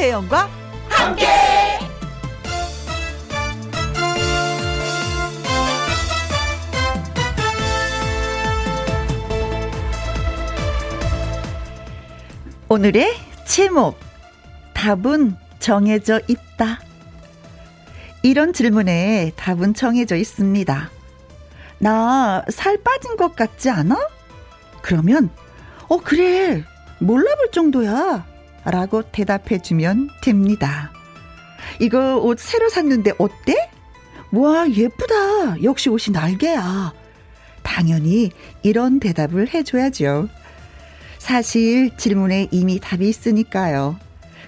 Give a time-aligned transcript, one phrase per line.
[0.00, 0.48] 김혜영과
[0.88, 1.26] 함께.
[12.68, 13.98] 오늘의 제목
[14.72, 16.80] 답은 정해져 있다.
[18.22, 20.90] 이런 질문에 답은 정해져 있습니다.
[21.78, 23.98] 나 살 빠진 것 같지 않아?
[24.80, 25.28] 그러면,
[25.88, 26.64] 어, 그래.
[27.00, 28.29] 몰라볼 정도야.
[28.64, 30.92] 라고 대답해 주면 됩니다.
[31.78, 33.70] 이거 옷 새로 샀는데 어때?
[34.32, 35.62] 와, 예쁘다.
[35.62, 36.92] 역시 옷이 날개야.
[37.62, 38.30] 당연히
[38.62, 40.28] 이런 대답을 해줘야죠.
[41.18, 43.98] 사실 질문에 이미 답이 있으니까요.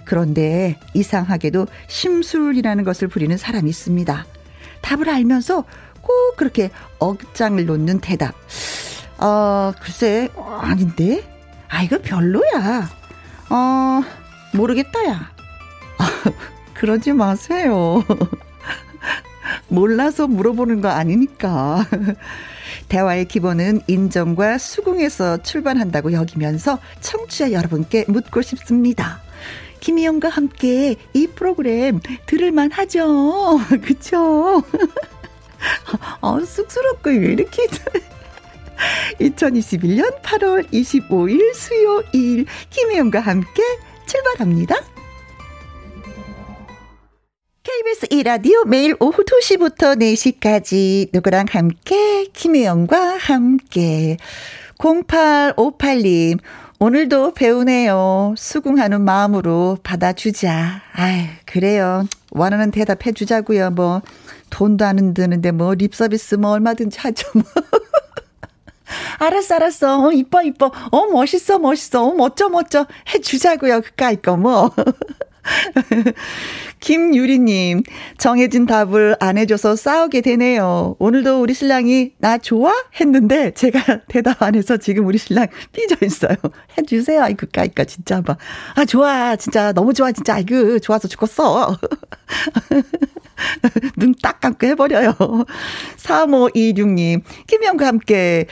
[0.04, 4.26] 그런데 이상하게도 심술이라는 것을 부리는 사람이 있습니다.
[4.80, 5.64] 답을 알면서
[6.00, 8.34] 꼭 그렇게 억장을 놓는 대답.
[9.18, 11.22] 어, 글쎄, 어, 아닌데?
[11.68, 12.88] 아, 이거 별로야.
[13.52, 14.02] 어,
[14.54, 15.30] 모르겠다, 야.
[16.72, 18.02] 그러지 마세요.
[19.68, 21.86] 몰라서 물어보는 거 아니니까.
[22.88, 29.20] 대화의 기본은 인정과 수긍에서 출발한다고 여기면서 청취자 여러분께 묻고 싶습니다.
[29.80, 33.58] 김희영과 함께 이 프로그램 들을만 하죠?
[33.82, 34.62] 그쵸?
[36.20, 37.66] 어, 쑥스럽고 왜 이렇게.
[39.20, 43.62] 2021년 8월 25일 수요일 김혜영과 함께
[44.06, 44.76] 출발합니다.
[47.62, 54.16] KBS 1라디오 매일 오후 2시부터 4시까지 누구랑 함께 김혜영과 함께
[54.78, 56.38] 0858님
[56.80, 58.34] 오늘도 배우네요.
[58.36, 60.82] 수긍하는 마음으로 받아주자.
[60.92, 62.04] 아이, 그래요.
[62.32, 63.70] 원하는 대답 해 주자고요.
[63.70, 64.02] 뭐
[64.50, 67.28] 돈도 안 드는데 뭐 립서비스 뭐 얼마든지 하죠.
[67.34, 67.44] 뭐.
[69.18, 70.06] 알았어, 알았어.
[70.06, 70.72] 어, 이뻐, 이뻐.
[70.90, 72.04] 어, 멋있어, 멋있어.
[72.04, 72.86] 어, 멋져, 멋져.
[73.14, 73.80] 해 주자고요.
[73.82, 74.70] 그까이 거 뭐.
[76.80, 77.82] 김유리님,
[78.18, 80.96] 정해진 답을 안 해줘서 싸우게 되네요.
[80.98, 82.72] 오늘도 우리 신랑이 나 좋아?
[83.00, 86.36] 했는데 제가 대답 안 해서 지금 우리 신랑 삐져 있어요.
[86.78, 87.22] 해주세요.
[87.22, 88.36] 아이고, 까이까, 진짜 봐.
[88.74, 89.36] 아, 좋아.
[89.36, 90.12] 진짜 너무 좋아.
[90.12, 90.34] 진짜.
[90.34, 91.76] 아이고, 좋아서 죽겠어.
[93.96, 95.14] 눈 딱 감고 해버려요.
[95.98, 98.46] 3526님, 김영과 함께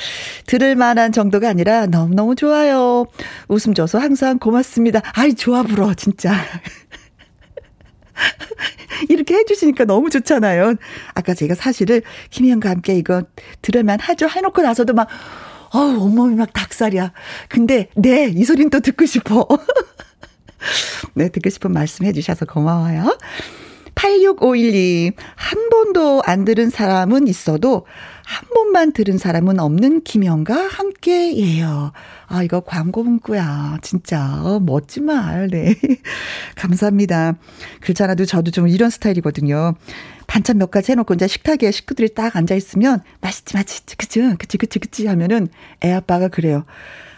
[0.47, 3.07] 들을 만한 정도가 아니라 너무너무 좋아요.
[3.49, 5.01] 웃음 줘서 항상 고맙습니다.
[5.15, 6.35] 아이, 좋아, 불어, 진짜.
[9.09, 10.75] 이렇게 해주시니까 너무 좋잖아요.
[11.15, 13.23] 아까 제가 사실을 김희영과 함께 이거
[13.63, 15.09] 들을만 하죠 해놓고 나서도 막,
[15.73, 17.13] 어우, 온몸이 막 닭살이야.
[17.49, 19.47] 근데, 네, 이 소린 또 듣고 싶어.
[21.15, 23.17] 네, 듣고 싶은 말씀 해주셔서 고마워요.
[23.95, 27.87] 8651님, 한 번도 안 들은 사람은 있어도
[28.25, 31.93] 한 번만 들은 사람은 없는 김영과 함께예요.
[32.29, 33.79] 아, 이거 광고 문구야.
[33.83, 34.41] 진짜.
[34.45, 35.49] 어, 멋진 말.
[35.49, 35.75] 네.
[36.55, 37.35] 감사합니다.
[37.81, 39.75] 그렇잖아도 저도 좀 이런 스타일이거든요.
[40.29, 45.07] 반찬 몇 가지 해놓고 이제 식탁에 식구들이 딱 앉아있으면 맛있지, 맛있지, 그치, 그치, 그치, 그치
[45.09, 45.49] 하면은
[45.83, 46.65] 애 아빠가 그래요.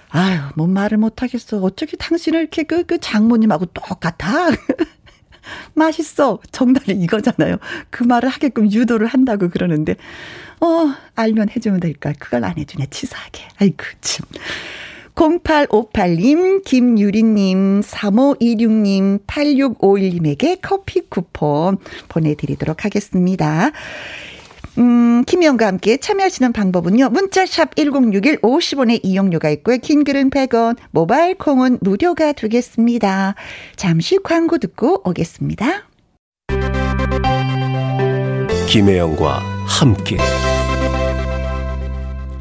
[0.09, 1.59] 아유, 뭔 말을 못하겠어.
[1.59, 4.49] 어떻게 당신을 이렇게 그, 그 장모님하고 똑같아?
[5.75, 6.41] 맛있어.
[6.51, 7.57] 정답이 이거잖아요.
[7.91, 9.97] 그 말을 하게끔 유도를 한다고 그러는데,
[10.61, 12.13] 어, 알면 해주면 될까?
[12.19, 13.43] 그걸 안 해주네, 치사하게.
[13.59, 14.27] 아이고, 참.
[15.15, 21.77] 0858님, 김유리님, 3526님, 8651님에게 커피 쿠폰
[22.09, 23.73] 보내드리도록 하겠습니다.
[24.79, 27.11] 음, 김희영과 함께 참여하시는 방법은요.
[27.11, 29.79] 문자샵 1061 50원의 이용료가 있고요.
[29.79, 33.35] 긴 글은 100원, 모바일 콩은 무료가 되겠습니다.
[33.77, 35.85] 잠시 광고 듣고 오겠습니다.
[38.69, 40.17] 김혜영과 함께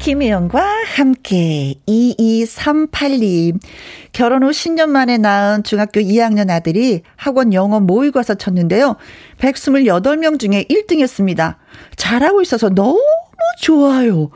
[0.02, 0.60] 김혜영과
[0.96, 3.60] 함께 2238님
[4.10, 8.96] 결혼 후 10년 만에 낳은 중학교 2학년 아들이 학원 영어 모의고사 쳤는데요.
[9.38, 11.58] 128명 중에 1등 했습니다.
[11.94, 12.98] 잘하고 있어서 너무
[13.60, 14.30] 좋아요.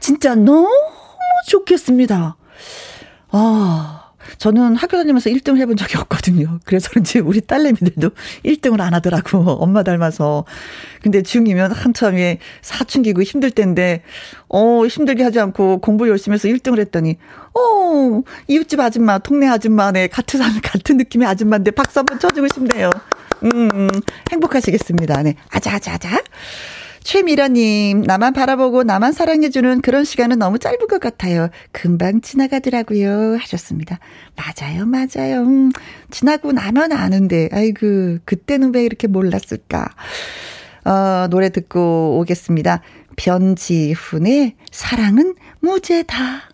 [0.00, 0.68] 진짜 너무
[1.46, 2.34] 좋겠습니다.
[3.30, 4.01] 아,
[4.38, 6.58] 저는 학교 다니면서 1등을 해본 적이 없거든요.
[6.64, 8.10] 그래서 그런지 우리 딸내미들도
[8.44, 9.38] 1등을 안 하더라고.
[9.62, 10.44] 엄마 닮아서.
[11.02, 14.02] 근데 중2면 한참에 사춘기고 힘들 텐데,
[14.48, 17.16] 어, 힘들게 하지 않고 공부 열심히 해서 1등을 했더니,
[17.54, 22.90] 어, 이웃집 아줌마, 동네 아줌마네, 같은, 같은 느낌의 아줌마인데 박수 한번 쳐주고 싶네요.
[23.42, 23.88] 음, 음
[24.30, 25.22] 행복하시겠습니다.
[25.22, 25.34] 네.
[25.50, 26.20] 아자, 아자, 아자.
[27.02, 31.48] 최미라님, 나만 바라보고 나만 사랑해주는 그런 시간은 너무 짧은 것 같아요.
[31.72, 33.36] 금방 지나가더라고요.
[33.38, 33.98] 하셨습니다.
[34.36, 35.42] 맞아요, 맞아요.
[35.42, 35.70] 음,
[36.10, 39.88] 지나고 나면 아는데, 아이고, 그때는 왜 이렇게 몰랐을까.
[40.84, 42.82] 어, 노래 듣고 오겠습니다.
[43.16, 46.51] 변지훈의 사랑은 무죄다.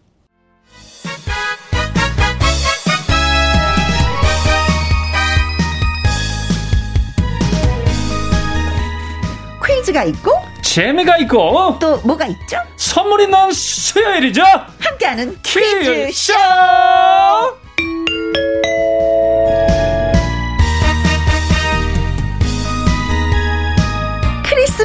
[9.89, 10.33] 퀴즈가 있고
[10.63, 12.59] 재미가 있고 또 뭐가 있죠?
[12.77, 14.43] 선물 있는 수요일이죠.
[14.81, 16.35] 함께하는 퀴즈 쇼.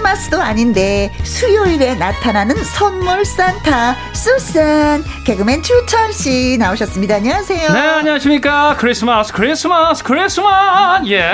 [0.04, 7.16] 크리스마스도 아닌데 수요일에 나타나는 선물 산타 수산 개그맨 주철 씨 나오셨습니다.
[7.16, 7.72] 안녕하세요.
[7.72, 8.76] 네, 안녕하십니까.
[8.78, 11.08] 크리스마스, 크리스마스, 크리스마스.
[11.08, 11.32] 예.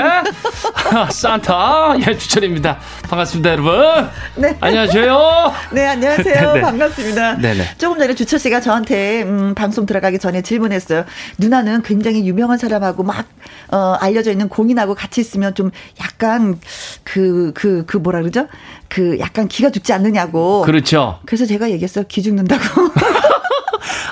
[1.11, 1.95] 산타.
[2.07, 2.77] 예, 주철입니다.
[3.09, 4.09] 반갑습니다, 여러분.
[4.35, 4.55] 네.
[4.61, 5.53] 안녕하세요.
[5.73, 6.53] 네, 안녕하세요.
[6.53, 6.61] 네.
[6.61, 7.33] 반갑습니다.
[7.37, 7.63] 네 네.
[7.79, 11.05] 조금 전에 주철 씨가 저한테 음, 방송 들어가기 전에 질문했어요.
[11.39, 13.25] 누나는 굉장히 유명한 사람하고 막
[13.71, 15.71] 어, 알려져 있는 공인하고 같이 있으면 좀
[16.01, 16.59] 약간
[17.03, 18.47] 그그그 뭐라 그러죠?
[18.87, 20.61] 그 약간 기가 죽지 않느냐고.
[20.63, 21.19] 그렇죠.
[21.25, 22.05] 그래서 제가 얘기했어요.
[22.07, 22.63] 기 죽는다고.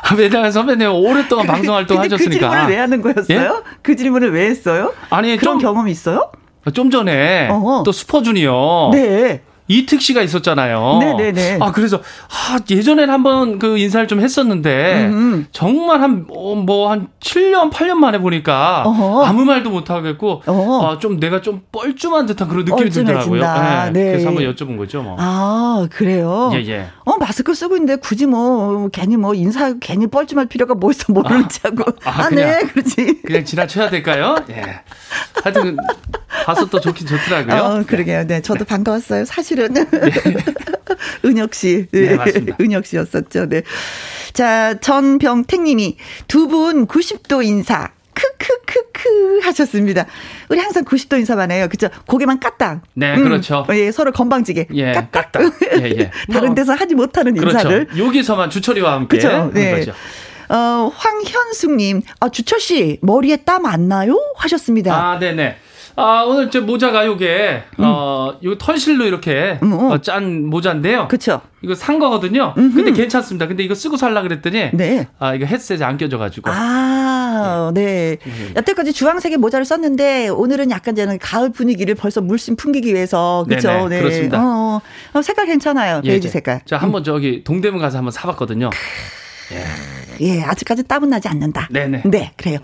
[0.10, 2.50] 아, 왜냐면 선배님 오랫동안 방송 활동 근데 그 하셨으니까.
[2.50, 3.64] 질문을 왜 하는 거였어요?
[3.82, 4.94] 그 질문을 왜 했어요?
[5.10, 6.32] 아니, 그런 좀- 경험이 있어요?
[6.74, 7.84] 좀 전에 어허.
[7.84, 9.42] 또 슈퍼주니어 네.
[9.68, 11.00] 이특 씨가 있었잖아요.
[11.02, 11.58] 네네네.
[11.62, 15.48] 아 그래서 아, 예전에는 한번 그 인사를 좀 했었는데 음.
[15.52, 19.26] 정말 한 뭐한 7년 8년 만에 보니까 어허.
[19.26, 20.44] 아무 말도 못 하겠고.
[20.46, 22.90] 아, 좀 내가 좀 뻘쭘한 듯한 그런 느낌이.
[22.90, 23.42] 들더라고요.
[23.94, 24.12] 네.
[24.12, 25.16] 그래서 한번 여쭤본 거죠, 뭐.
[25.20, 26.52] 아, 그래요?
[26.54, 26.88] 예, 예.
[27.06, 31.60] 어, 마스크 쓰고 있는데 굳이 뭐, 괜히 뭐, 인사, 괜히 뻘쭘할 필요가 뭐 있어, 모르는지
[31.64, 31.84] 하고.
[32.06, 33.22] 아, 아, 그냥- 네, 그렇지.
[33.24, 34.36] 그냥 지나쳐야 될까요?
[34.50, 34.62] 예.
[35.44, 35.78] 하여튼
[36.46, 37.62] 봐서 또 좋긴 좋더라고요.
[37.62, 38.26] 어, 그러게요.
[38.28, 39.26] 네, 저도 반가웠어요.
[39.26, 39.74] 사실은.
[41.26, 41.88] 은혁 씨.
[41.92, 42.58] 네, 맞습니다.
[42.62, 43.48] 은혁 씨였었죠.
[43.50, 43.62] 네.
[44.34, 45.98] 자, 전병택 님이
[46.28, 47.90] 두 분 90도 인사.
[48.14, 50.06] 크크크크 하셨습니다.
[50.50, 51.68] 우리 항상 90도 인사만 해요.
[51.70, 51.88] 그죠?
[52.08, 52.82] 고개만 까딱.
[52.96, 53.66] 네, 그렇죠.
[53.74, 54.68] 예, 서로 건방지게.
[54.74, 55.32] 예, 까딱.
[55.32, 55.54] 까딱.
[55.82, 56.12] 예, 예.
[56.34, 57.58] 다른 뭐, 데서 하지 못하는 그렇죠.
[57.58, 57.88] 인사를.
[57.98, 59.52] 여기서만 주철이와 함께 그죠?
[59.54, 59.72] 네.
[59.80, 59.94] 거죠.
[60.50, 64.18] 어, 황현숙님, 아, 주철씨, 머리에 땀 안 나요?
[64.38, 64.96] 하셨습니다.
[64.96, 65.58] 아, 네네.
[66.00, 69.94] 아, 오늘 제 모자가 요게, 어, 요 털실로 이렇게 음, 어.
[69.94, 71.08] 어, 짠 모자인데요.
[71.08, 71.42] 그쵸?
[71.64, 72.54] 이거 산 거거든요.
[72.56, 73.48] 근데 괜찮습니다.
[73.48, 75.08] 근데 이거 쓰고 살라 그랬더니, 네.
[75.18, 76.52] 아, 이거 헤드셋에 안 껴져가지고.
[76.52, 78.18] 아, 네.
[78.56, 83.44] 여태까지 주황색의 모자를 썼는데 오늘은 약간 저는 가을 분위기를 벌써 물씬 풍기기 위해서.
[83.50, 84.00] 네네, 네.
[84.00, 84.40] 그렇습니다.
[84.40, 84.82] 어,
[85.14, 86.02] 어, 색깔 괜찮아요.
[86.04, 86.32] 예, 베이지 예.
[86.32, 86.62] 색깔.
[86.66, 88.70] 자, 한번 저기 동대문 가서 한번 사봤거든요.
[90.22, 91.68] 예, 아직까지 땀은 나지 않는다.
[91.72, 92.02] 네네.
[92.06, 92.60] 네, 그래요.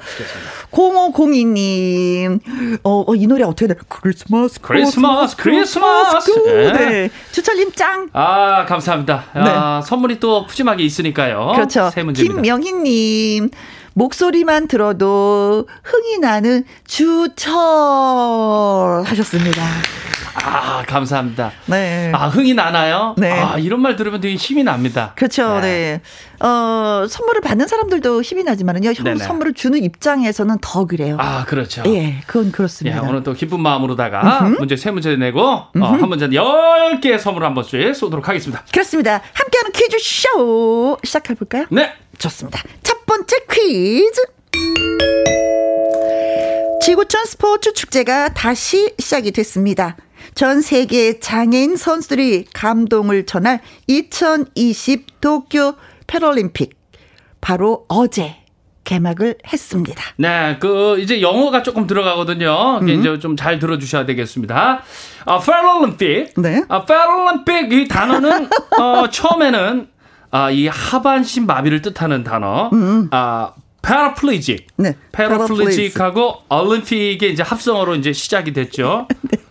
[0.71, 2.39] 0502님,
[2.83, 3.75] 어, 어, 이 노래 어떻게 돼?
[3.87, 6.31] 크리스마스, 크리스마스, 크리스마스.
[6.45, 6.71] 네.
[6.73, 7.09] 네.
[7.31, 8.09] 주철님 짱.
[8.13, 9.25] 아, 감사합니다.
[9.33, 11.47] 아, 선물이 또 푸짐하게 있으니까요.
[11.51, 11.53] 네.
[11.55, 11.89] 그렇죠.
[11.91, 12.41] 세 문제입니다.
[12.41, 13.49] 김명희님,
[13.93, 17.53] 목소리만 들어도 흥이 나는 주철
[19.05, 19.63] 하셨습니다.
[20.35, 21.51] 아, 감사합니다.
[21.67, 22.11] 네.
[22.13, 23.15] 아, 흥이 나나요?
[23.17, 23.31] 네.
[23.31, 25.13] 아, 이런 말 들으면 되게 힘이 납니다.
[25.15, 25.59] 그렇죠.
[25.59, 26.01] 네.
[26.39, 28.91] 어, 선물을 받는 사람들도 힘이 나지만은요.
[28.93, 29.17] 형.
[29.17, 31.17] 선물을 주는 입장에서는 더 그래요.
[31.19, 31.83] 아, 그렇죠.
[31.87, 33.01] 예, 그건 예, 그렇습니다.
[33.01, 37.53] 오늘 또 기쁜 마음으로다가 문제 세 문제 내고 어, 한 문제는 열 개의 선물 한
[37.53, 38.63] 번씩 쏘도록 하겠습니다.
[38.71, 39.21] 그렇습니다.
[39.33, 41.65] 함께하는 퀴즈 쇼 시작해 볼까요?
[41.69, 41.93] 네.
[42.17, 42.61] 좋습니다.
[42.81, 44.21] 첫 번째 퀴즈.
[46.81, 49.95] 지구촌 스포츠 축제가 다시 시작이 됐습니다.
[50.35, 55.75] 전 세계 장애인 선수들이 감동을 전할 2020 도쿄
[56.07, 56.75] 패럴림픽
[57.41, 58.37] 바로 어제
[58.83, 60.03] 개막을 했습니다.
[60.17, 62.79] 네, 그 이제 영어가 조금 들어가거든요.
[62.83, 64.81] 이게 이제 좀 잘 들어주셔야 되겠습니다.
[65.25, 66.33] 아, 패럴림픽.
[66.41, 66.63] 네.
[66.67, 68.49] 아, 패럴림픽 이 단어는
[68.79, 69.87] 어, 처음에는
[70.31, 72.69] 아, 이 하반신 마비를 뜻하는 단어.
[73.11, 74.67] 아, 패러플리직.
[74.77, 74.95] 네.
[75.11, 79.07] 패러플리직하고 올림픽의 이제 합성어로 이제 시작이 됐죠.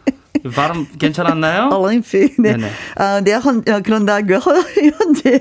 [0.55, 1.69] 발음 괜찮았나요?
[1.73, 2.35] 올림픽.
[2.41, 2.53] 네.
[2.57, 2.71] 네네.
[2.97, 4.21] 아, 네, 헌, 어, 그런다.
[4.23, 4.63] 그, 헌-
[4.99, 5.41] 현재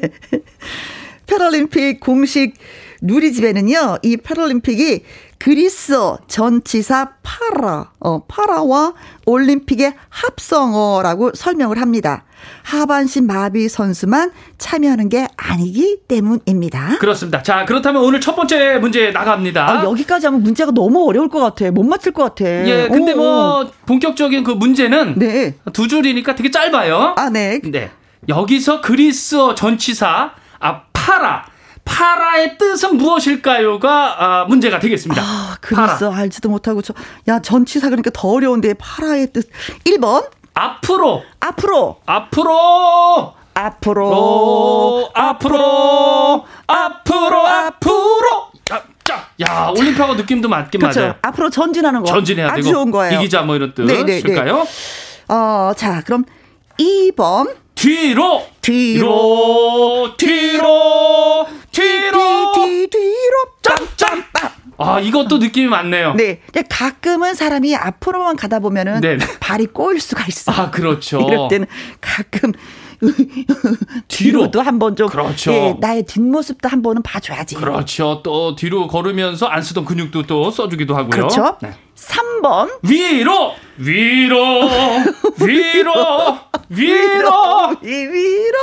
[1.27, 2.53] 패럴림픽 공식
[3.01, 5.03] 누리집에는요, 이 패럴림픽이
[5.39, 8.93] 그리스어 전치사 파라, 어, 파라와
[9.25, 12.25] 올림픽의 합성어라고 설명을 합니다.
[12.63, 16.97] 하반신 마비 선수만 참여하는 게 아니기 때문입니다.
[16.99, 17.41] 그렇습니다.
[17.43, 19.69] 자, 그렇다면 오늘 첫 번째 문제 나갑니다.
[19.69, 21.71] 아, 여기까지 하면 문제가 너무 어려울 것 같아.
[21.71, 22.45] 못 맞힐 것 같아.
[22.45, 25.55] 예, 근데 오, 뭐 본격적인 그 문제는 네.
[25.73, 27.15] 두 줄이니까 되게 짧아요.
[27.17, 27.59] 아, 네.
[27.63, 27.91] 네.
[28.29, 31.45] 여기서 그리스어 전치사 아 파라
[31.83, 35.21] 파라의 뜻은 무엇일까요가 아, 문제가 되겠습니다.
[35.21, 36.11] 아, 그랬어.
[36.11, 36.93] 알지도 못하고 저,
[37.27, 39.49] 야, 전치사 그러니까 더 어려운데, 파라의 뜻.
[39.85, 41.97] 1번, 앞으로 앞으로.
[42.05, 44.09] 앞으로 앞으로.
[44.09, 48.51] 로 앞으로 앞으로 앞으로
[49.41, 50.99] 야, 올림픽하고 느낌도 맞긴 그렇죠.
[50.99, 51.15] 맞아요.
[51.21, 52.05] 앞으로 전진하는 거.
[52.05, 53.19] 전진해야 되고 좋은 거예요.
[53.19, 54.21] 이기자 뭐 이런 네, 네, 네.
[54.21, 54.65] 뜻일까요?
[55.27, 56.25] 어, 자, 그럼
[56.79, 57.55] 2번.
[57.75, 60.15] 뒤로 뒤로.
[60.15, 63.37] 뒤로 뒤로 뒤로 뒤, 뒤, 뒤로.
[63.61, 64.23] 짬짬
[64.83, 66.13] 아, 이것도 느낌이 많네요.
[66.13, 66.39] 네.
[66.51, 69.17] 근데 가끔은 사람이 앞으로만 가다 보면은 네.
[69.39, 70.51] 발이 꼬일 수가 있어.
[70.51, 71.19] 아, 그렇죠.
[71.27, 71.67] 이럴 때는
[71.99, 72.51] 가끔
[73.01, 73.51] 뒤로.
[74.07, 75.51] 뒤로도 한번 좀 그렇죠.
[75.51, 77.55] 예, 나의 뒷모습도 한 번은 봐줘야지.
[77.55, 78.21] 그렇죠.
[78.23, 81.09] 또 뒤로 걸으면서 안 쓰던 근육도 또 써주기도 하고요.
[81.09, 81.57] 그렇죠.
[81.63, 81.73] 네.
[81.95, 84.61] 3번 위로, 위로,
[85.39, 85.93] 위로,
[86.69, 87.77] 위로.
[87.83, 88.57] 이 위로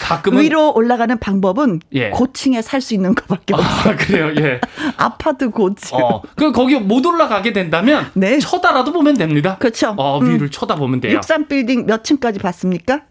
[0.00, 2.10] 가끔은 위로 올라가는 방법은 예.
[2.10, 3.90] 고층에 살 수 있는 것밖에 없어.
[3.90, 4.32] 아, 그래요.
[4.38, 4.60] 예.
[4.96, 5.98] 아파트 고층.
[5.98, 8.38] 어, 그 거기 못 올라가게 된다면 네.
[8.38, 9.56] 쳐다라도 보면 됩니다.
[9.58, 9.94] 그렇죠.
[9.98, 11.12] 어, 위를 쳐다보면 돼요.
[11.16, 13.02] 63 빌딩 몇 층까지 봤습니까?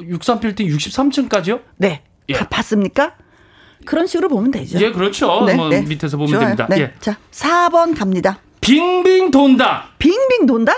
[0.00, 1.60] 63 빌딩 63층까지요?
[1.76, 2.02] 네.
[2.30, 2.32] 예.
[2.34, 3.12] 다 봤습니까?
[3.84, 4.80] 그런 식으로 보면 되죠.
[4.80, 5.44] 예, 그렇죠.
[5.46, 5.82] 네, 뭐 네.
[5.82, 6.44] 밑에서 보면 좋아요.
[6.56, 6.66] 됩니다.
[6.70, 6.80] 네.
[6.80, 6.92] 예.
[6.98, 8.40] 자, 4번 갑니다.
[8.62, 9.90] 빙빙 돈다.
[9.98, 10.72] 빙빙 돈다?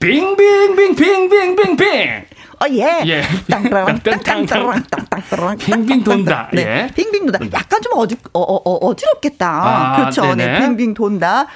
[0.00, 2.24] 빙빙빙 빙빙빙빙.
[2.62, 3.02] 어, 예.
[3.06, 3.22] 예.
[3.48, 4.46] 땅따랑, 땅땅땅.
[4.46, 6.50] 땅땅따랑, 땅땅따랑, 빙빙 돈다.
[6.52, 6.62] 네.
[6.62, 6.94] 예.
[6.94, 7.46] 빙빙 돈다.
[7.58, 9.48] 약간 좀 어지, 어, 어, 어, 어지럽겠다.
[9.48, 10.34] 아, 그렇죠.
[10.34, 10.46] 네.
[10.46, 10.60] 네 네.
[10.60, 11.46] 빙빙 돈다.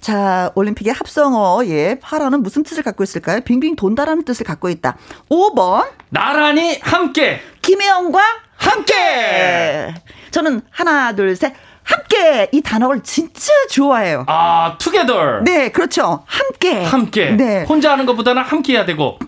[0.00, 1.98] 자, 올림픽의 합성어, 예.
[2.02, 3.40] 파라는 무슨 뜻을 갖고 있을까요?
[3.42, 4.96] 빙빙 돈다라는 뜻을 갖고 있다.
[5.30, 5.86] 5번.
[6.10, 7.40] 나란히 함께.
[7.62, 8.20] 김혜영과
[8.56, 8.94] 함께!
[8.94, 9.94] 함께.
[10.32, 11.54] 저는 하나, 둘, 셋.
[11.84, 12.48] 함께!
[12.52, 14.24] 이 단어를 진짜 좋아해요.
[14.26, 15.42] 아, 투게더.
[15.44, 16.24] 네, 그렇죠.
[16.26, 16.82] 함께.
[16.82, 17.30] 함께.
[17.30, 17.62] 네.
[17.64, 19.18] 혼자 하는 것보다는 함께 해야 되고.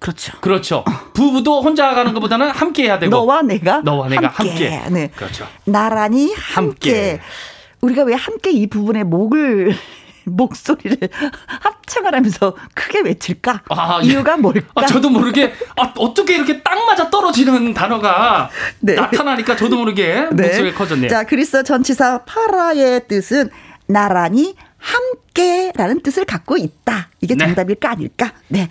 [0.00, 0.32] 그렇죠.
[0.40, 0.84] 그렇죠.
[1.14, 3.10] 부부도 혼자 가는 것보다는 함께 해야 되고.
[3.10, 4.82] 너와 내가 너와 내가 함께.
[4.90, 5.10] 네.
[5.14, 5.46] 그렇죠.
[5.64, 6.90] 나란히 함께.
[6.90, 7.20] 함께.
[7.82, 9.76] 우리가 왜 함께 이 부분의 목을
[10.24, 10.96] 목소리를
[11.46, 13.62] 합창을 하면서 크게 외칠까?
[13.68, 14.06] 아, 예.
[14.08, 14.66] 이유가 뭘까?
[14.74, 18.94] 아, 저도 모르게 아, 어떻게 이렇게 딱 맞아 떨어지는 단어가 네.
[18.94, 21.10] 나타나니까 저도 모르게 목소리가 커졌네요.
[21.10, 23.50] 자, 그리스 전치사 파라의 뜻은
[23.86, 25.29] 나란히 함께
[25.80, 27.08] 라는 뜻을 갖고 있다.
[27.22, 27.46] 이게 네.
[27.46, 28.32] 정답일까 아닐까?
[28.48, 28.68] 네.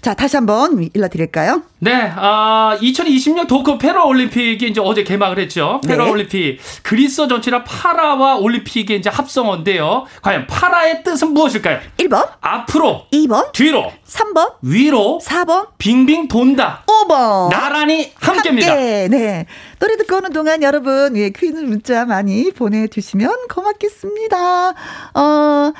[0.00, 1.62] 자, 다시 한번 일러 드릴까요?
[1.78, 5.80] 네, 아, 2020년 도쿄 패러 올림픽이 이제 어제 개막을 했죠.
[5.82, 5.88] 네.
[5.90, 6.58] 패러올림픽.
[6.82, 10.06] 그리스 전체라 파라와 올림픽의 이제 합성어인데요.
[10.22, 11.80] 과연 파라의 뜻은 무엇일까요?
[11.98, 16.84] 1번, 앞으로, 2번, 뒤로, 3번, 위로, 4번, 빙빙 돈다.
[16.86, 17.50] 5번.
[17.50, 18.70] 나란히 함께입니다.
[18.70, 19.08] 함께.
[19.10, 19.46] 네.
[19.78, 24.70] 노래 듣고 오는 동안 여러분, 예, 퀴즈 문자 많이 보내 주시면 고맙겠습니다.
[25.14, 25.72] 어,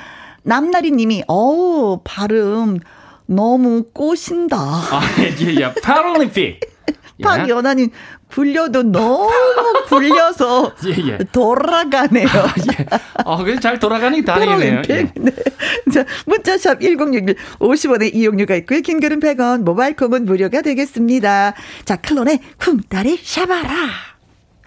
[0.47, 2.79] 남나리 님이, 어우, 발음
[3.25, 4.57] 너무 꼬신다.
[4.57, 5.55] 아, 예, 예.
[5.59, 5.73] 예.
[7.21, 7.89] 박연아님,
[8.31, 9.29] 굴려도 너무
[9.89, 11.17] 굴려서 예, 예.
[11.33, 12.27] 돌아가네요.
[12.79, 12.85] 예.
[13.25, 14.81] 어, 그게 잘 돌아가는 게 다행이네요.
[14.89, 15.11] 예.
[15.15, 15.31] 네.
[15.93, 18.79] 자, 문자샵 1061 50원의 이용료가 있고요.
[18.79, 21.55] 긴글은 100원, 모바일 콤은 무료가 되겠습니다.
[21.83, 24.16] 자, 클론의 쿵따리 샤바라.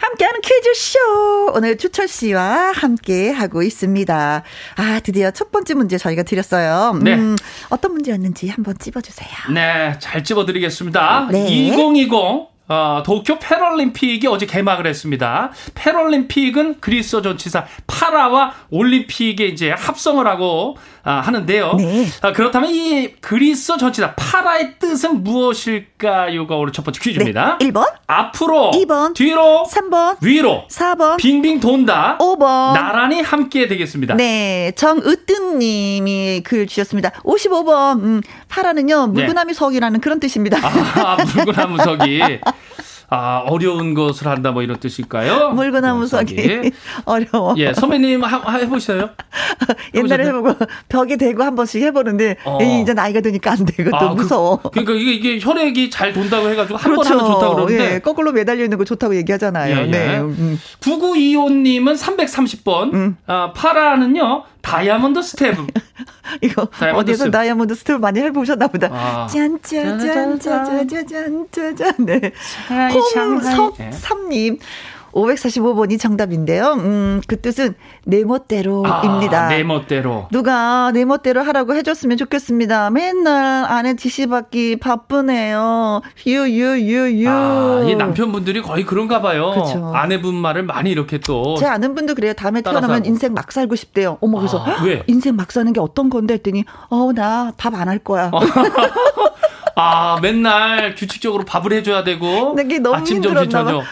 [0.00, 1.52] 함께하는 퀴즈쇼.
[1.54, 4.42] 오늘 주철 씨와 함께 하고 있습니다.
[4.76, 6.98] 아, 드디어 첫 번째 문제 저희가 드렸어요.
[7.02, 7.14] 네.
[7.14, 7.36] 음,
[7.68, 9.28] 어떤 문제였는지 한번 찝어주세요.
[9.52, 11.28] 네, 잘 집어드리겠습니다.
[11.30, 11.46] 네.
[11.48, 15.50] 2020 어, 도쿄 패럴림픽이 어제 개막을 했습니다.
[15.74, 21.74] 패럴림픽은 그리스 전치사 파라와 올림픽의 이제 합성을 하고 아, 하는데요.
[21.78, 22.06] 네.
[22.22, 27.58] 아, 그렇다면 이 그리스 전치사 파라의 뜻은 무엇일까요가 오늘 첫 번째 퀴즈입니다.
[27.60, 27.68] 네.
[27.70, 32.18] 1번, 앞으로, 2번, 뒤로, 3번, 위로, 4번, 빙빙 돈다.
[32.18, 32.72] 5번.
[32.74, 34.14] 나란히 함께 되겠습니다.
[34.16, 37.10] 네, 정으뜸 님이 글 주셨습니다.
[37.24, 40.58] 55번, 음, 파라는요, 물구나무 석이라는 그런 뜻입니다.
[40.58, 41.00] 네.
[41.02, 42.20] 아, 물구나무 석이.
[43.12, 45.50] 아, 어려운 것을 한다 뭐 이런 뜻일까요?
[45.50, 46.70] 물구나무 석이
[47.04, 47.54] 어려워.
[47.58, 49.10] 예, 선배님 하, 하- 해보셨어요?
[49.94, 50.26] 옛날에?
[50.26, 50.54] 해보고
[50.88, 52.58] 벽에 대고 한 번씩 해보는데 어.
[52.62, 54.56] 이제 나이가 드니까 안 되고 또 아, 그- 무서워.
[54.62, 57.94] 그 러니까 이게, 이게 혈액이 잘 돈다고 해가지고 한번 하면 좋다고 그러는데.
[57.94, 59.76] 예, 거꾸로 매달려 있는 거 좋다고 얘기하잖아요.
[59.76, 59.86] 예, 예.
[59.86, 60.18] 네.
[60.20, 60.58] 음.
[60.80, 63.14] 9925님은 330번.
[63.26, 65.56] 아, 파라는요, 다이아몬드 스텝.
[66.42, 67.30] 이거 다이아몬드 어디서 습.
[67.30, 68.88] 다이아몬드 스텝 많이 해보셨나 보다.
[68.92, 69.26] 아.
[69.26, 71.94] 짠짜잔짜자잔짜잔.
[71.98, 72.20] 네.
[72.68, 72.94] 샹하이.
[72.94, 74.58] 홍석삼님.
[75.12, 76.74] 545번이 정답인데요.
[76.78, 77.74] 음, 그 뜻은
[78.04, 79.46] 내 멋대로입니다.
[79.46, 80.28] 아, 내 멋대로.
[80.30, 82.90] 누가 내 멋대로 하라고 해줬으면 좋겠습니다.
[82.90, 86.02] 맨날 아내 지시받기 바쁘네요.
[86.26, 87.28] 유유유유.
[87.28, 89.50] 아, 이 남편분들이 거의 그런가 봐요.
[89.50, 89.92] 그쵸.
[89.94, 91.56] 아내분 말을 많이 이렇게 또.
[91.58, 92.32] 제 아는 분도 그래요.
[92.32, 93.08] 다음에 태어나면 하고.
[93.08, 94.18] 인생 막 살고 싶대요.
[94.20, 95.02] 어머 그래서 아, 왜?
[95.06, 98.30] 인생 막 사는 게 어떤 건데 했더니 어 나 밥 안 할 거야.
[99.80, 102.54] 아, 맨날 규칙적으로 밥을 해줘야 되고.
[102.94, 103.82] 아침, 점심, 저녁.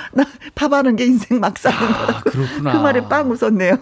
[0.55, 2.31] 밥 하는 게 인생 막 사는 아, 거라고.
[2.31, 2.73] 그렇구나.
[2.73, 3.77] 그 말에 빵 웃었네요.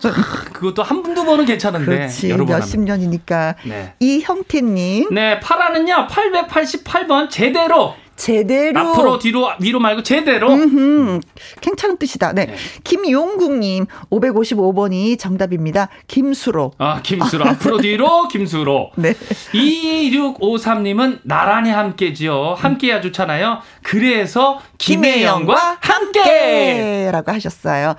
[0.52, 1.84] 그것도 한 분, 두 번은 괜찮은데.
[1.84, 2.34] 그렇지.
[2.34, 3.54] 몇십 년이니까.
[3.64, 3.94] 네.
[4.00, 5.12] 이형태님.
[5.14, 7.94] 네, 파라는요, 888번 제대로.
[8.16, 8.80] 제대로.
[8.80, 10.52] 앞으로, 뒤로, 위로 말고 제대로.
[10.52, 11.20] 음,
[11.60, 12.32] 괜찮은 뜻이다.
[12.32, 12.46] 네.
[12.46, 12.56] 네.
[12.84, 15.88] 김용국님, 555번이 정답입니다.
[16.08, 16.72] 김수로.
[16.78, 17.44] 아, 김수로.
[17.46, 18.90] 앞으로, 뒤로, 김수로.
[18.96, 19.12] 네.
[19.52, 22.54] 2653님은 나란히 함께지요.
[22.58, 23.60] 함께 해야 좋잖아요.
[23.82, 27.10] 그래서 김혜영과 함께!
[27.12, 27.94] 라고 하셨어요.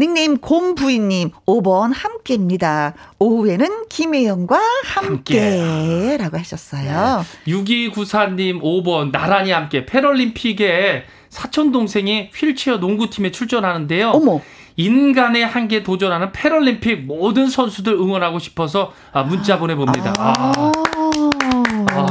[0.00, 2.94] 닉네임 곰부인님 5번 함께입니다.
[3.18, 6.16] 오후에는 김혜영과 함께.
[6.18, 7.22] 라고 하셨어요.
[7.44, 7.52] 네.
[7.52, 14.08] 6294님 5번 나란히 함께 패럴림픽에 사촌 동생이 휠체어 농구팀에 출전하는데요.
[14.12, 14.40] 어머.
[14.76, 20.14] 인간의 한계 도전하는 패럴림픽 모든 선수들 응원하고 싶어서 아, 문자 보내봅니다.
[20.16, 20.52] 아.
[20.56, 20.99] 아.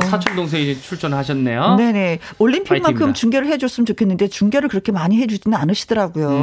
[0.10, 1.76] 아, 사촌 동생이 출전하셨네요.
[1.78, 2.20] 네네.
[2.40, 3.14] 올림픽만큼 파이팅입니다.
[3.14, 6.28] 중계를 해줬으면 좋겠는데 중계를 그렇게 많이 해주지는 않으시더라고요.
[6.30, 6.36] 음.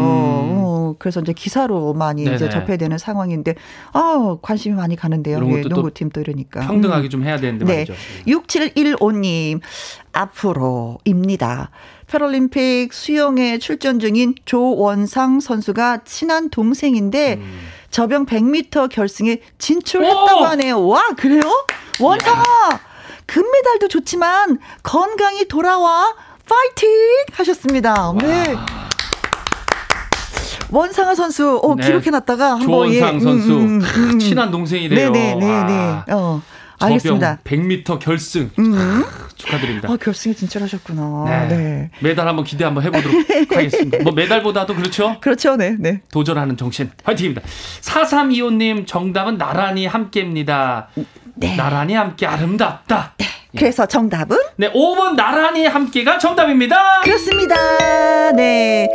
[0.59, 2.37] 어, 그래서 이제 기사로 많이 네네.
[2.37, 3.55] 이제 접해야 되는 상황인데
[3.93, 5.37] 아 관심이 많이 가는데요.
[5.37, 7.11] 예, 농구팀 또 이러니까 평등하게 음.
[7.11, 7.73] 좀 해야 되는데 네.
[7.75, 7.95] 말이죠.
[8.27, 9.61] 6715님
[10.13, 11.71] 앞으로입니다.
[12.07, 17.59] 패럴림픽 수영에 출전 중인 조원상 선수가 친한 동생인데 음.
[17.91, 20.45] 저병 100m 결승에 진출했다고 오!
[20.45, 20.87] 하네요.
[20.87, 21.43] 와, 그래요?
[22.01, 22.45] 원상아!
[23.27, 26.15] 금메달도 좋지만 건강히 돌아와
[26.49, 26.89] 파이팅
[27.33, 28.15] 하셨습니다.
[28.21, 28.57] 네.
[30.71, 31.87] 원상아 선수 어, 네.
[31.87, 33.21] 기록해놨다가 한번 조원상 예.
[33.21, 34.11] 선수 음, 음, 음.
[34.15, 34.19] 음.
[34.19, 35.11] 친한 동생이래요.
[35.11, 36.03] 네네네.
[36.13, 36.43] 어.
[36.79, 37.39] 알겠습니다.
[37.45, 39.03] 100m 결승 음.
[39.37, 39.91] 축하드립니다.
[39.91, 41.47] 아, 결승에 진출하셨구나.
[41.49, 41.57] 네.
[41.57, 41.91] 네.
[42.01, 43.17] 메달 한번 기대 한번 해보도록
[43.51, 43.99] 하겠습니다.
[44.03, 45.17] 뭐 메달보다도 그렇죠?
[45.21, 46.03] 그렇죠, 네, 네.
[46.13, 47.43] 도전하는 정신 화이팅입니다.
[47.81, 50.89] 4325님 정답은 나란히 함께입니다.
[51.37, 51.55] 네.
[51.57, 53.15] 나란히 함께 아름답다.
[53.19, 53.27] 네.
[53.57, 54.37] 그래서 정답은?
[54.57, 57.01] 네, 5번 나란히 함께가 정답입니다.
[57.03, 57.57] 그렇습니다.
[58.33, 58.87] 네.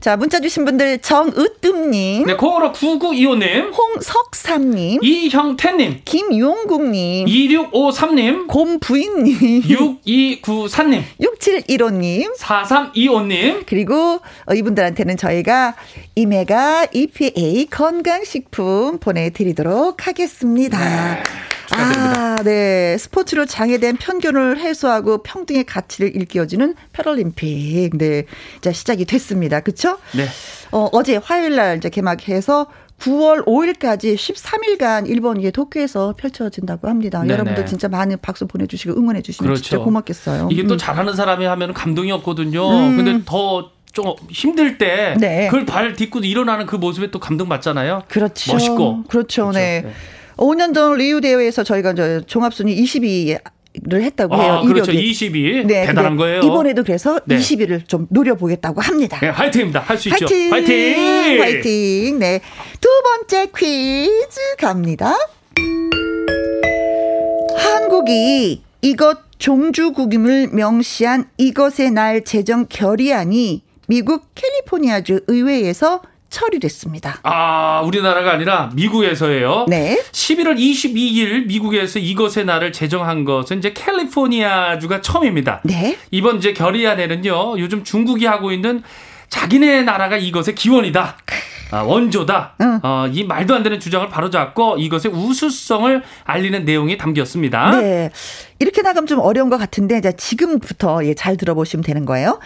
[0.00, 2.26] 자, 문자 주신 분들 정으뜸님.
[2.26, 3.72] 네, 콩으로 9925님.
[3.76, 5.00] 홍석삼님.
[5.02, 6.02] 이형태님.
[6.04, 7.26] 김용국님.
[7.26, 8.46] 2653님.
[8.46, 9.62] 곰부인님.
[9.62, 11.02] 6294님.
[11.20, 12.36] 6715님.
[12.38, 13.64] 4325님.
[13.66, 15.74] 그리고 어, 이분들한테는 저희가
[16.14, 20.78] 이메가 EPA 건강식품 보내드리도록 하겠습니다.
[20.78, 21.22] 네.
[21.74, 22.34] 축하드립니다.
[22.38, 22.96] 아, 네.
[22.98, 27.96] 스포츠로 장애된 편견을 해소하고 평등의 가치를 일깨워주는 패럴림픽.
[27.96, 28.24] 네.
[28.60, 29.60] 자, 시작이 됐습니다.
[29.60, 29.98] 그쵸?
[30.14, 30.26] 네.
[30.72, 32.66] 어, 어제 화요일 날 이제 개막해서
[33.00, 37.20] 9월 5일까지 13일간 일본 이 도쿄에서 펼쳐진다고 합니다.
[37.20, 37.32] 네네.
[37.34, 39.62] 여러분들 진짜 많은 박수 보내주시고 응원해주시면 그렇죠.
[39.62, 40.48] 진짜 고맙겠어요.
[40.50, 40.78] 이게 또 음.
[40.78, 42.66] 잘하는 사람이 하면 감동이 없거든요.
[42.70, 42.96] 음.
[42.96, 45.46] 근데 더좀 힘들 때 네.
[45.46, 48.04] 그걸 발 딛고 일어나는 그 모습에 또 감동받잖아요.
[48.08, 48.52] 그렇죠.
[48.52, 49.02] 멋있고.
[49.08, 49.46] 그렇죠.
[49.46, 49.50] 그렇죠.
[49.50, 49.82] 네.
[49.82, 49.92] 네.
[50.36, 51.94] 5년 전 리우 대회에서 저희가
[52.26, 53.36] 종합순위 22.
[53.86, 54.52] 를 했다고 해요.
[54.52, 54.92] 아, 그렇죠.
[54.92, 55.66] 20위.
[55.66, 56.42] 네, 대단한 거예요.
[56.42, 57.38] 이번에도 그래서 네.
[57.38, 59.18] 20위를 좀 노려보겠다고 합니다.
[59.20, 59.80] 네, 화이팅입니다.
[59.80, 60.26] 할 수 있죠.
[60.26, 61.40] 화이팅!
[61.42, 62.18] 화이팅!
[62.20, 62.40] 네.
[62.80, 65.16] 두 번째 퀴즈 갑니다.
[67.56, 76.00] 한국이 이것 종주국임을 명시한 이것의 날 제정 결의안이 미국 캘리포니아주 의회에서
[76.34, 77.20] 처리됐습니다.
[77.22, 79.66] 아, 우리나라가 아니라 미국에서예요.
[79.68, 80.02] 네.
[80.10, 85.60] 11월 22일 미국에서 이것의 날을 제정한 것은 이제 캘리포니아주가 처음입니다.
[85.62, 85.96] 네.
[86.10, 87.58] 이번 이제 결의안에는요.
[87.58, 88.82] 요즘 중국이 하고 있는
[89.28, 91.16] 자기네 나라가 이것의 기원이다.
[91.74, 92.54] 아, 원조다.
[92.60, 92.78] 응.
[92.84, 97.80] 어, 이 말도 안 되는 주장을 바로잡고 이것의 우수성을 알리는 내용이 담겼습니다.
[97.80, 98.10] 네.
[98.60, 102.38] 이렇게 나가면 좀 어려운 것 같은데 이제 지금부터 예, 잘 들어보시면 되는 거예요.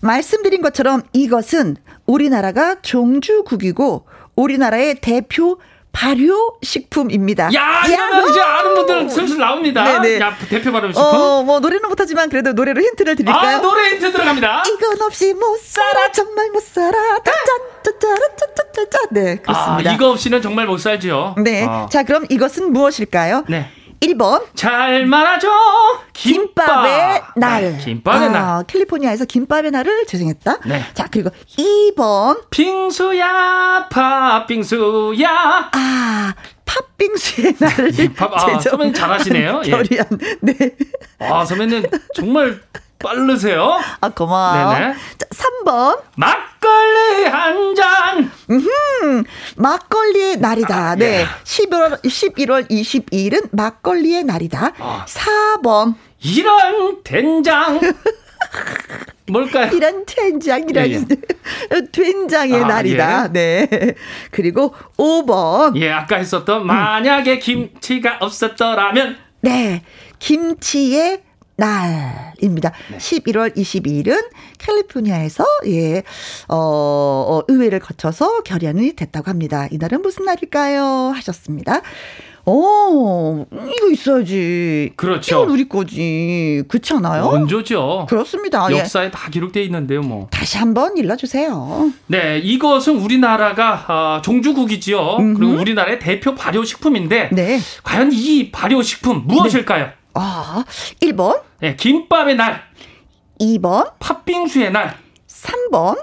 [0.00, 5.58] 말씀드린 것처럼 이것은 우리나라가 종주국이고 우리나라의 대표
[5.92, 7.52] 발효 식품입니다.
[7.54, 9.84] 야, 이러면 이제 아는 분들 슬슬 나옵니다.
[9.84, 10.20] 네네.
[10.20, 11.02] 야, 대표 발효 식품.
[11.02, 13.58] 어, 뭐 노래는 못하지만 그래도 노래로 힌트를 드릴까요?
[13.58, 14.62] 아, 노래 힌트 들어갑니다.
[14.66, 17.18] 이건 없이 못 살아, 정말 못 살아.
[17.22, 17.34] 짠.
[19.12, 19.90] 네, 그렇습니다.
[19.90, 21.34] 아, 이거 없이는 정말 못 살죠.
[21.38, 21.64] 네.
[21.64, 21.88] 어.
[21.90, 23.44] 자, 그럼 이것은 무엇일까요?
[23.48, 23.70] 네.
[24.02, 24.44] 1번.
[24.54, 25.48] 잘 말아줘.
[26.12, 26.66] 김밥.
[26.66, 27.62] 김밥의 날.
[27.62, 28.64] 네, 김밥의 아, 날.
[28.66, 30.58] 캘리포니아에서 김밥의 날을 제정했다.
[30.66, 30.84] 네.
[30.92, 32.50] 자, 그리고 2번.
[32.50, 35.70] 빙수야, 팥빙수야.
[35.72, 36.34] 아,
[36.64, 39.62] 팥빙수의 날을 밥, 아, 선배님 잘하시네요.
[39.66, 39.70] 예.
[39.70, 40.06] 결의안.
[40.40, 40.54] 네.
[41.20, 41.84] 아, 선배님
[42.14, 42.60] 정말
[43.02, 43.78] 빠르세요.
[44.00, 44.74] 아, 고마워.
[44.74, 44.94] 네네.
[45.18, 46.00] 자, 3번.
[46.16, 48.30] 막걸리 한 잔.
[48.50, 49.24] 음,
[49.56, 50.90] 막걸리의 날이다.
[50.90, 51.20] 아, 네.
[51.22, 51.26] 예.
[51.44, 54.72] 11월, 11월 22일은 막걸리의 날이다.
[54.78, 55.06] 아.
[55.06, 55.94] 4번.
[56.22, 57.80] 이런 된장.
[59.28, 59.70] 뭘까요?
[59.72, 61.82] 이런 된장, 이런 예, 예.
[61.90, 63.24] 된장의 아, 날이다.
[63.24, 63.28] 예.
[63.32, 63.94] 네.
[64.30, 65.76] 그리고 5번.
[65.76, 69.16] 예, 아까 했었던 만약에 김치가 없었더라면.
[69.40, 69.82] 네.
[70.18, 71.22] 김치의
[71.56, 72.72] 날입니다.
[72.90, 72.98] 네.
[72.98, 76.02] 11월 22일은 캘리포니아에서 예,
[76.48, 79.68] 어, 어, 의회를 거쳐서 결의안이 됐다고 합니다.
[79.70, 81.12] 이날은 무슨 날일까요?
[81.14, 81.82] 하셨습니다.
[82.44, 84.92] 어, 이거 있어야지.
[84.96, 85.36] 그렇죠.
[85.36, 86.64] 이건 우리 거지.
[86.66, 87.26] 그렇지 않아요?
[87.26, 88.06] 원조죠.
[88.08, 88.66] 그렇습니다.
[88.72, 88.78] 예.
[88.78, 89.10] 역사에 예.
[89.10, 90.26] 다 기록되어 있는데요, 뭐.
[90.30, 91.92] 다시 한번 일러주세요.
[92.08, 93.84] 네, 이것은 우리나라가
[94.18, 95.16] 어, 종주국이지요.
[95.20, 95.38] 음흠.
[95.38, 97.60] 그리고 우리나라의 대표 발효식품인데, 네.
[97.84, 99.84] 과연 이 발효식품 무엇일까요?
[99.86, 99.92] 네.
[100.14, 100.64] 아,
[101.00, 101.40] 1번.
[101.60, 102.62] 네, 김밥의 날.
[103.40, 103.92] 2번.
[103.98, 104.96] 팥빙수의 날.
[105.28, 106.02] 3번.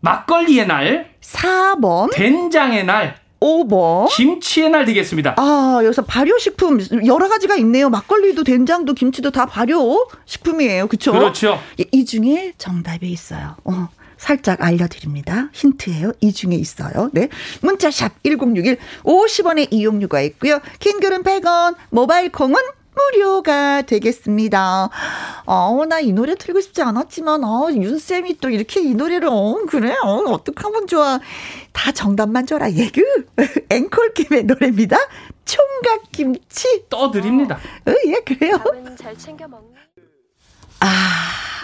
[0.00, 1.10] 막걸리의 날.
[1.20, 2.12] 4번.
[2.12, 3.16] 된장의 날.
[3.40, 4.08] 5번.
[4.10, 5.34] 김치의 날 되겠습니다.
[5.36, 7.90] 아, 여기서 발효식품 여러 가지가 있네요.
[7.90, 10.88] 막걸리도 된장도 김치도 다 발효식품이에요.
[10.88, 11.12] 그쵸?
[11.12, 11.60] 그렇죠.
[11.92, 13.56] 이 중에 정답이 있어요.
[13.64, 13.88] 어.
[14.16, 15.50] 살짝 알려드립니다.
[15.52, 16.12] 힌트예요.
[16.20, 17.10] 이 중에 있어요.
[17.12, 17.28] 네.
[17.60, 20.60] 문자샵 1061 50원의 이용료가 있고요.
[20.80, 22.56] 킹글은 100원, 모바일 콩은
[22.96, 24.88] 무료가 되겠습니다.
[25.44, 29.94] 어, 나 이 노래 틀고 싶지 않았지만, 어, 윤쌤이 또 이렇게 이 노래를, 어, 그래?
[30.02, 31.20] 어, 어떡하면 좋아.
[31.72, 33.02] 다 정답만 줘라, 예그.
[33.70, 34.96] 앵콜킴의 노래입니다.
[35.44, 36.86] 총각김치.
[36.88, 37.58] 떠드립니다.
[37.86, 38.56] 어, 예, 그래요.
[38.96, 39.66] 잘 챙겨 먹니?
[40.80, 40.86] 아.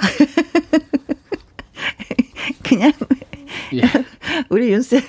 [2.62, 2.92] 그냥
[3.74, 3.82] 예.
[4.48, 5.00] 우리 윤쌤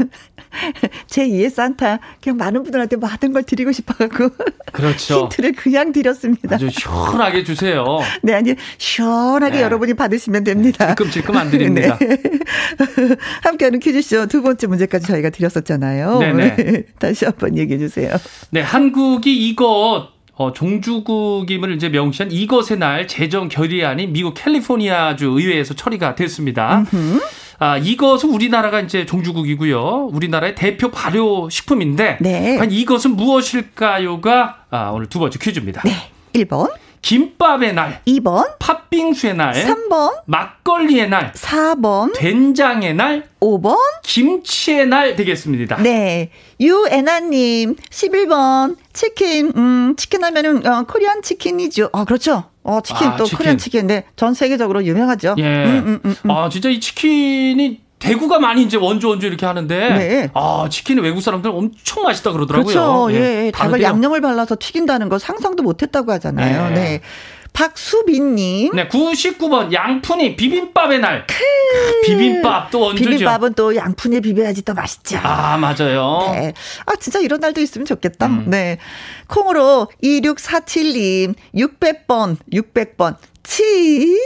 [1.07, 4.29] 제 2의 산타 그냥 많은 분들한테 많은 걸 드리고 싶어갖고
[4.71, 5.23] 그렇죠.
[5.31, 6.55] 힌트를 그냥 드렸습니다.
[6.55, 7.83] 아주 시원하게 주세요.
[8.21, 9.63] 네, 아니 시원하게 네.
[9.63, 10.87] 여러분이 받으시면 됩니다.
[10.87, 11.97] 질끔질끔 안 드립니다.
[11.99, 12.17] 네.
[13.43, 16.19] 함께하는 퀴즈쇼 두 번째 문제까지 저희가 드렸었잖아요.
[16.19, 16.55] 네네.
[16.55, 16.83] 네.
[16.99, 18.15] 다시 한번 얘기해 주세요.
[18.51, 26.15] 네, 한국이 이것 어, 종주국임을 이제 명시한 이것의 날 제정 결의안이 미국 캘리포니아주 의회에서 처리가
[26.15, 26.85] 됐습니다.
[26.93, 27.19] 음흠.
[27.63, 30.09] 아, 이것은 우리나라가 이제 종주국이고요.
[30.11, 32.59] 우리나라의 대표 발효 식품인데 네.
[32.69, 35.81] 이것은 무엇일까요가 아, 오늘 두 번째 퀴즈입니다.
[35.85, 35.93] 네.
[36.33, 36.69] 1번.
[37.01, 38.01] 김밥의 날.
[38.05, 38.59] 2번.
[38.59, 39.53] 팥빙수의 날.
[39.53, 40.23] 3번.
[40.25, 41.31] 막걸리의 날.
[41.31, 42.13] 4번.
[42.13, 43.29] 된장의 날.
[43.39, 43.77] 5번.
[44.03, 45.81] 김치의 날 되겠습니다.
[45.83, 46.31] 네.
[46.59, 48.75] 유애나님, 11번.
[48.91, 51.89] 치킨, 음, 치킨 하면은, 어, 코리안 치킨이죠.
[51.93, 52.43] 아, 그렇죠.
[52.63, 53.37] 어, 치킨 아, 또 치킨.
[53.37, 53.87] 코리안 치킨.
[53.87, 54.05] 네.
[54.15, 55.35] 전 세계적으로 유명하죠.
[55.37, 55.43] 예.
[55.65, 56.31] 음, 음, 음, 음.
[56.31, 60.29] 아, 진짜 이 치킨이 대구가 많이 이제 원조 원조 이렇게 하는데 네.
[60.33, 62.73] 아 치킨은 외국 사람들 엄청 맛있다 그러더라고요.
[62.73, 63.07] 그렇죠.
[63.11, 63.51] 예, 예.
[63.51, 66.69] 닭을 양념을 발라서 튀긴다는 거 상상도 못했다고 하잖아요.
[66.69, 66.75] 네.
[66.75, 67.01] 네.
[67.53, 68.75] 박수빈님.
[68.75, 71.25] 네, 99번 양푼이 비빔밥의 날.
[71.27, 71.35] 크.
[72.05, 73.09] 비빔밥 또 원조죠.
[73.09, 75.19] 비빔밥은 또 양푼에 비벼야지 또 맛있죠.
[75.23, 76.29] 아, 맞아요.
[76.33, 76.53] 네.
[76.85, 78.25] 아, 진짜 이런 날도 있으면 좋겠다.
[78.25, 78.45] 음.
[78.47, 78.77] 네.
[79.27, 83.15] 콩으로 2647님, 600번, 600번.
[83.43, 84.17] 치즈.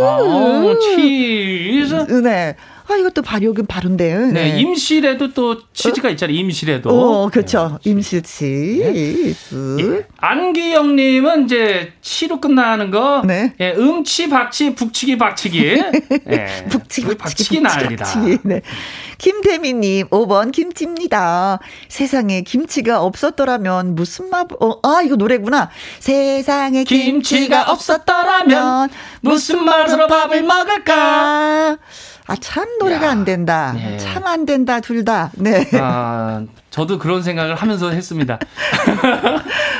[0.00, 1.94] 아, 치즈.
[2.22, 2.54] 네.
[2.88, 4.18] 아, 이것도 발효금 바른데.
[4.18, 4.32] 네.
[4.32, 4.60] 네.
[4.60, 6.36] 임실에도 또 치즈가 있잖아요.
[6.36, 6.88] 임실에도.
[6.88, 7.78] 어, 그렇죠.
[7.84, 7.90] 네.
[7.90, 9.36] 임실 치즈.
[9.80, 10.06] 예.
[10.16, 13.22] 안기영 님은 이제 치로 끝나는 거.
[13.26, 13.52] 네.
[13.60, 15.58] 예, 음치, 박치, 북치기, 박치기.
[16.30, 16.66] 예.
[16.70, 18.06] 북치기, 박치기, 난리다.
[18.42, 18.62] 네.
[19.18, 21.58] 김태미 님, 5번 김치입니다.
[21.88, 25.70] 세상에 김치가 없었더라면 무슨 맛, 어, 아, 이거 노래구나.
[25.98, 28.88] 세상에 김치가, 김치가 없었더라면
[29.20, 31.76] 무슨 맛으로 밥을 먹을까?
[32.28, 33.72] 아, 참 노래가 야, 안 된다.
[33.74, 33.96] 네.
[33.96, 35.30] 참안 된다, 둘 다.
[35.34, 35.66] 네.
[35.74, 38.38] 아, 저도 그런 생각을 하면서 했습니다.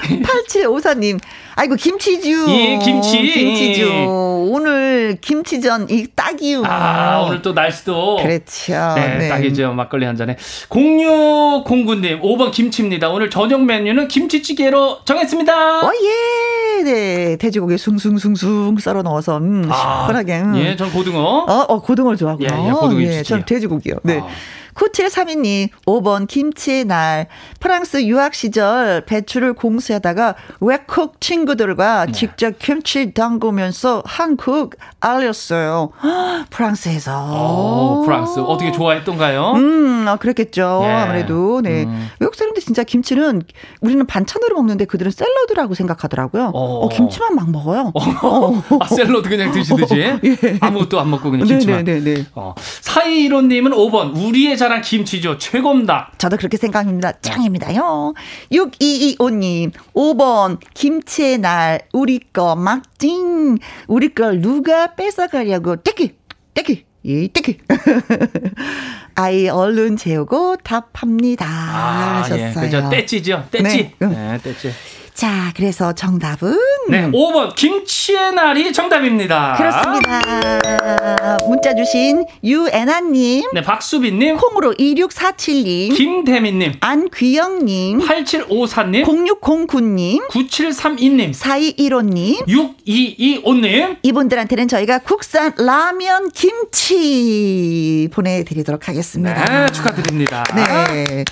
[0.09, 1.20] 8754님,
[1.55, 2.46] 아이고, 김치주.
[2.48, 3.20] 예, 김치.
[3.20, 4.07] 김치주.
[4.51, 6.62] 오늘 김치전, 이 딱이요.
[6.64, 8.16] 아, 오늘 또 날씨도.
[8.16, 8.94] 그렇죠.
[8.94, 9.29] 네, 네.
[9.29, 9.72] 딱이죠.
[9.74, 10.37] 막걸리 한 잔에.
[10.70, 13.11] 0609님, 5번 김치입니다.
[13.11, 15.87] 오늘 저녁 메뉴는 김치찌개로 정했습니다.
[15.87, 16.83] 어, 예.
[16.85, 17.37] 네.
[17.37, 20.38] 돼지고기 숭숭숭숭 썰어 넣어서, 음, 아, 시원하게.
[20.40, 20.57] 음.
[20.57, 21.20] 예, 전 고등어.
[21.20, 22.48] 어, 어 고등어 좋아하고요.
[22.51, 23.96] 예, 예, 고등어 예, 전 돼지고기요.
[24.05, 24.20] 네.
[24.20, 24.29] 아.
[24.78, 27.26] 9732님, 5번 김치의 날.
[27.58, 32.12] 프랑스 유학 시절 배추를 공수하다가 외국 친구들과 네.
[32.12, 35.90] 직접 김치 담그면서 한국 알렸어요.
[36.50, 38.00] 프랑스에서.
[38.00, 38.38] 오, 프랑스.
[38.38, 39.52] 어떻게 좋아했던가요?
[39.56, 40.82] 음, 아, 그랬겠죠.
[40.84, 40.88] 예.
[40.88, 41.60] 아무래도.
[41.60, 41.84] 네.
[41.84, 42.08] 음.
[42.20, 43.42] 외국 사람들 진짜 김치는
[43.80, 46.52] 우리는 반찬으로 먹는데 그들은 샐러드라고 생각하더라고요.
[46.54, 47.92] 어, 어 김치만 막 먹어요.
[47.94, 48.62] 어.
[48.80, 49.96] 아, 샐러드 그냥 드시듯이?
[50.22, 50.58] 예.
[50.60, 51.84] 아무것도 안 먹고 그냥 김치만.
[51.84, 52.26] 네네네.
[52.34, 52.54] 어.
[52.58, 54.16] 사이로님은 5번.
[54.16, 55.38] 우리의 자 자랑 김치죠.
[55.38, 56.12] 최고입니다.
[56.18, 57.12] 저도 그렇게 생각합니다.
[57.22, 58.12] 짱입니다요.
[58.52, 63.57] 6225님, 5번, 김치의 날, 우리 거 막징.
[63.87, 66.14] 우리 걸 누가 뺏어가려고, 떼기,
[66.52, 66.85] 떼기.
[67.02, 67.59] 이 떼기.
[69.14, 71.46] 아이 얼른 재우고 답합니다.
[71.48, 72.42] 아, 예.
[72.42, 72.66] 하셨어요.
[72.66, 72.88] 예, 그죠.
[72.90, 73.46] 떼찌죠.
[73.50, 73.94] 떼찌.
[73.98, 74.70] 네, 네 떼찌.
[75.18, 76.57] 자, 그래서 정답은?
[76.88, 79.54] 네, 5번 김치의 날이 정답입니다.
[79.57, 81.37] 그렇습니다.
[81.44, 83.42] 문자 주신 유애나 님.
[83.52, 84.37] 네, 박수빈 님.
[84.37, 85.92] 콩으로 2647 님.
[85.92, 86.72] 김대민 님.
[86.78, 87.98] 안귀영 님.
[87.98, 89.04] 8754 님.
[89.04, 90.22] 0609 님.
[90.28, 91.33] 9732 님.
[91.33, 92.37] 4215 님.
[92.46, 93.96] 6225 님.
[94.04, 99.44] 이분들한테는 저희가 국산 라면 김치 보내 드리도록 하겠습니다.
[99.46, 100.44] 네, 축하드립니다.
[100.54, 101.24] 네.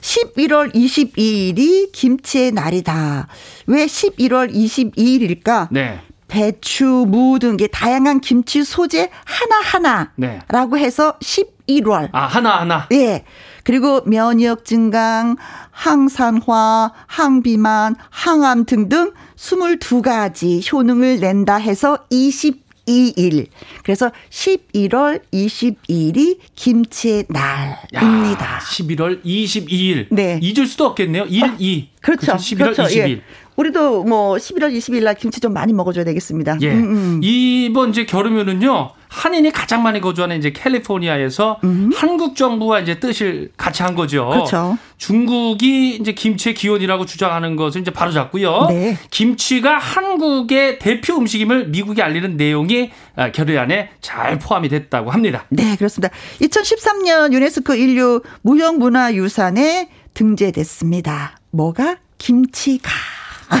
[0.00, 3.28] 11월 22일이 김치의 날이다.
[3.66, 5.68] 왜 11월 22일일까?
[5.70, 6.00] 네.
[6.28, 10.82] 배추, 무 등 게 다양한 김치 소재 하나하나라고 네.
[10.84, 12.08] 해서 11월.
[12.12, 12.86] 아, 하나하나.
[12.92, 13.24] 예.
[13.64, 15.36] 그리고 면역 증강,
[15.70, 23.46] 항산화, 항비만, 항암 등등 22가지 효능을 낸다 해서 20 22일.
[23.84, 28.44] 그래서 11월 22일이 김치의 날입니다.
[28.44, 30.06] 야, 11월 22일.
[30.10, 30.38] 네.
[30.42, 31.24] 잊을 수도 없겠네요.
[31.24, 31.88] 1, 아, 2.
[32.00, 32.32] 그렇죠.
[32.32, 32.82] 11월 그렇죠.
[32.84, 33.08] 20일.
[33.10, 33.20] 예.
[33.56, 36.58] 우리도 뭐 11월 20일 날 김치 좀 많이 먹어줘야 되겠습니다.
[36.62, 36.72] 예.
[36.72, 37.20] 음, 음.
[37.22, 38.92] 이번 이제 겨루면은요.
[39.10, 41.90] 한인이 가장 많이 거주하는 이제 캘리포니아에서 음.
[41.94, 44.28] 한국 정부와 이제 뜻을 같이 한 거죠.
[44.28, 44.78] 그렇죠.
[44.98, 48.66] 중국이 이제 김치의 기원이라고 주장하는 것을 이제 바로 잡고요.
[48.68, 48.96] 네.
[49.10, 55.44] 김치가 한국의 대표 음식임을 미국에 알리는 내용이 아, 결의안에 잘 포함이 됐다고 합니다.
[55.48, 56.14] 네, 그렇습니다.
[56.40, 61.36] 2013년 유네스코 인류 무형문화유산에 등재됐습니다.
[61.50, 61.96] 뭐가?
[62.18, 62.90] 김치가.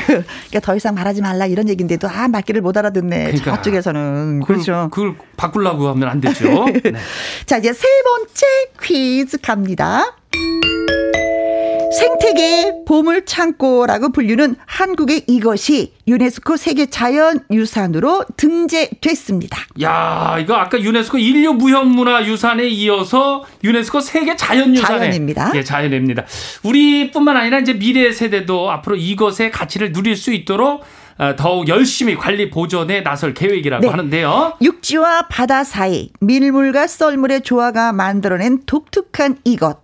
[0.06, 3.24] 그러니까 더 이상 말하지 말라 이런 얘기인데도 아 말귀를 못 알아듣네.
[3.24, 3.56] 그러니까.
[3.56, 4.88] 저쪽에서는 그걸, 그렇죠.
[4.90, 6.66] 그걸 바꾸려고 하면 안 되죠.
[6.84, 6.92] 네.
[7.46, 8.46] 자 이제 세 번째
[8.82, 10.16] 퀴즈 갑니다.
[11.92, 19.58] 생태계 보물 창고라고 불리는 한국의 이것이 유네스코 세계 자연 유산으로 등재됐습니다.
[19.82, 25.52] 야, 이거 아까 유네스코 인류 무형 문화 유산에 이어서 유네스코 세계 자연 유산에 자연입니다.
[25.56, 26.24] 예, 자연입니다.
[26.62, 30.84] 우리뿐만 아니라 이제 미래 세대도 앞으로 이것의 가치를 누릴 수 있도록
[31.18, 33.90] 어, 더욱 열심히 관리 보존에 나설 계획이라고 네.
[33.90, 34.54] 하는데요.
[34.62, 39.80] 육지와 바다 사이 밀물과 썰물의 조화가 만들어낸 독특한 이것.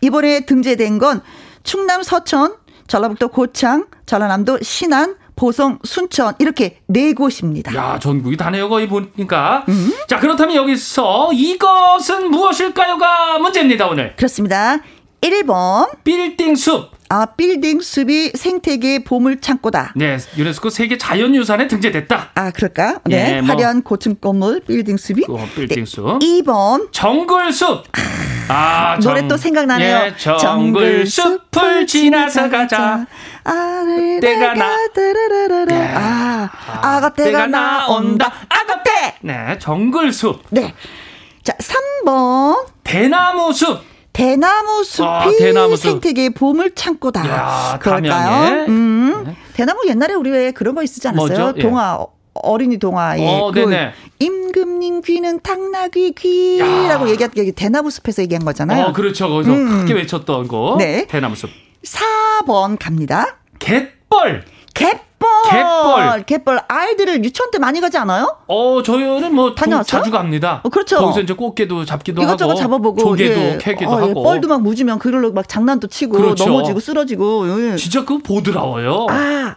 [0.00, 1.22] 이번에 등재된 건
[1.62, 2.54] 충남 서천,
[2.86, 7.74] 전라북도 고창, 전라남도 신안, 보성, 순천 이렇게 네 곳입니다.
[7.74, 9.64] 야 전국이 다네요 거의 보니까.
[9.68, 9.92] 음.
[10.08, 14.16] 자 그렇다면 여기서 이것은 무엇일까요가 문제입니다 오늘.
[14.16, 14.78] 그렇습니다.
[15.20, 16.97] 1번 빌딩 숲.
[17.10, 19.94] 아, 빌딩 숲이 생태계 보물 창고다.
[19.96, 22.30] 네, 유네스코 세계 자연유산에 등재됐다.
[22.34, 23.00] 아, 그럴까?
[23.04, 23.54] 네, 네 뭐.
[23.54, 25.24] 화려한 고층 건물 빌딩 숲이.
[25.28, 26.18] 어, 빌딩 숲.
[26.18, 27.84] 네, 2번 정글 숲.
[28.48, 29.96] 아, 아 노래 또 생각나네요.
[29.96, 33.06] 예, 정글 숲을 지나서 가자.
[33.44, 33.84] 아,
[34.20, 34.76] 때가 나.
[35.66, 35.94] 네.
[35.94, 36.50] 아,
[36.82, 38.32] 아가 때가 나온다.
[38.48, 39.14] 아가 때.
[39.22, 40.42] 네, 정글 숲.
[40.50, 40.74] 네.
[41.42, 42.66] 자, 3번.
[42.84, 43.80] 대나무 숲.
[44.18, 45.90] 대나무 숲이 아, 대나무 숲.
[45.90, 47.24] 생태계 보물 창고다.
[47.28, 48.64] 야, 그럴까요?
[48.66, 49.22] 음.
[49.24, 49.36] 네.
[49.52, 51.38] 대나무 옛날에 우리 왜 그런 거 있었지 않았어요?
[51.38, 51.54] 뭐죠?
[51.56, 51.62] 예.
[51.62, 52.04] 동화
[52.34, 53.64] 어린이 동화에 어, 그
[54.18, 58.86] 임금님 귀는 당나귀 귀라고 얘기한 게 대나무 숲에서 얘기한 거잖아요.
[58.86, 59.28] 어, 그렇죠.
[59.28, 59.68] 거기서 음.
[59.82, 60.74] 크게 외쳤던 거.
[60.80, 61.06] 네.
[61.06, 61.50] 대나무 숲.
[61.84, 63.38] 4번 갑니다.
[63.60, 64.44] 갯벌.
[64.74, 65.07] 갯벌.
[65.50, 66.22] 갯벌.
[66.24, 66.60] 갯벌.
[66.68, 68.36] 아이들을 유치원 때 많이 가지 않아요?
[68.46, 70.00] 어, 저희는 뭐 다녀왔어요?
[70.00, 70.60] 자주 갑니다.
[70.62, 70.98] 어, 그렇죠.
[70.98, 72.60] 거기서 이제 꽃게도 잡기도 이것저것 하고.
[72.60, 73.00] 잡아보고.
[73.00, 73.58] 조개도 예.
[73.60, 74.08] 캐기도 어, 예.
[74.08, 74.22] 하고.
[74.22, 76.46] 뻘도 막 묻으면 그걸로 막 장난도 치고 그렇죠.
[76.46, 77.72] 넘어지고 쓰러지고.
[77.72, 77.76] 예.
[77.76, 79.06] 진짜 그거 보드라워요.
[79.10, 79.56] 아.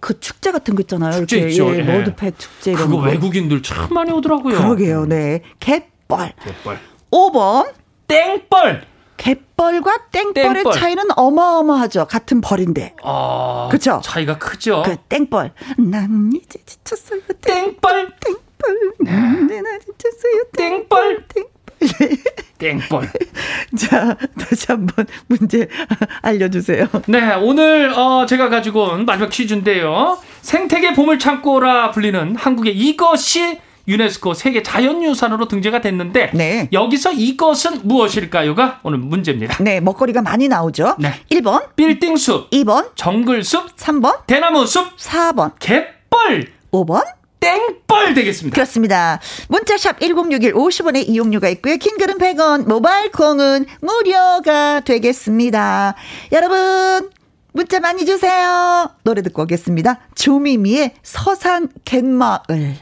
[0.00, 1.12] 그 축제 같은 거 있잖아요.
[1.20, 1.74] 축제 이렇게 있죠.
[1.74, 1.82] 예, 예.
[1.98, 3.06] 로드팩 축제 이런 그거 거.
[3.08, 4.56] 외국인들 참 많이 오더라고요.
[4.56, 5.06] 그러게요.
[5.06, 5.42] 네.
[5.60, 6.32] 갯벌.
[6.42, 6.78] 갯벌.
[7.10, 7.72] 5번
[8.06, 8.82] 땡벌.
[9.18, 10.72] 갯벌과 땡벌의 땡벌.
[10.72, 12.06] 차이는 어마어마하죠.
[12.06, 12.94] 같은 벌인데.
[13.02, 14.00] 아, 그렇죠.
[14.02, 14.82] 차이가 크죠.
[14.86, 15.52] 그 땡벌.
[15.76, 17.20] 난 이제 지쳤어요.
[17.42, 18.12] 땡벌.
[18.20, 18.92] 땡벌.
[19.00, 19.60] 네.
[19.60, 20.44] 난 지쳤어요.
[20.56, 21.26] 땡벌.
[21.28, 21.48] 땡벌.
[22.58, 23.08] 땡벌.
[23.78, 25.68] 자, 다시 한번 문제
[26.22, 26.86] 알려주세요.
[27.06, 30.18] 네, 오늘 어, 제가 가지고 온 마지막 퀴즈인데요.
[30.42, 36.68] 생태계 보물 창고라 불리는 한국의 이것이 유네스코 세계 자연유산으로 등재가 됐는데 네.
[36.72, 39.62] 여기서 이것은 무엇일까요가 오늘 문제입니다.
[39.62, 40.96] 네, 먹거리가 많이 나오죠.
[40.98, 41.14] 네.
[41.30, 47.02] 1번 빌딩숲, 2번 정글숲, 3번 대나무숲, 4번 갯벌, 5번
[47.40, 48.54] 땡벌 되겠습니다.
[48.54, 49.20] 그렇습니다.
[49.48, 51.76] 문자샵 1061 50원의 이용료가 있고요.
[51.76, 55.94] 킹글은 100원, 모바일 콩은 무료가 되겠습니다.
[56.32, 57.10] 여러분
[57.52, 58.90] 문자 많이 주세요.
[59.04, 60.00] 노래 듣고 오겠습니다.
[60.14, 62.76] 조미미의 서산 갯마을.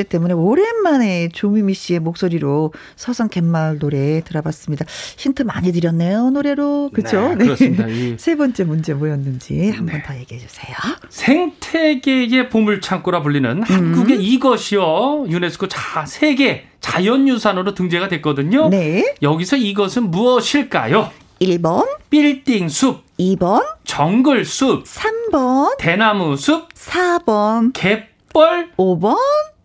[0.00, 4.86] 문제 때문에 오랜만에 조미미 씨의 목소리로 서성 갯마을 노래 들어봤습니다.
[5.18, 6.90] 힌트 많이 드렸네요, 노래로.
[6.92, 7.28] 그죠?
[7.30, 7.44] 네, 네.
[7.44, 7.86] 그렇습니다.
[8.18, 10.20] 세 번째 문제 뭐였는지 한 번더 네.
[10.20, 10.74] 얘기해 주세요.
[11.10, 13.62] 생태계의 보물창고라 불리는 음.
[13.62, 15.26] 한국의 이것이요.
[15.28, 18.68] 유네스코 자, 세계 자연유산으로 등재가 됐거든요.
[18.68, 19.14] 네.
[19.22, 21.10] 여기서 이것은 무엇일까요?
[21.40, 29.16] 1번 빌딩 숲 2번 정글 숲 3번 대나무 숲 4번 갯벌 5번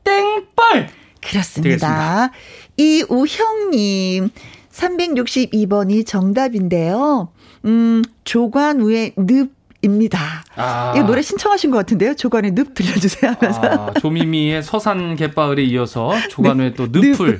[0.06, 0.90] 땡벌.
[1.22, 2.32] 그렇습니다.
[2.78, 4.30] 이우형님,
[4.72, 7.30] 362번이 정답인데요.
[7.66, 9.54] 음, 조관우의 늪.
[9.82, 10.44] 입니다.
[10.56, 10.94] 아.
[10.98, 12.16] 이 노래 신청하신 것 같은데요.
[12.16, 13.62] 조관의 늪 들려주세요 하면서.
[13.62, 16.76] 아, 조미미의 서산 갯바을에 이어서 조관우의 네.
[16.76, 17.40] 또 늪을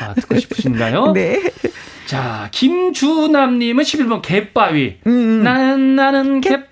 [0.00, 1.10] 아, 듣고 싶으신가요?
[1.14, 1.42] 네.
[2.06, 4.98] 자, 김주남님은 11번 갯바위.
[5.06, 5.42] 음, 음.
[5.42, 6.68] 나는, 나는 갯바위.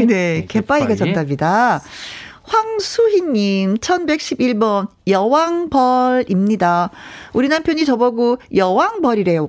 [0.00, 0.06] 갯바위.
[0.06, 1.80] 네, 갯바위가 정답이다.
[2.48, 6.90] 황수희님, 1111번, 여왕벌입니다.
[7.32, 9.48] 우리 남편이 저보고 여왕벌이래요.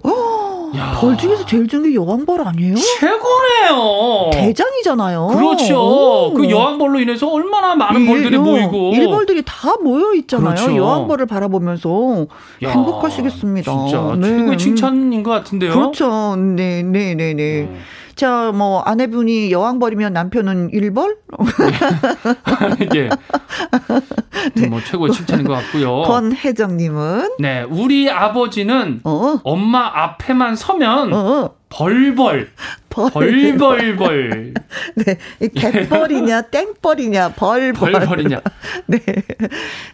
[0.99, 2.75] 벌 중에서 제일 좋은 게 여왕벌 아니에요?
[2.75, 4.29] 최고네요.
[4.33, 5.27] 대장이잖아요.
[5.27, 5.79] 그렇죠.
[5.79, 6.33] 오.
[6.33, 10.55] 그 여왕벌로 인해서 얼마나 많은 예, 벌들이 여, 모이고 일벌들이 다 모여 있잖아요.
[10.55, 10.75] 그렇죠.
[10.75, 12.27] 여왕벌을 바라보면서
[12.63, 13.71] 야, 행복하시겠습니다.
[13.71, 14.27] 진짜 네.
[14.27, 15.73] 최고의 칭찬인 것 같은데요.
[15.73, 16.35] 그렇죠.
[16.35, 17.61] 네, 네, 네, 네.
[17.61, 17.79] 음.
[18.19, 21.15] 자, 뭐 아내분이 여왕벌이면 남편은 일벌?
[22.81, 23.07] 이게
[24.55, 24.67] 네.
[24.67, 26.01] 뭐 최고의 칭찬인 것 같고요.
[26.01, 29.39] 권혜정님은 네, 우리 아버지는 어?
[29.45, 31.55] 엄마 앞에만 서면 어?
[31.69, 32.51] 벌벌.
[32.89, 33.09] 벌.
[33.09, 34.53] 벌벌벌.
[34.95, 35.17] 네.
[35.55, 37.91] 갯벌이냐, 땡벌이냐, 벌벌.
[37.93, 38.41] 벌벌이냐.
[38.87, 38.99] 네.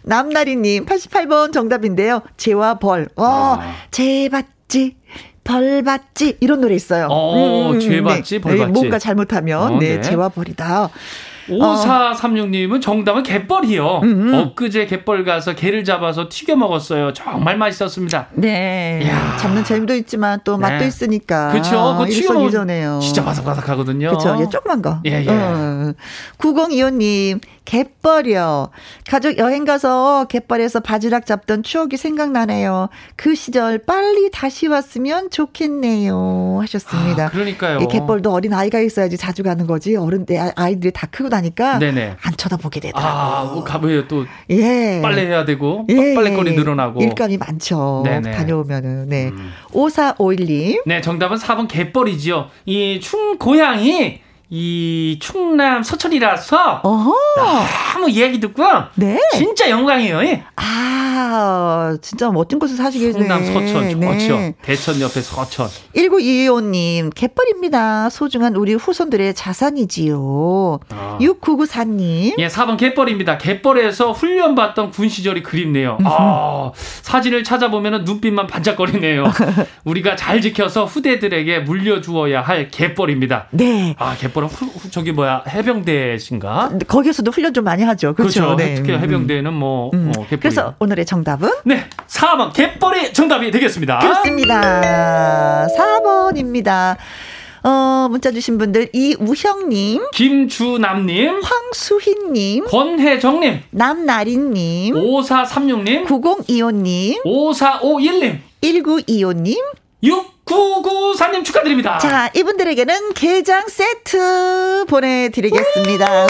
[0.02, 2.22] 남나리님, 88번 정답인데요.
[2.36, 3.06] 재와 벌.
[3.14, 3.74] 어, 아.
[3.92, 4.96] 재 봤지?
[5.46, 7.08] 벌 받지 이런 노래 있어요.
[7.10, 8.40] 어, 음, 죄 받지, 네.
[8.40, 8.72] 벌 받지.
[8.72, 10.00] 뭔가 잘못하면 어, 네, 네.
[10.02, 10.90] 죄와 벌이다.
[11.48, 14.00] 5436님은 정답은 갯벌이요.
[14.02, 14.34] 음음.
[14.34, 17.12] 엊그제 갯벌 가서 개를 잡아서 튀겨 먹었어요.
[17.12, 18.28] 정말 맛있었습니다.
[18.34, 19.00] 네.
[19.04, 19.36] 이야.
[19.36, 20.86] 잡는 재미도 있지만 또 맛도 네.
[20.86, 21.50] 있으니까.
[21.52, 21.96] 그렇죠.
[21.98, 24.08] 그 튀겨 먹으면 진짜 바삭바삭하거든요.
[24.08, 24.36] 그렇죠.
[24.40, 25.00] 예, 조금만 거.
[25.06, 25.28] 예, 예.
[25.28, 25.92] 어.
[26.38, 28.70] 9025님 갯벌이요.
[29.08, 32.88] 가족 여행 가서 갯벌에서 바지락 잡던 추억이 생각나네요.
[33.16, 36.60] 그 시절 빨리 다시 왔으면 좋겠네요.
[36.62, 37.26] 하셨습니다.
[37.26, 37.80] 아, 그러니까요.
[37.82, 39.96] 예, 갯벌도 어린 아이가 있어야지 자주 가는 거지.
[39.96, 42.16] 어른 내 아이들이 다 크고 나니까 네네.
[42.22, 43.12] 안 쳐다보게 되더라고요.
[43.12, 45.00] 아, 뭐 가면 또 예.
[45.02, 46.14] 빨래해야 되고 예.
[46.14, 48.02] 빨래거리 늘어나고 일감이 많죠.
[48.04, 48.32] 네네.
[48.32, 49.28] 다녀오면은 네.
[49.28, 49.52] 음.
[49.72, 50.82] 5451님.
[50.86, 52.48] 네, 정답은 4번 갯벌이지요.
[52.66, 57.12] 이 충 고향이 이 충남 서천이라서 어허.
[57.94, 58.62] 너무 이야기 듣고
[58.94, 59.18] 네.
[59.34, 60.20] 진짜 영광이에요.
[60.22, 60.44] 예.
[60.54, 63.18] 아 진짜 멋진 곳에 사시게 되네.
[63.18, 64.36] 충남 서천 좋죠.
[64.36, 64.54] 네.
[64.62, 65.68] 대천 옆에 서천.
[65.96, 68.10] 1925님 갯벌입니다.
[68.10, 70.78] 소중한 우리 후손들의 자산이지요.
[70.90, 71.18] 아.
[71.20, 72.38] 6994님.
[72.38, 73.38] 예 4번 갯벌입니다.
[73.38, 75.98] 갯벌에서 훈련받던 군 시절이 그립네요.
[76.04, 79.24] 아, 사진을 찾아보면 눈빛만 반짝거리네요.
[79.84, 83.48] 우리가 잘 지켜서 후대들에게 물려주어야 할 갯벌입니다.
[83.50, 83.94] 네.
[83.98, 86.72] 아 갯벌 갯벌은 후, 저기 뭐야 해병대신가?
[86.86, 88.14] 거기서도 훈련 좀 많이 하죠.
[88.14, 88.40] 그렇죠.
[88.40, 88.56] 그렇죠.
[88.56, 88.74] 네.
[88.74, 90.08] 특히 해병대는 뭐 음.
[90.10, 90.40] 어, 갯벌이.
[90.40, 93.98] 그래서 오늘의 정답은 네 4번 갯벌이 정답이 되겠습니다.
[93.98, 95.66] 그렇습니다.
[95.76, 96.96] 4번입니다.
[97.64, 109.58] 어, 문자 주신 분들 이우형님, 김주남님, 황수희님, 권혜정님, 남나린님, 5436님, 9025님, 5451님, 1925님,
[110.02, 111.98] 6 구구사님 축하드립니다.
[111.98, 116.26] 자, 이분들에게는 게장 세트 보내드리겠습니다.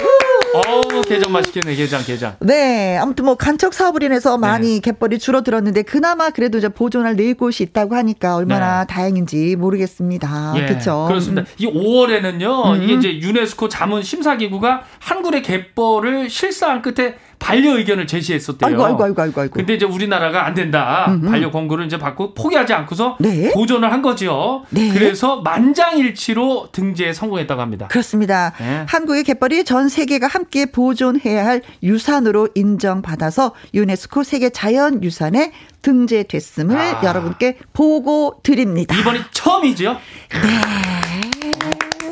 [0.53, 2.35] 어우, 게장 맛있겠네, 게장, 게장.
[2.39, 4.79] 네, 아무튼 뭐 간척 사업을 인해서 많이 네.
[4.79, 8.93] 갯벌이 줄어들었는데 그나마 그래도 이제 보존할 네 곳이 있다고 하니까 얼마나 네.
[8.93, 10.53] 다행인지 모르겠습니다.
[10.55, 11.05] 예, 그렇죠.
[11.07, 11.41] 그렇습니다.
[11.43, 11.45] 음.
[11.59, 12.83] 이 5월에는요, 음.
[12.83, 18.67] 이게 이제 유네스코 자문 심사기구가 한국의 갯벌을 실사한 끝에 반려 의견을 제시했었대요.
[18.67, 19.41] 아이고, 아이고, 아이고, 아이고.
[19.41, 19.53] 아이고.
[19.53, 21.05] 근데 이제 우리나라가 안 된다.
[21.09, 21.29] 음흠.
[21.29, 23.51] 반려 권고를 이제 받고 포기하지 않고서 네.
[23.53, 24.63] 도전을 한 거죠.
[24.69, 24.91] 네.
[24.91, 27.87] 그래서 만장일치로 등재에 성공했다고 합니다.
[27.87, 28.53] 그렇습니다.
[28.59, 28.85] 네.
[28.87, 37.01] 한국의 갯벌이 전 세계가 함께 보존해야 할 유산으로 인정받아서 유네스코 세계 자연유산에 등재됐음을 아.
[37.03, 38.95] 여러분께 보고 드립니다.
[38.99, 39.93] 이번이 처음이죠?
[39.93, 41.26] 네.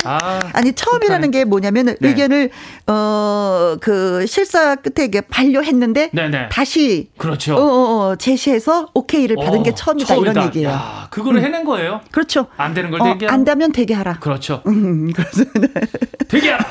[0.06, 1.96] 아, 니 처음이라는 게 뭐냐면 네.
[2.00, 2.50] 의견을
[2.86, 3.46] 어
[3.80, 6.28] 그 실사 끝에 이게 반려했는데 네네.
[6.28, 6.48] 네.
[6.50, 7.54] 다시 그렇죠.
[7.54, 10.68] 어, 어, 어 제시해서 오케이를 받은 어, 게 처음이다, 처음이다, 이런 얘기예요.
[10.68, 11.44] 야, 그거를 음.
[11.44, 12.00] 해낸 거예요.
[12.10, 12.46] 그렇죠.
[12.56, 14.18] 안 되는 걸 되게 어, 안다면 되게 하라.
[14.20, 14.62] 그렇죠.
[14.66, 15.68] 음, 그래서 네.
[16.28, 16.64] 되게 하라.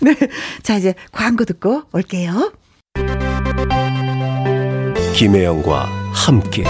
[0.00, 0.16] 네.
[0.62, 2.52] 자 이제 광고 듣고 올게요.
[5.14, 6.64] 김혜영과 함께.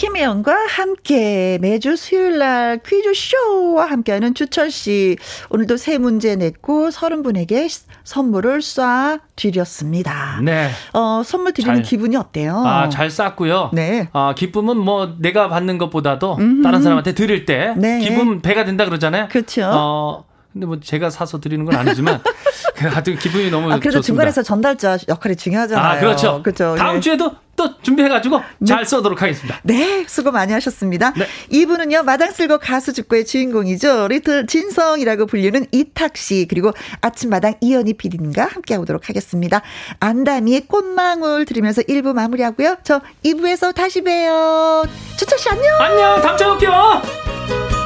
[0.00, 5.18] 김혜영과 함께 매주 수요일 날 퀴즈쇼와 함께하는 주철 씨.
[5.50, 7.68] 오늘도 세 문제 냈고 서른 분에게
[8.04, 10.40] 선물을 쏴 드렸습니다.
[10.42, 10.70] 네.
[10.94, 12.62] 어, 선물 드리는 잘, 기분이 어때요?
[12.64, 13.72] 아, 잘 쌌고요.
[13.74, 14.08] 네.
[14.14, 16.62] 아, 기쁨은 뭐 내가 받는 것보다도 음흠.
[16.62, 18.00] 다른 사람한테 드릴 때 네.
[18.00, 19.28] 기쁨 배가 된다 그러잖아요.
[19.28, 19.70] 그렇죠.
[19.70, 22.20] 어, 근데 뭐 제가 사서 드리는 건 아니지만
[22.76, 24.02] 하여튼 기분이 너무 아, 그래도 좋습니다.
[24.06, 25.84] 중간에서 전달자 역할이 중요하잖아요.
[25.84, 26.42] 아, 그렇죠.
[26.42, 26.74] 그렇죠.
[26.76, 27.00] 다음 네.
[27.00, 28.66] 주에도 또 준비해가지고 네.
[28.66, 29.60] 잘 써도록 하겠습니다.
[29.64, 31.12] 네, 수고 많이 하셨습니다.
[31.12, 31.26] 네.
[31.50, 34.08] 이분은요, 마당 쓸고 가수 죽고의 주인공이죠.
[34.08, 36.72] 리틀 진성이라고 불리는 이탁 씨, 그리고
[37.02, 39.60] 아침마당 이연희 PD님과 함께 하도록 하겠습니다.
[40.00, 42.78] 안다미의 꽃망울 들으면서 1부 마무리하고요.
[42.82, 44.84] 저 2부에서 다시 봬요.
[45.18, 45.80] 주철 씨 안녕!
[45.80, 46.22] 안녕!
[46.22, 47.79] 다음 주에 올게요!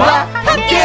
[0.00, 0.78] 김혜영과 함께.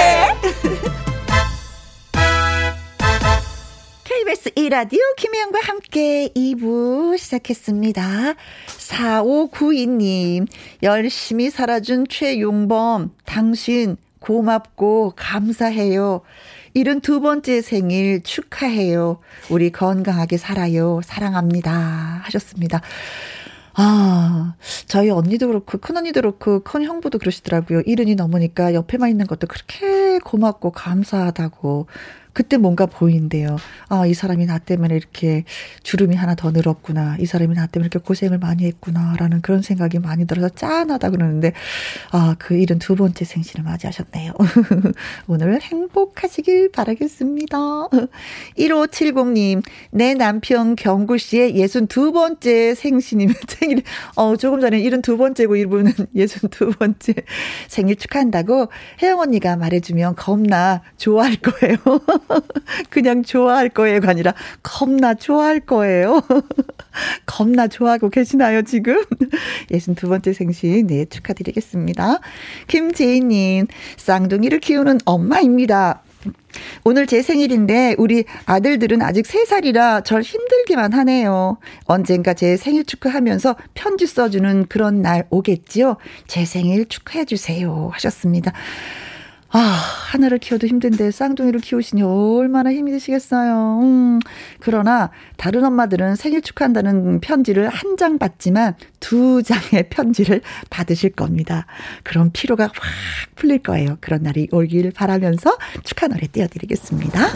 [4.04, 8.34] KBS 1라디오 김혜영과 함께 2부 시작했습니다.
[8.68, 10.48] 4592님,
[10.84, 16.22] 열심히 살아준 최용범, 당신 고맙고 감사해요.
[16.74, 19.20] 이른 두 번째 생일 축하해요.
[19.50, 21.00] 우리 건강하게 살아요.
[21.06, 22.22] 사랑합니다.
[22.26, 22.82] 하셨습니다.
[23.78, 24.56] 아,
[24.88, 27.82] 저희 언니도 그렇고, 큰 언니도 그렇고, 큰 형부도 그러시더라고요.
[27.86, 31.88] 이른이 넘으니까 옆에만 있는 것도 그렇게 고맙고 감사하다고.
[32.36, 33.56] 그때 뭔가 보인대요.
[33.88, 35.46] 아, 이 사람이 나 때문에 이렇게
[35.84, 37.16] 주름이 하나 더 늘었구나.
[37.22, 39.16] 이 사람이 나 때문에 이렇게 고생을 많이 했구나.
[39.18, 41.54] 라는 그런 생각이 많이 들어서 짠하다 그러는데,
[42.12, 44.34] 아, 그 일은 두 번째 생신을 맞이하셨네요.
[45.28, 47.58] 오늘 행복하시길 바라겠습니다.
[48.58, 53.82] 1570님, 내 남편 경구 씨의 62번째 생신이면 생일,
[54.16, 57.24] 어, 조금 전에 72번째고 이분은 62번째
[57.70, 58.68] 생일 축하한다고
[59.02, 61.78] 혜영 언니가 말해주면 겁나 좋아할 거예요.
[62.90, 66.22] 그냥 좋아할 거예요가 아니라 겁나 좋아할 거예요.
[67.26, 69.04] 겁나 좋아하고 계시나요, 지금?
[69.72, 72.20] 62번째 생신, 네, 축하드리겠습니다.
[72.68, 73.68] 김재희님,
[73.98, 76.02] 쌍둥이를 키우는 엄마입니다.
[76.84, 81.58] 오늘 제 생일인데 우리 아들들은 아직 3살이라 절 힘들기만 하네요.
[81.86, 85.98] 언젠가 제 생일 축하하면서 편지 써주는 그런 날 오겠지요?
[86.28, 87.90] 제 생일 축하해주세요.
[87.94, 88.54] 하셨습니다.
[89.58, 89.82] 아,
[90.12, 93.80] 하나를 키워도 힘든데 쌍둥이를 키우시니 얼마나 힘이 드시겠어요.
[93.82, 94.20] 음,
[94.60, 101.66] 그러나 다른 엄마들은 생일 축하한다는 편지를 한 장 받지만 두 장의 편지를 받으실 겁니다.
[102.04, 102.74] 그럼 피로가 확
[103.36, 103.98] 풀릴 거예요.
[104.02, 107.30] 그런 날이 오길 바라면서 축하 노래 띄워드리겠습니다.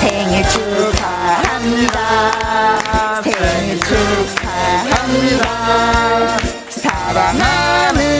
[0.00, 1.92] 생일 축하합니다.
[3.22, 5.44] 생일 축하합니다.
[6.70, 8.17] 사랑하는 자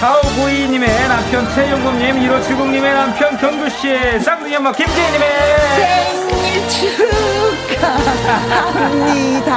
[0.00, 5.28] 4592님의 남편 최용금님 1570님의 남편 경규씨 쌍둥이 엄마 김재희님의
[5.76, 6.68] 생일
[7.68, 9.50] 축하합니다.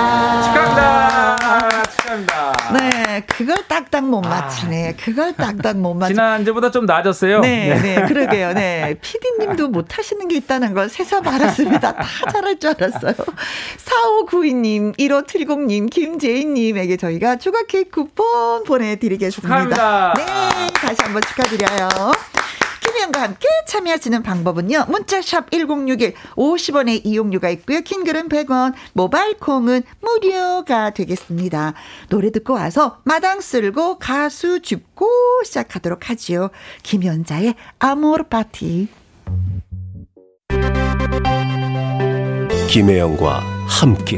[0.44, 2.54] 축하합니다 축하합니다.
[2.74, 4.30] 네 그걸 딱딱 못 아.
[4.30, 4.90] 맞히네.
[4.90, 7.42] 아, 그걸 딱딱 못 맞히네 지난주보다 좀 나아졌어요.
[7.42, 8.54] 네, 네, 네 그러게요.
[8.54, 11.96] 네 피디님도 못 하시는 게 있다는 걸 새삼 알았습니다.
[11.96, 13.14] 다 잘할 줄 알았어요.
[14.26, 19.48] 4592님 1570님 김재희님에게 저희가 추가 케이크 쿠폰 보내드리겠습니다.
[19.48, 20.14] 축하합니다.
[20.18, 22.35] 네, 다시 한번 축하드려요.
[23.06, 24.86] 김혜영과 함께 참여하시는 방법은요.
[24.88, 27.82] 문자샵 1061 50원의 이용료가 있고요.
[27.82, 31.74] 킹글은 100원, 모바일 콩은 무료가 되겠습니다.
[32.10, 35.08] 노래 듣고 와서 마당 쓸고 가수 줍고
[35.44, 36.50] 시작하도록 하지요.
[36.84, 38.88] 김연자의 아모르 파티.
[42.70, 44.18] 김혜영과 함께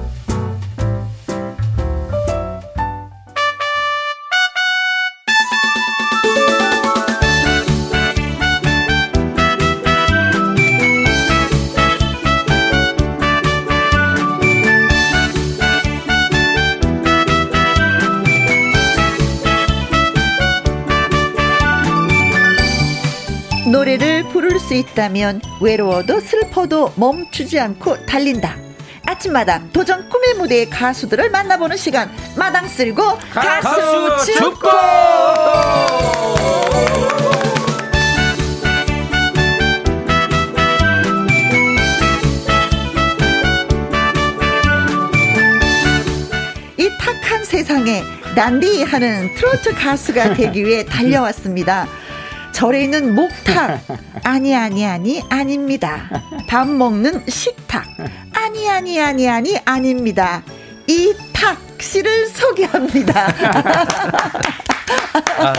[23.81, 28.55] 노래를 부를 수 있다면 외로워도 슬퍼도 멈추지 않고 달린다.
[29.07, 33.01] 아침마당 도전 꿈의 무대의 가수들을 만나보는 시간 마당 쓸고
[33.33, 34.69] 가수, 가수 축구
[46.77, 48.03] 이 탁한 세상에
[48.35, 51.87] 난디하는 트로트 가수가 되기 위해 달려왔습니다.
[52.53, 53.81] 절에 있는 목탁.
[54.23, 56.09] 아니, 아니, 아니, 아닙니다.
[56.47, 57.85] 밥 먹는 식탁.
[58.33, 60.43] 아니, 아니, 아니, 아니, 아닙니다.
[60.87, 63.27] 이 탁 씨를 소개합니다.
[65.39, 65.53] 아,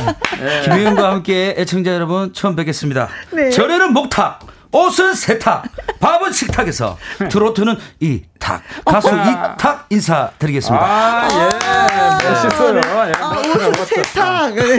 [0.65, 3.09] 김혜영과 함께 애청자 여러분 처음 뵙겠습니다.
[3.33, 3.51] 네.
[3.51, 4.47] 절에는 목탁.
[4.73, 5.65] 옷은 세탁,
[6.01, 6.97] 밥은 식탁에서
[7.31, 9.55] 트로트는 이탁 가수 아.
[9.55, 10.85] 이탁 인사드리겠습니다.
[10.85, 12.29] 아, 예.
[12.29, 12.77] 멋있어요.
[12.79, 13.13] 예.
[13.21, 14.55] 아, 옷은 세탁.
[14.55, 14.79] 네.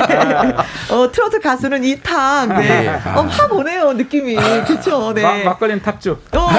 [0.89, 2.47] 어, 트로트 가수는 이탁.
[2.57, 2.89] 네.
[2.89, 4.35] 어, 화 보네요, 느낌이.
[4.65, 5.43] 그쵸, 네.
[5.43, 6.17] 막, 걸린 탁주.
[6.35, 6.49] 어,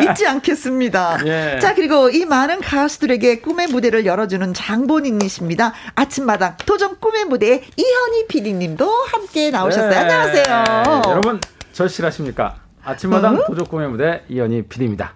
[0.00, 1.18] 잊지 않겠습니다.
[1.26, 1.58] 예.
[1.60, 5.74] 자, 그리고 이 많은 가수들에게 꿈의 무대를 열어주는 장본인이십니다.
[5.94, 9.90] 아침마당 도전 꿈의 무대 이현희 PD님도 함께 나오셨어요.
[9.90, 9.96] 네.
[9.96, 11.02] 안녕하세요.
[11.08, 11.38] 여러분,
[11.72, 12.61] 절실하십니까?
[12.84, 13.44] 아침마당 어?
[13.46, 15.12] 도적공의 무대 이현희 PD입니다.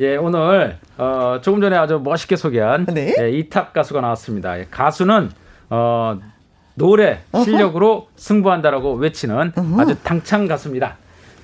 [0.00, 3.14] 예, 오늘 어, 조금 전에 아주 멋있게 소개한 네?
[3.18, 4.58] 예, 이탁 가수가 나왔습니다.
[4.58, 5.30] 예, 가수는
[5.70, 6.18] 어,
[6.74, 8.06] 노래 실력으로 어허?
[8.16, 9.80] 승부한다라고 외치는 어허?
[9.80, 10.96] 아주 당찬 가수입니다.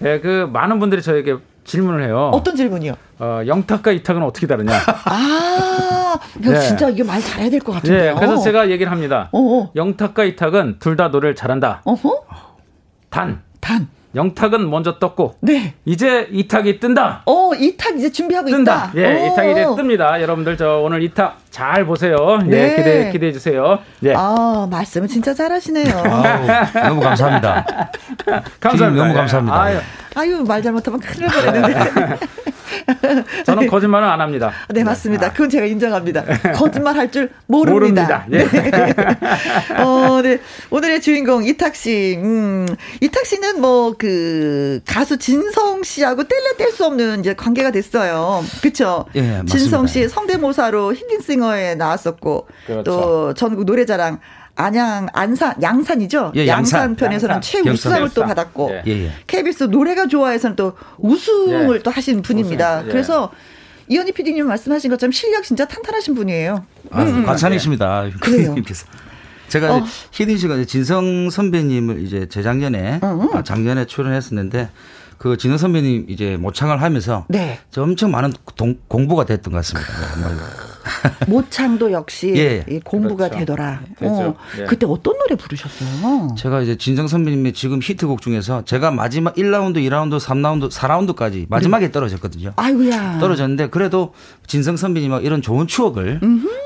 [0.05, 2.31] 예, 그 많은 분들이 저에게 질문을 해요.
[2.35, 2.95] 어떤 질문이요?
[3.21, 4.73] 어, 영탁과 이탁은 어떻게 다르냐?
[5.07, 6.61] 아, 이거 예.
[6.61, 8.11] 진짜 이거 말 잘해야 될 것 같은데요.
[8.11, 9.31] 예, 그래서 제가 얘기를 합니다.
[9.33, 9.71] 어허.
[9.75, 11.81] 영탁과 이탁은 둘 다 노래를 잘한다.
[11.85, 12.25] 어허?
[13.09, 13.89] 단, 단.
[14.15, 15.75] 영탁은 먼저 떴고 네.
[15.85, 17.23] 이제 이탁이 뜬다.
[17.27, 18.91] 어, 이탁 이제 준비하고 뜬다.
[18.93, 18.93] 있다.
[18.97, 19.27] 예, 오.
[19.33, 20.21] 이탁이 이제 뜹니다.
[20.21, 22.17] 여러분들 저 오늘 이탁 잘 보세요.
[22.47, 23.79] 예, 네, 기대 기대해 주세요.
[24.05, 24.15] 예.
[24.17, 25.97] 아, 말씀을 진짜 잘하시네요.
[25.97, 27.91] 아우, 너무 감사합니다.
[28.61, 29.05] 감사합니다.
[29.05, 29.63] 너무 감사합니다.
[29.63, 29.79] 아유,
[30.15, 32.17] 아유 말 잘못하면 큰일 날뻔했는데.
[33.45, 34.51] 저는 거짓말은 안 합니다.
[34.69, 35.31] 네, 맞습니다.
[35.33, 36.25] 그건 제가 인정합니다.
[36.55, 38.25] 거짓말 할 줄 모릅니다.
[38.27, 38.27] 모릅니다.
[38.33, 38.39] 예.
[38.39, 39.83] 네.
[39.83, 40.39] 어, 네.
[40.71, 42.17] 오늘의 주인공 이탁 씨.
[42.19, 42.67] 음,
[43.01, 48.45] 이탁 씨는 뭐그 가수 진성 씨하고 뗄래 뗄 수 없는 이제 관계가 됐어요.
[48.61, 49.07] 그렇죠?
[49.15, 49.57] 예, 맞습니다.
[49.57, 52.83] 진성 씨 성대모사로 힌딩싱어에 나왔었고 그렇죠.
[52.83, 54.21] 또 전국 노래자랑
[54.57, 56.33] 안양 안산 양산이죠.
[56.37, 58.83] 예, 양산, 양산 편에서는 최우수상을 또 받았고 예.
[58.87, 59.13] 예, 예.
[59.27, 61.83] KBS 노래가 좋아해서는 또 우승을 예.
[61.83, 62.81] 또 하신 분입니다.
[62.81, 62.93] 우승, 예.
[62.93, 63.33] 그래서
[63.89, 66.63] 이현희 PD님 말씀하신 것처럼 실력 진짜 탄탄하신 분이에요.
[66.91, 67.25] 아, 음.
[67.25, 68.11] 과찬이십니다.
[68.21, 68.55] 그래요.
[69.49, 69.85] 제가 어.
[70.13, 73.29] 희딩 씨가 진성 선배님을 이제 재작년에 어.
[73.35, 74.71] 아, 작년에 출연했었는데
[75.19, 77.61] 그 진성 선배님 이제 모창을 하면서 네.
[77.77, 79.91] 엄청 많은 동, 공부가 됐던 것 같습니다.
[80.13, 80.37] 정말로.
[81.29, 82.65] 모창도 역시 예.
[82.85, 83.39] 공부가 그렇죠.
[83.41, 83.81] 되더라.
[84.03, 84.35] 어.
[84.59, 84.65] 예.
[84.65, 86.35] 그때 어떤 노래 부르셨어요?
[86.37, 91.93] 제가 이제 진성 선배님의 지금 히트곡 중에서 제가 마지막 1라운드, 2라운드, 3라운드, 4라운드까지 마지막에 네.
[91.93, 92.53] 떨어졌거든요.
[92.57, 93.19] 아이고야.
[93.19, 94.13] 떨어졌는데 그래도
[94.47, 96.21] 진성 선배님과 이런 좋은 추억을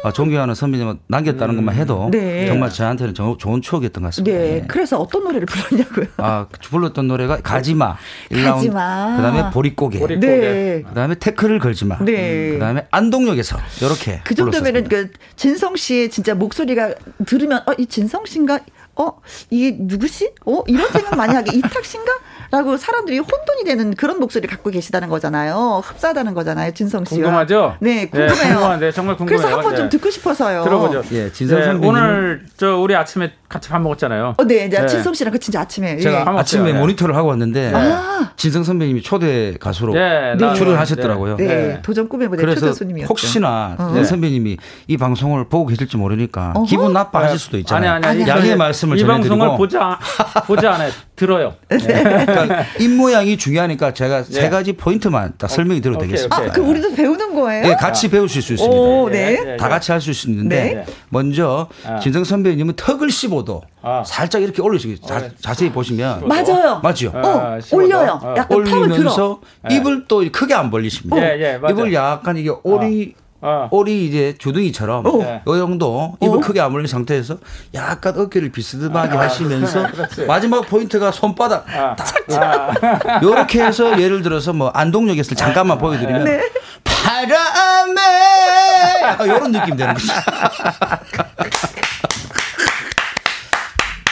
[0.05, 1.57] 어, 존경하는 선배님은 남겼다는 음.
[1.57, 2.47] 것만 해도 네.
[2.47, 4.37] 정말 저한테는 저, 좋은 추억이었던 것 같습니다.
[4.37, 4.49] 네.
[4.61, 4.65] 네.
[4.67, 6.07] 그래서 어떤 노래를 불렀냐고요?
[6.19, 7.97] 아, 불렀던 노래가 가지마.
[8.31, 8.45] 1라운드.
[8.45, 9.17] 가지마.
[9.17, 9.99] 그다음에 보릿고개.
[9.99, 10.27] 보릿고개.
[10.27, 10.83] 네.
[10.89, 11.99] 그다음에 태클을 걸지 마.
[11.99, 12.53] 네.
[12.53, 16.95] 그다음에 안동역에서 이렇게 그 정도면은 그 진성 씨의 진짜 목소리가
[17.27, 18.59] 들으면 어 이 진성 씨인가
[18.97, 19.13] 어
[19.51, 20.33] 이게 누구시?
[20.45, 22.13] 어 이런 생각 많이 하게 이탁 씨인가?
[22.51, 25.83] 라고 사람들이 혼돈이 되는 그런 목소리를 갖고 계시다는 거잖아요.
[25.85, 26.73] 흡사하다는 거잖아요.
[26.73, 27.17] 진성 씨가.
[27.17, 27.77] 궁금하죠?
[27.81, 28.77] 네, 궁금해요.
[28.79, 29.39] 네, 정말 궁금해요.
[29.43, 29.91] 그래서 한번 좀 네.
[29.91, 30.65] 듣고 싶어서요.
[30.65, 31.03] 들어보죠.
[31.13, 34.35] 예, 진성 네, 오늘 저 우리 아침에 같이 밥 먹었잖아요.
[34.37, 34.87] 어, 네, 네.
[34.87, 35.97] 진성 씨랑 그 진짜 아침에.
[35.99, 36.39] 제가 예.
[36.39, 36.79] 아침에 네.
[36.79, 38.31] 모니터를 하고 왔는데 아.
[38.37, 41.37] 진성 선배님이 초대 가수로 네, 출연하셨더라고요.
[41.37, 41.79] 네, 네.
[41.83, 43.09] 도전 꿈의 무대 초대 손님이었죠.
[43.09, 44.05] 혹시나 어.
[44.05, 46.67] 선배님이 이 방송을 보고 계실지 모르니까 어허?
[46.67, 47.93] 기분 나빠하실 수도 있잖아요.
[47.93, 48.31] 아니, 아니, 아니.
[48.31, 49.37] 양해 말씀을 이 전해드리고.
[49.37, 49.99] 방송을 보자
[50.47, 50.91] 보자 안 해.
[51.17, 51.55] 들어요.
[51.69, 51.77] 네.
[51.79, 54.33] 그러니까 입 모양이 중요하니까 제가 네.
[54.41, 56.37] 세 가지 포인트만 딱 설명이 드려도 되겠습니다.
[56.37, 57.63] 아, 그 우리도 배우는 거예요?
[57.67, 58.77] 네, 같이 배우실 수 있습니다.
[58.79, 59.57] 오, 네.
[59.57, 60.95] 다 같이 할 수 있는데 네.
[61.11, 61.99] 먼저 아.
[61.99, 64.03] 진성 선배님은 턱을 씹어 도 아.
[64.05, 66.81] 살짝 이렇게 올리시고 자, 어, 자세히 보시면 맞아요.
[66.83, 67.13] 맞죠?
[67.15, 68.21] 어, 아, 올려요.
[68.23, 68.35] 어.
[68.37, 71.17] 약간 올리면서 입을 또 크게 안 벌리십니다.
[71.23, 73.25] 예, 예, 입을 약간 이게 오리 아.
[73.41, 73.69] 어.
[73.71, 75.19] 오리 이제 주둥이처럼 어.
[75.19, 75.43] 네.
[75.47, 76.41] 이 정도 입을 어.
[76.41, 77.37] 크게 아물린 상태에서
[77.75, 79.87] 약간 어깨를 비스듬하게 아, 하시면서
[80.27, 81.95] 마지막 포인트가 손바닥 아.
[81.95, 83.67] 딱 이렇게 아.
[83.67, 86.41] 해서 예를 들어서 뭐 안동역에서 잠깐만 보여드리면 네.
[86.83, 88.01] 바람에
[89.25, 90.13] 이런 느낌 되는 거죠.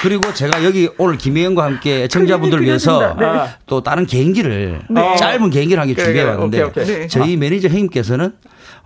[0.06, 3.26] 그리고 제가 여기 오늘 김혜영과 함께 애청자분들 위해서 네.
[3.66, 5.16] 또 다른 개인기를 네.
[5.16, 7.06] 짧은 개인기를 한 개 준비해 왔는데 네.
[7.08, 8.32] 저희 매니저 형님께서는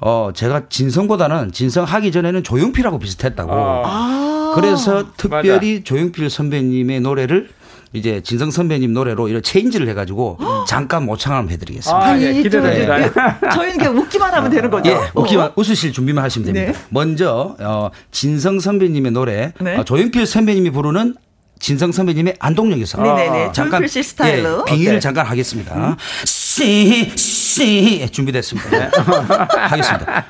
[0.01, 3.53] 어 제가 진성보다는 진성하기 전에는 조용필하고 비슷했다고.
[3.53, 4.53] 아.
[4.55, 5.85] 그래서 특별히 맞아.
[5.85, 7.51] 조용필 선배님의 노래를
[7.93, 10.39] 이제 진성 선배님 노래로 이런 체인지를 해가지고
[10.69, 12.07] 잠깐 모창 한번 해드리겠습니다.
[12.07, 13.03] 아, 예, 기대됩니다.
[13.03, 13.11] 예,
[13.53, 14.91] 저희는 그냥 웃기만 하면 되는 거죠.
[14.91, 15.53] 예, 웃기만 어.
[15.57, 16.73] 웃으실 준비만 하시면 됩니다.
[16.73, 16.87] 네.
[16.91, 19.77] 먼저 어, 진성 선배님의 노래, 네.
[19.77, 21.17] 어, 조용필 선배님이 부르는
[21.59, 23.53] 진성 선배님의 안동역에서 네네네.
[23.53, 25.97] 잠깐 씨 스타일로 예, 빙의를 잠깐 하겠습니다.
[26.25, 28.71] 씨, 씨 준비됐습니다.
[28.71, 28.91] 네.
[29.69, 30.27] 하겠습니다.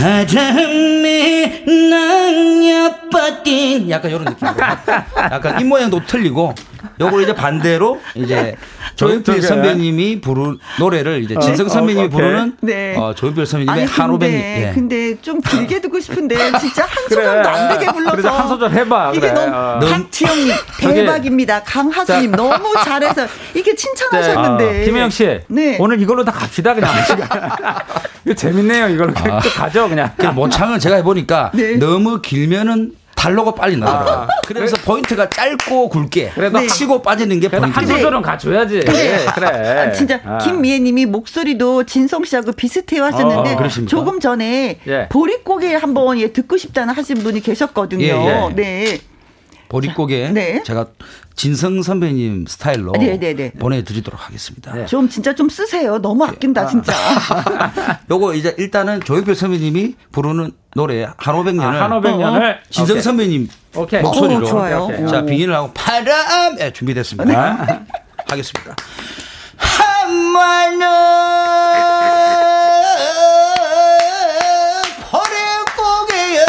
[0.00, 4.54] 바람에 낭야빠띵 약간 이런 느낌으로
[5.18, 6.54] 약간 입 모양도 틀리고
[6.98, 8.56] 요걸 이제 반대로 이제
[8.96, 12.96] 조용필 선배님이 부른 노래를 이제 진성 어, 선배님이 어, 부르는 네.
[12.96, 14.72] 어, 조용필 선배님의 한오백 예.
[14.74, 19.10] 근데 좀 길게 듣고 싶은데 진짜 한 소절도 안 되게 불러서 한 소절 해봐.
[19.14, 19.32] 이게 그래.
[19.32, 21.62] 너무 박지영님 대박입니다.
[21.62, 24.82] 강하수님 너무 잘해서 이게 칭찬하셨는데 네.
[24.82, 25.76] 어, 김혜영 씨 네.
[25.78, 26.90] 오늘 이걸로 다 갑시다 그냥.
[28.24, 28.88] 이거 재밌네요.
[28.88, 29.38] 이걸로 아.
[29.38, 30.34] 가죠 그냥.
[30.34, 31.76] 모창은 제가 해보니까 네.
[31.76, 34.14] 너무 길면은 달로가 빨리 나더라고요.
[34.14, 34.84] 아, 그래서 그래?
[34.86, 36.66] 포인트가 짧고 굵게 그래도 네.
[36.66, 37.66] 치고 빠지는 게 포인트.
[37.68, 38.80] 한 소절은 가줘야지.
[38.80, 39.26] 그래.
[39.34, 39.46] 그래.
[39.46, 40.38] 아, 진짜 아.
[40.38, 45.06] 김미애님이 목소리도 진성 씨하고 비슷해 왔었는데 어, 조금 전에 예.
[45.10, 48.02] 보릿고개 한번 예, 듣고 싶다는 하신 분이 계셨거든요.
[48.02, 48.54] 예, 예.
[48.54, 48.98] 네.
[49.70, 50.62] 보릿고개 네.
[50.64, 50.86] 제가
[51.36, 53.18] 진성 선배님 스타일로 네네네.
[53.18, 53.50] 네, 네.
[53.52, 54.74] 보내드리도록 하겠습니다.
[54.74, 54.84] 네.
[54.86, 55.96] 좀 진짜 좀 쓰세요.
[55.98, 56.92] 너무 아낀다 진짜.
[58.10, 62.54] 요거 이제 일단은 조용필 선배님이 부르는 노래 한오백년을 아, 한오백년을 어, 어.
[62.68, 63.02] 진성 오케이.
[63.02, 64.02] 선배님 오케이.
[64.02, 64.84] 목소리로 오, 좋아요.
[64.84, 67.64] 오케이, 자 빙의를 하고 바람 네, 준비됐습니다.
[67.64, 67.80] 네.
[68.28, 68.74] 하겠습니다.
[69.56, 70.80] 한마는
[75.10, 76.44] 보릿고개야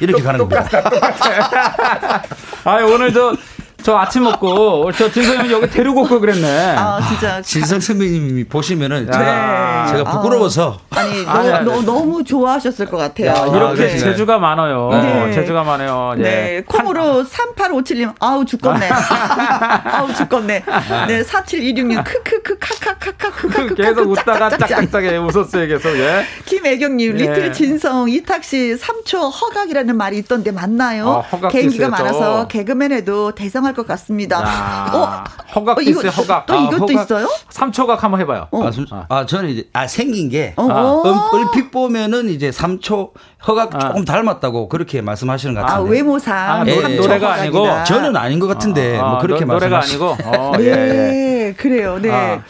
[0.00, 0.64] 이렇게 가는 겁니다.
[0.64, 2.22] 똑같다, 똑같아.
[2.64, 3.34] 아, 오늘 저,
[3.82, 6.74] 저 아침 먹고 저 진성님 여기 데리고 올 걸 그랬네.
[6.76, 7.40] 아 진짜.
[7.42, 9.12] 진성 선배님이 보시면은 네.
[9.12, 10.78] 제가, 제가 부끄러워서.
[10.90, 13.28] 아, 니 너, 너, 너무 좋아하셨을 것 같아요.
[13.28, 13.98] 야, 이렇게 네.
[13.98, 14.90] 재주가 많아요.
[14.90, 15.32] 네.
[15.32, 16.14] 재주가 많아요.
[16.16, 16.22] 네.
[16.22, 16.62] 네.
[16.66, 18.88] 콩으로 3857님 아우 죽겠네.
[19.84, 20.64] 아우 죽겠네.
[21.06, 25.90] 네 4726님 크크크 카카카카 크카크 계속 웃다가 짝짝짝에 웃었어요 계속.
[25.98, 26.24] 예.
[26.46, 31.24] 김애경님 리틀 진성 이탁 씨 3초 허각이라는 말이 있던데 맞나요?
[31.30, 34.90] 아, 개인기가 많아서 개그맨에도 대 성할 것 같습니다.
[34.92, 35.24] 어?
[35.54, 36.46] 허각 어, 이거, 있어요, 허각.
[36.46, 37.28] 또 아, 이것도 허각, 있어요?
[37.50, 38.48] 3초각 한번 해봐요.
[38.50, 38.70] 어.
[38.90, 40.68] 아, 아, 저는 이제, 아, 생긴 게, 어.
[40.70, 43.12] 아, 얼핏 보면은 이제 3초
[43.46, 43.78] 허각 아.
[43.78, 45.88] 조금 닮았다고 그렇게 말씀하시는 것 같은데.
[45.88, 46.36] 아, 외모상.
[46.36, 47.84] 아, 예, 노래, 노래가 아니고.
[47.84, 50.16] 저는 아닌 것 같은데, 뭐 그렇게 노, 노래가 아니고.
[50.24, 51.54] 어, 네, 예, 예.
[51.56, 51.98] 그래요.
[52.00, 52.40] 네.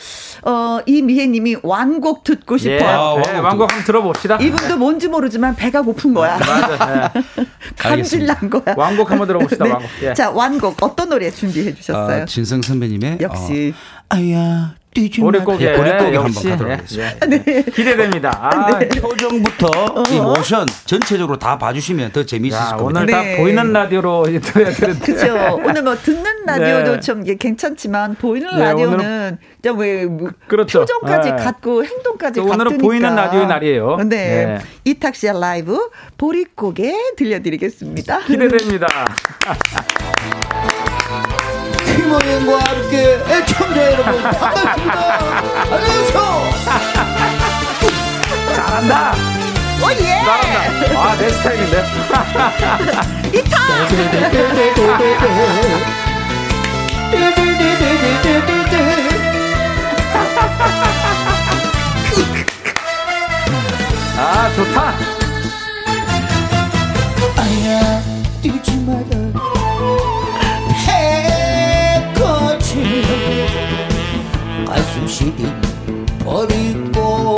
[0.42, 3.22] 어, 이미혜님이 완곡 듣고 예, 싶어요.
[3.26, 4.36] 예, 네, 완곡 한번 들어봅시다.
[4.36, 6.38] 이분도 뭔지 모르지만 배가 고픈 거야.
[6.38, 7.12] 맞아.
[7.12, 7.44] 네.
[7.76, 8.74] 감질난 거야.
[8.76, 9.64] 완곡 한번 들어봅시다.
[9.64, 9.70] 네.
[9.72, 9.90] 완곡.
[10.02, 10.14] 예.
[10.14, 12.22] 자, 완곡 어떤 노래 준비해 주셨어요?
[12.22, 17.26] 아, 진성 선배님의 역시 어, 아야 보릿고개 보릿고개 한번 가도록 하겠습니다.
[17.26, 17.44] 네.
[17.44, 17.62] 네.
[17.62, 18.38] 기대됩니다.
[18.40, 18.88] 아, 네.
[18.88, 22.82] 표정부터 이 모션 전체적으로 다 봐주시면 더 재미있을 겁니다.
[22.82, 23.36] 오늘 다 네.
[23.36, 25.12] 보이는 라디오로 들어야 되는데.
[25.12, 25.60] 그렇죠.
[25.64, 27.00] 오늘 뭐 듣는 라디오도 네.
[27.00, 30.80] 좀 괜찮지만 보이는 네, 라디오는 왜뭐 그렇죠.
[30.80, 31.36] 표정까지 네.
[31.36, 33.96] 갖고 행동까지 갖고 오늘은 보이는 라디오의 날이에요.
[33.98, 34.06] 네.
[34.06, 34.58] 네.
[34.84, 38.20] 이탁시아 라이브 보릿고개 들려드리겠습니다.
[38.20, 38.86] 기대됩니다.
[42.38, 45.18] 김호영과 함께 애청자 여러분 반갑습니다.
[45.72, 46.20] 안녕하세요.
[48.54, 49.12] 잘한다.
[49.82, 50.22] 오 예.
[50.24, 51.00] 잘한다.
[51.00, 51.84] 아, 내 스타일인데.
[53.34, 53.58] 이타.
[64.20, 64.94] 아, 좋다.
[67.36, 68.02] 아야,
[68.42, 69.57] 뛰지 마라.
[74.68, 75.50] 가슴 시린
[76.22, 77.36] 버리고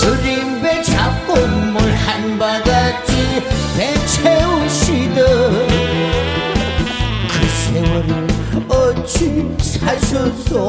[0.00, 3.42] 줄임배 잡고 물 한 바가지
[3.76, 5.16] 배 채우시던
[7.28, 8.28] 그 세월을
[8.68, 10.68] 어찌 사셨소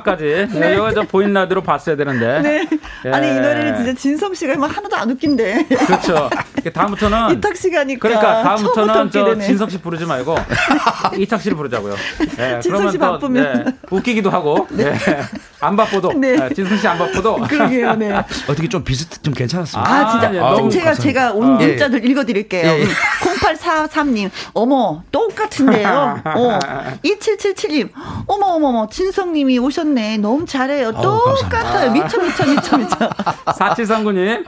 [0.00, 0.74] 마지막까지 네.
[0.74, 2.40] 이거 저 보인 라디오로 봤어야 되는데.
[2.40, 2.68] 네.
[3.06, 3.10] 예.
[3.10, 5.66] 아니 이 노래를 진짜 진성 씨가 막 하나도 안 웃긴데.
[5.86, 6.30] 그렇죠.
[6.68, 8.08] 다음부터는 이탁 씨가니까.
[8.08, 10.36] 그러니까 다음부터는 저 진성 씨 부르지 말고
[11.16, 11.94] 이탁 씨를 부르자고요.
[12.38, 12.60] 예.
[12.60, 13.72] 진성 씨 바쁘면 네.
[13.90, 14.66] 웃기기도 하고.
[14.70, 14.86] 네.
[14.86, 15.20] 예.
[15.60, 15.76] 안.
[16.20, 16.36] 네.
[16.50, 16.54] 예.
[16.54, 17.36] 진성 씨안 바빠도.
[17.48, 17.94] 그러게요.
[17.94, 18.12] 네.
[18.48, 19.90] 어떻게 좀 비슷 좀 괜찮았습니다.
[19.90, 20.28] 아, 진짜.
[20.28, 20.38] 아, 예.
[20.38, 21.02] 너무 제가 감사합니다.
[21.02, 22.08] 제가 온 문자들 예.
[22.08, 22.70] 읽어드릴게요.
[22.70, 22.84] 예.
[23.40, 26.20] 0843님, 어머 똑같은데요.
[26.24, 26.58] 어.
[27.04, 27.90] 2777님,
[28.26, 30.18] 어머 어머 어머 진성님이 오셨네.
[30.18, 30.92] 너무 잘해요.
[30.92, 31.90] 똑같아요.
[31.92, 32.96] 미쳐 미쳐 미쳐 미쳐.
[33.46, 34.44] 4739님.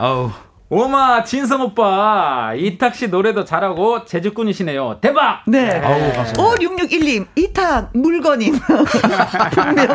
[0.82, 5.00] 오마 진성 오빠 이탁 씨 노래도 잘하고 재주꾼이시네요.
[5.02, 5.42] 대박.
[5.46, 5.78] 네.
[5.84, 8.54] 아우, 5661님 이탁 물건임.
[9.52, 9.86] 분명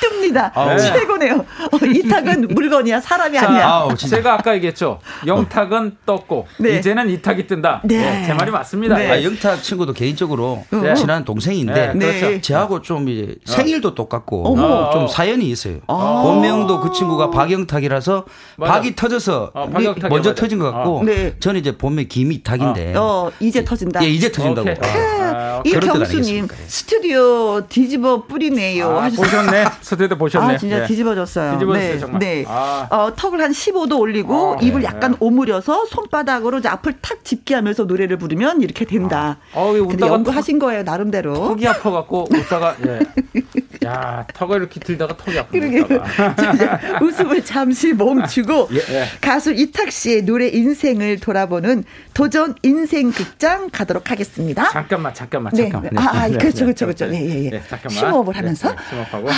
[0.00, 0.52] 뜹니다.
[0.54, 0.78] 아우.
[0.78, 1.34] 최고네요.
[1.72, 3.66] 어, 이탁은 물건이야 사람이 자, 아니야.
[3.66, 5.00] 아우, 제가 아까 얘기했죠.
[5.26, 6.78] 영탁은 떴고 네.
[6.78, 7.80] 이제는 이탁이 뜬다.
[7.84, 7.96] 네.
[7.98, 8.26] 네.
[8.26, 8.96] 제 말이 맞습니다.
[8.96, 9.10] 네.
[9.10, 10.94] 아, 영탁 친구도 개인적으로 네.
[10.94, 12.20] 친한 동생인데 네.
[12.20, 12.40] 그렇죠.
[12.40, 14.90] 저하고 좀 이제 생일도 똑같고 어머.
[14.90, 15.78] 좀 사연이 있어요.
[15.88, 16.20] 아.
[16.22, 18.24] 본명도 그 친구가 박영탁이라서
[18.58, 18.72] 맞아.
[18.74, 20.03] 박이 터져서 어, 박영탁.
[20.08, 20.40] 먼저 맞아.
[20.40, 21.02] 터진 것 같고 어.
[21.04, 21.34] 네.
[21.38, 22.94] 저는 이제 보면 김이탁인데.
[22.96, 23.02] 어.
[23.02, 24.04] 어, 이제 터진다.
[24.04, 24.68] 예, 이제 터진다고.
[24.82, 28.88] 아, 이경수님 스튜디오 뒤집어 뿌리네요.
[28.98, 29.64] 아, 보셨네.
[29.80, 30.54] 스튜디오 보셨네.
[30.54, 30.86] 아, 진짜 네.
[30.86, 31.52] 뒤집어졌어요.
[31.52, 31.98] 뒤집어졌어요, 네.
[31.98, 32.18] 정말.
[32.20, 32.44] 네.
[32.46, 32.86] 아.
[32.90, 34.86] 어, 턱을 한 15도 올리고 아, 입을 네.
[34.86, 39.38] 약간 오므려서 손바닥으로 이제 앞을 탁 짚게 하면서 노래를 부르면 이렇게 된다.
[39.54, 41.34] 아, 어, 근데 연구하신 거예요, 나름대로.
[41.34, 43.00] 턱이 아파갖고 웃다가 예.
[43.84, 46.04] 야, 턱을 이렇게 들다가 턱이 아프니까.
[47.02, 49.04] 웃음을 잠시 멈추고 예, 예.
[49.20, 54.70] 가수 이탁 씨의 노래 인생을 돌아보는 도전 인생 극장 가도록 하겠습니다.
[54.70, 55.62] 잠깐만, 잠깐만, 네.
[55.62, 55.90] 잠깐만.
[55.92, 56.00] 네.
[56.00, 57.06] 아, 아 네, 그렇죠, 그렇죠, 그렇죠.
[57.06, 57.50] 네, 예, 예.
[57.50, 57.90] 네, 잠깐만.
[57.90, 58.70] 심호흡을 하면서.
[58.70, 59.30] 네, 심호흡하고.
[59.30, 59.34] 아.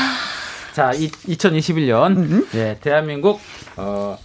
[0.72, 2.46] 자, 이, 2021년 음.
[2.54, 3.40] 예, 대한민국
[3.76, 4.18] 어,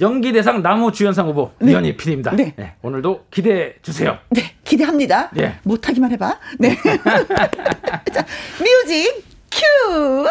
[0.00, 1.72] 연기 대상 나무 주연상 후보 네.
[1.72, 2.32] 이현희 PD입니다.
[2.32, 2.52] 네.
[2.56, 2.74] 네.
[2.82, 4.18] 오늘도 기대해 주세요.
[4.28, 5.30] 네, 기대합니다.
[5.32, 5.58] 네.
[5.62, 6.38] 못하기만 해봐.
[6.58, 6.76] 네.
[8.12, 8.26] 자,
[8.60, 9.24] 뮤직
[9.56, 10.26] 큐!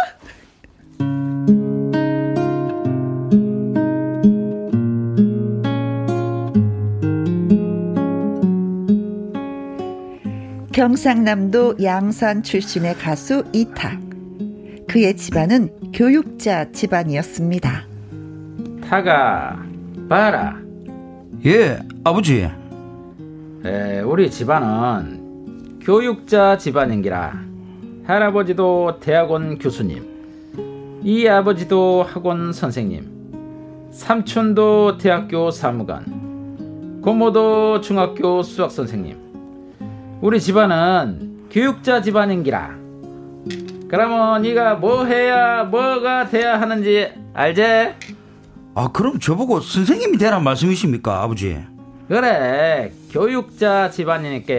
[10.71, 13.99] 경상남도 양산 출신의 가수 이탁.
[14.87, 17.87] 그의 집안은 교육자 집안이었습니다.
[18.87, 19.65] 타가
[20.07, 20.55] 봐라.
[21.45, 22.47] 예, 아버지.
[23.65, 27.44] 에, 우리 집안은 교육자 집안인기라.
[28.07, 39.17] 할아버지도 대학원 교수님, 이 아버지도 학원 선생님, 삼촌도 대학교 사무관, 고모도 중학교 수학 선생님.
[40.21, 42.75] 우리 집안은 교육자 집안인기라.
[43.87, 47.95] 그러면 네가 뭐 해야 뭐가 돼야 하는지 알제?
[48.75, 51.59] 아 그럼 저보고 선생님이 되란 말씀이십니까 아버지?
[52.07, 54.53] 그래 교육자 집안이니까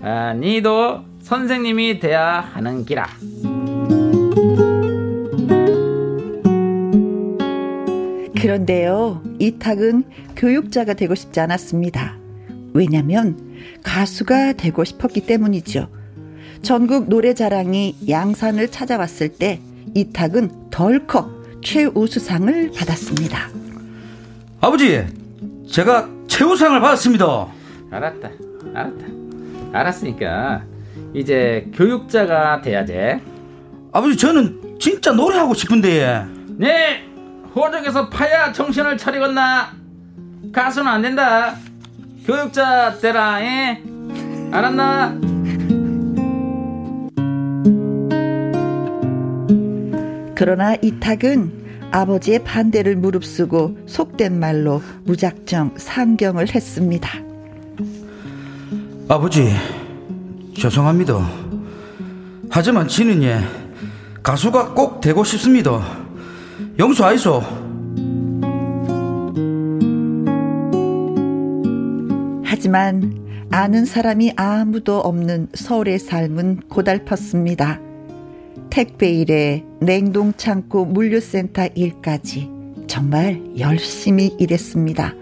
[0.00, 3.06] 아, 니도 선생님이 돼야 하는 기라.
[8.40, 10.04] 그런데요, 이 탁은
[10.36, 12.16] 교육자가 되고 싶지 않았습니다.
[12.72, 13.36] 왜냐면
[13.82, 15.88] 가수가 되고 싶었기 때문이죠.
[16.62, 19.60] 전국 노래자랑이 양산을 찾아왔을 때
[19.94, 23.50] 이탁은 덜컥 최우수상을 받았습니다.
[24.62, 25.04] 아버지,
[25.70, 27.48] 제가 최우상을 받았습니다.
[27.90, 28.30] 알았다,
[28.72, 29.06] 알았다,
[29.74, 30.77] 알았으니까
[31.14, 33.20] 이제 교육자가 돼야지.
[33.92, 36.24] 아버지, 저는 진짜 노래하고 싶은데.
[36.56, 37.04] 네,
[37.54, 39.72] 호적에서 파야 정신을 차리겠나?
[40.52, 41.54] 가수는 안 된다.
[42.26, 43.82] 교육자 되라, 에?
[44.52, 45.18] 알았나?
[50.34, 57.10] 그러나 이탁은 아버지의 반대를 무릅쓰고 속된 말로 무작정 상경을 했습니다.
[59.08, 59.48] 아버지,
[60.58, 61.30] 죄송합니다.
[62.50, 63.38] 하지만 지는 예,
[64.22, 65.80] 가수가 꼭 되고 싶습니다.
[66.78, 67.42] 영수 아이소.
[72.44, 77.80] 하지만 아는 사람이 아무도 없는 서울의 삶은 고달팠습니다.
[78.68, 82.50] 택배 일에 냉동창고 물류센터 일까지
[82.88, 85.14] 정말 열심히 일했습니다.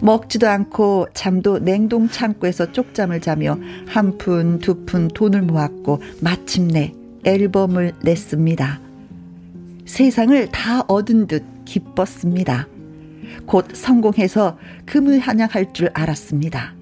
[0.00, 6.92] 먹지도 않고 잠도 냉동 창고에서 쪽잠을 자며 한 푼, 두 푼 돈을 모았고 마침내
[7.24, 8.80] 앨범을 냈습니다.
[9.86, 12.66] 세상을 다 얻은 듯 기뻤습니다.
[13.46, 16.74] 곧 성공해서 금을 한양할 줄 알았습니다.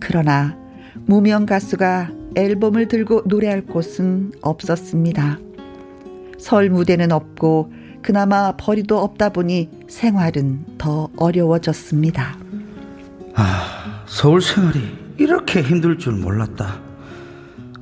[0.00, 0.56] 그러나
[1.06, 5.38] 무명 가수가 앨범을 들고 노래할 곳은 없었습니다.
[6.38, 7.70] 설 무대는 없고
[8.02, 12.36] 그나마 벌이도 없다 보니 생활은 더 어려워졌습니다.
[13.34, 14.80] 아, 서울 생활이
[15.18, 16.80] 이렇게 힘들 줄 몰랐다.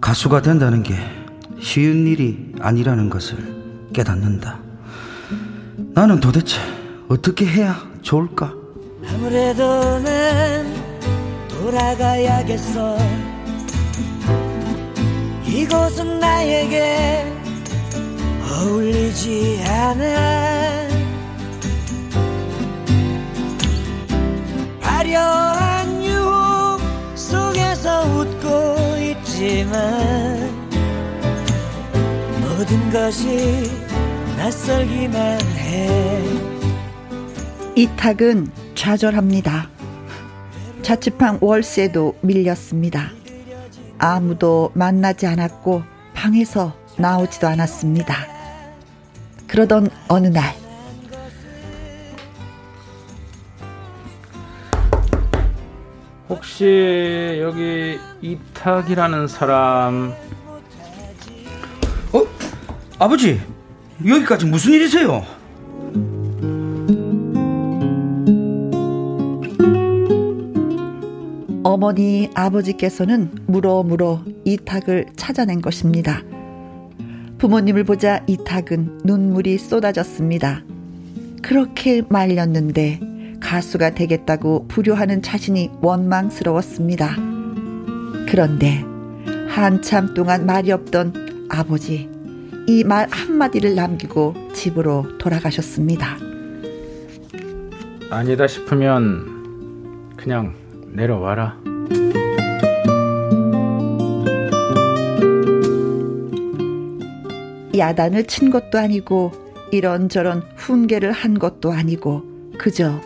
[0.01, 0.95] 가수가 된다는 게
[1.59, 3.39] 쉬운 일이 아니라는 것을
[3.93, 4.59] 깨닫는다.
[5.95, 6.59] 나는 도대체
[7.09, 8.55] 어떻게 해야 좋을까?
[9.09, 10.67] 아무래도 난
[11.49, 12.97] 돌아가야겠어.
[15.47, 17.40] 이곳은 나에게
[18.51, 20.89] 어울리지 않아
[24.81, 26.81] 화려한 유혹
[27.17, 30.51] 속에서 웃고 있지만
[32.41, 33.71] 모든 것이
[34.37, 36.21] 낯설기만 해
[37.77, 39.71] 이탁은 좌절합니다.
[40.83, 43.11] 자취방 월세도 밀렸습니다.
[43.99, 45.83] 아무도 만나지 않았고
[46.15, 48.40] 방에서 나오지도 않았습니다.
[49.51, 50.55] 그러던 어느 날
[56.29, 60.15] 혹시 여기 이탁이라는 사람
[62.13, 62.23] 어?
[63.01, 63.41] 아버지
[64.07, 65.27] 여기까지 무슨 일이세요?
[71.65, 76.23] 어머니 아버지께서는 물어 물어 이탁을 찾아낸 것입니다.
[77.41, 80.63] 부모님을 보자 이탁은 눈물이 쏟아졌습니다.
[81.41, 83.01] 그렇게 말렸는데
[83.41, 87.17] 가수가 되겠다고 불효하는 자신이 원망스러웠습니다.
[88.29, 88.85] 그런데
[89.49, 92.11] 한참 동안 말이 없던 아버지,
[92.67, 96.19] 이 말 한마디를 남기고 집으로 돌아가셨습니다.
[98.11, 100.55] 아니다 싶으면 그냥
[100.93, 101.57] 내려와라.
[107.77, 109.33] 야단을 친 것도 아니고
[109.71, 112.23] 이런저런 훈계를 한 것도 아니고
[112.59, 113.01] 그저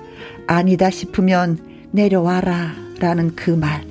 [0.47, 1.59] 아니다 싶으면
[1.91, 3.85] 내려와라 라는 그 말.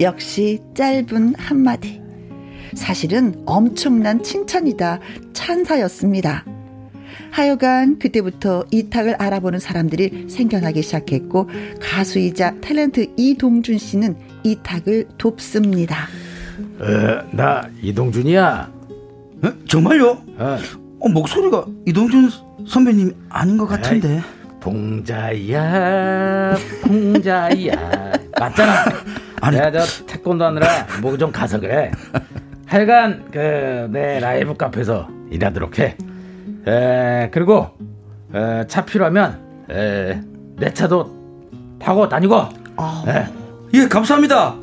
[0.00, 2.00] 역시 짧은 한마디.
[2.74, 5.00] 사실은 엄청난 칭찬이다.
[5.32, 6.44] 찬사였습니다.
[7.30, 11.48] 하여간 그때부터 이탁을 알아보는 사람들이 생겨나기 시작했고
[11.80, 16.08] 가수이자 탤런트 이동준 씨는 이탁을 돕습니다.
[16.78, 18.72] 어, 나 이동준이야.
[19.44, 19.48] 에?
[19.68, 20.10] 정말요?
[20.38, 20.58] 어,
[21.00, 22.30] 어, 목소리가 이동준
[22.66, 24.20] 선배님 아닌 것 같은데.
[24.60, 28.12] 봉자야, 봉자야.
[28.38, 28.84] 맞잖아.
[29.40, 29.56] 아니.
[29.56, 31.90] 내가 저 태권도 하느라 목 좀 가서 그래.
[32.66, 35.96] 하여간 그 내 라이브 카페에서 일하도록 해.
[36.66, 37.68] 에, 그리고
[38.34, 40.20] 에, 차 필요하면 에,
[40.56, 42.36] 내 차도 타고 다니고.
[43.08, 43.26] 에,
[43.74, 44.54] 예, 감사합니다.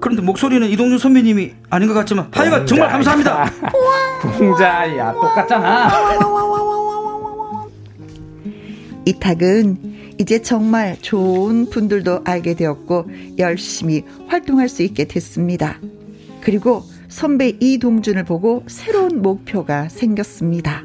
[0.00, 3.44] 그런데 목소리는 이동준 선배님이 아닌 것 같지만 하여간 정말 감사합니다.
[4.38, 5.88] 봉자야, 똑같잖아.
[9.04, 13.06] 이탁은 이제 정말 좋은 분들도 알게 되었고
[13.38, 15.80] 열심히 활동할 수 있게 됐습니다.
[16.42, 20.84] 그리고 선배 이동준을 보고 새로운 목표가 생겼습니다.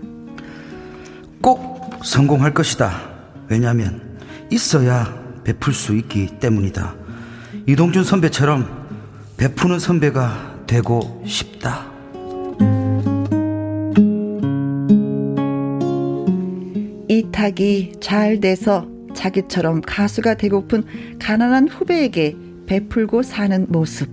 [1.42, 3.10] 꼭 성공할 것이다.
[3.50, 4.18] 왜냐하면
[4.50, 6.96] 있어야 베풀 수 있기 때문이다.
[7.68, 8.88] 이동준 선배처럼
[9.36, 11.92] 베푸는 선배가 되고 싶다.
[17.10, 20.84] 이탁이 잘 돼서 자기처럼 가수가 되고픈
[21.20, 22.36] 가난한 후배에게
[22.68, 24.09] 베풀고 사는 모습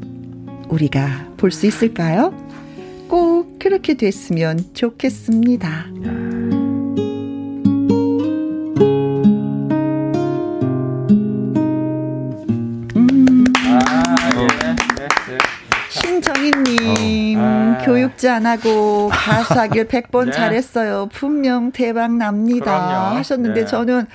[0.69, 2.33] 우리가 볼 수 있을까요?
[3.09, 5.87] 꼭 그렇게 됐으면 좋겠습니다.
[16.03, 17.79] 신정희님 아.
[17.85, 20.33] 교육자 안 하고 가수하길 100번 네.
[20.33, 21.09] 잘했어요.
[21.13, 23.17] 분명 대박 납니다 그럼요.
[23.17, 23.67] 하셨는데 네.
[23.67, 24.07] 저는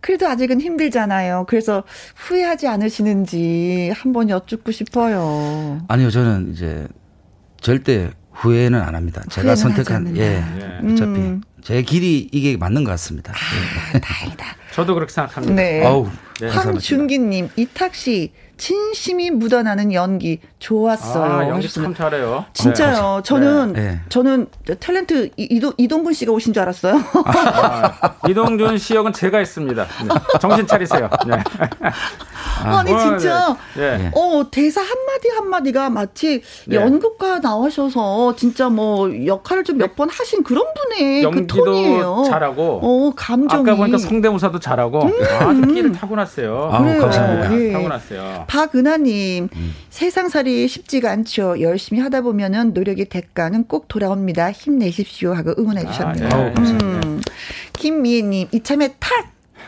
[0.00, 1.46] 그래도 아직은 힘들잖아요.
[1.48, 1.82] 그래서
[2.16, 5.80] 후회하지 않으시는지 한번 여쭙고 싶어요.
[5.88, 6.86] 아니요, 저는 이제
[7.60, 9.22] 절대 후회는 안 합니다.
[9.28, 10.92] 제가 선택한 예, 네.
[10.92, 11.42] 어차피 음.
[11.62, 13.32] 제 길이 이게 맞는 것 같습니다.
[13.32, 14.46] 아, 다행이다.
[14.72, 15.54] 저도 그렇게 생각합니다.
[15.54, 15.84] 네.
[15.84, 16.08] 아우,
[16.40, 16.48] 네.
[16.48, 21.32] 황준기님, 이탁 씨 진심이 묻어나는 연기 좋았어요.
[21.32, 22.44] 아, 연기 참 잘해요.
[22.52, 23.16] 진짜요.
[23.16, 23.22] 네.
[23.22, 24.00] 저는 네.
[24.08, 27.00] 저는 탤런트 이동 이동근 씨가 오신 줄 알았어요.
[27.24, 29.84] 아, 이동준 씨 역은 제가 했습니다.
[29.84, 30.38] 네.
[30.40, 31.08] 정신 차리세요.
[32.64, 32.68] 네.
[32.70, 34.10] 아, 니 진짜 네.
[34.14, 36.76] 어 대사 한 마디 한 마디가 마치 네.
[36.76, 42.24] 연극가 나오셔서 진짜 뭐 역할을 좀 몇 번 하신 그런 분의 그 톤이에요.
[42.28, 45.12] 잘하고 어 감정이 아까 보니까 성대모사도 잘하고 음.
[45.40, 46.70] 아주 끼를 타고났어요.
[46.72, 47.58] 아, 감사합니다.
[47.60, 47.72] 예.
[47.72, 48.44] 타고났어요.
[48.48, 49.74] 박은하님 음.
[49.90, 51.60] 세상살이 쉽지가 않죠.
[51.60, 54.50] 열심히 하다 보면은 노력의 대가는 꼭 돌아옵니다.
[54.52, 56.28] 힘내십시오 하고 응원해 아, 주셨네요.
[56.32, 56.54] 아, 예.
[56.58, 57.20] 음.
[57.72, 59.10] 김미애님 이참에 탁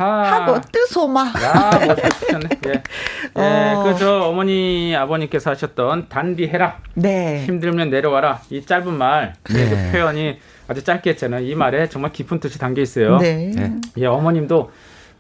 [0.05, 1.21] 하고 뜨소마.
[1.21, 2.49] 야, 멋지셨네.
[2.67, 2.83] 예.
[3.39, 3.85] 예, 어.
[3.85, 6.79] 그저 어머니 아버님께서 하셨던 단디해라.
[6.95, 7.45] 네.
[7.45, 8.41] 힘들면 내려와라.
[8.51, 9.69] 이 짧은 말, 네.
[9.69, 10.39] 그 표현이
[10.69, 11.45] 아주 짧게 했잖아요.
[11.47, 13.19] 이 말에 정말 깊은 뜻이 담겨 있어요.
[13.19, 13.51] 네.
[13.55, 13.73] 네.
[13.99, 14.71] 예, 어머님도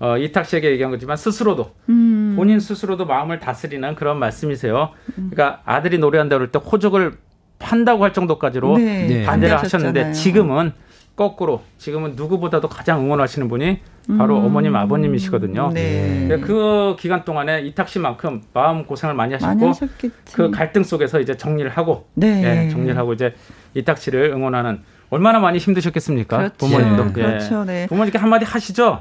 [0.00, 2.32] 어, 이탁 씨에게 얘기한 거지만 스스로도 음.
[2.34, 4.92] 본인 스스로도 마음을 다스리는 그런 말씀이세요.
[5.14, 7.18] 그러니까 아들이 노래한다 그럴 때 호적을
[7.58, 9.06] 판다고 할 정도까지로 네.
[9.06, 9.22] 네.
[9.24, 10.72] 반대를 하셨는데 지금은
[11.20, 13.80] 거꾸로 지금은 누구보다도 가장 응원하시는 분이
[14.16, 14.46] 바로 음.
[14.46, 15.70] 어머님 아버님이시거든요.
[15.74, 16.40] 네.
[16.40, 21.70] 그 기간 동안에 이탁 씨만큼 마음 고생을 많이 하셨고 많이 그 갈등 속에서 이제 정리를
[21.72, 22.40] 하고 네.
[22.40, 23.34] 네, 정리를 하고 이제
[23.74, 26.38] 이탁 씨를 응원하는 얼마나 많이 힘드셨겠습니까?
[26.38, 26.56] 그렇죠.
[26.56, 27.04] 부모님도.
[27.04, 27.12] 네.
[27.12, 27.64] 그렇죠.
[27.64, 27.86] 네.
[27.86, 29.00] 부모님께 한마디 하시죠.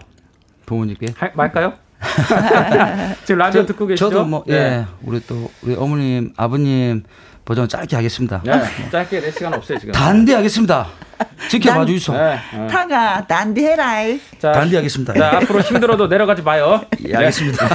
[0.66, 1.72] 부모님께 하, 말까요?
[3.24, 4.10] 지금 라디오 저, 듣고 계시죠?
[4.10, 4.86] 저도 뭐, 예, 네.
[5.04, 7.04] 우리 또 우리 어머님, 아버님
[7.50, 8.44] 버전 짧게 하겠습니다.
[8.46, 9.92] 네, 짧게 내 시간 없어요 지금.
[9.92, 10.86] 단디 하겠습니다.
[11.50, 12.14] 지켜봐 주이소.
[12.14, 12.68] 네, 네.
[12.68, 14.04] 타가 단디 해라.
[14.40, 15.14] 단디 하겠습니다.
[15.16, 16.86] 자, 앞으로 힘들어도 내려가지 마요.
[17.08, 17.66] 예, 알겠습니다.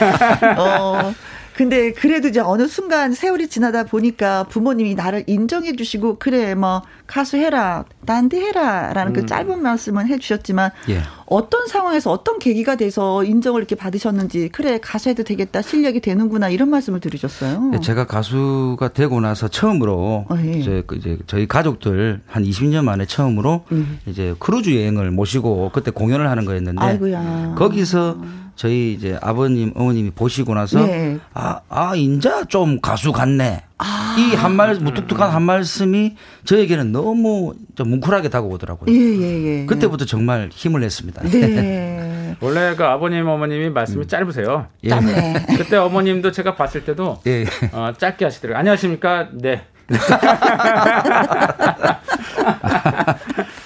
[0.58, 1.12] 어,
[1.56, 7.36] 근데 그래도 이제 어느 순간 세월이 지나다 보니까 부모님이 나를 인정해 주시고 그래 뭐 가수
[7.36, 9.22] 해라 난디 해라라는 그 음.
[9.22, 11.02] 그 짧은 말씀은 해주셨지만 예.
[11.26, 16.70] 어떤 상황에서 어떤 계기가 돼서 인정을 이렇게 받으셨는지 그래 가수 해도 되겠다 실력이 되는구나 이런
[16.70, 17.70] 말씀을 들으셨어요.
[17.70, 20.52] 네, 제가 가수가 되고 나서 처음으로 어, 예.
[20.52, 24.00] 이제, 그 이제 저희 가족들 한 20년 만에 처음으로 음.
[24.06, 27.54] 이제 크루즈 여행을 모시고 그때 공연을 하는 거였는데 아이고야.
[27.56, 28.18] 거기서
[28.56, 31.18] 저희 이제 아버님, 어머님이 보시고 나서 네.
[31.32, 33.62] 아, 아, 인자 좀 가수 같네.
[33.78, 34.16] 아.
[34.18, 38.94] 이한 말, 무뚝뚝한 한 말씀이 저에게는 너무 좀 뭉클하게 다가오더라고요.
[38.94, 39.66] 예, 예, 예.
[39.66, 41.22] 그때부터 정말 힘을 냈습니다.
[41.24, 42.36] 네.
[42.40, 44.08] 원래 그 아버님, 어머님이 말씀이 음.
[44.08, 44.66] 짧으세요.
[44.84, 44.90] 예.
[44.90, 45.46] 짧네.
[45.58, 47.44] 그때 어머님도 제가 봤을 때도 예.
[47.72, 48.58] 어, 짧게 하시더라고요.
[48.58, 49.30] 안녕하십니까?
[49.32, 49.64] 네.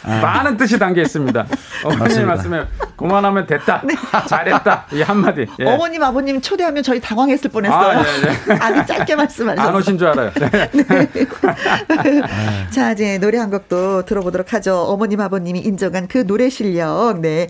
[0.05, 1.47] 많은 뜻이 담겨 있습니다.
[1.84, 2.64] 어머님 말씀에
[2.99, 3.82] 그만하면 됐다.
[3.84, 3.94] 네.
[4.26, 4.86] 잘했다.
[4.92, 5.46] 이 한마디.
[5.61, 5.64] 예.
[5.64, 7.99] 어머님, 아버님 초대하면 저희 당황했을 뻔했어요.
[7.99, 8.55] 아, 예, 예.
[8.59, 9.68] 아주 짧게 말씀하셨어요.
[9.68, 10.32] 안 오신 줄 알아요.
[10.32, 10.70] 네.
[10.72, 12.22] 네.
[12.70, 14.82] 자, 이제 노래 한 곡도 들어보도록 하죠.
[14.82, 17.20] 어머님, 아버님이 인정한 그 노래 실력.
[17.20, 17.46] 네.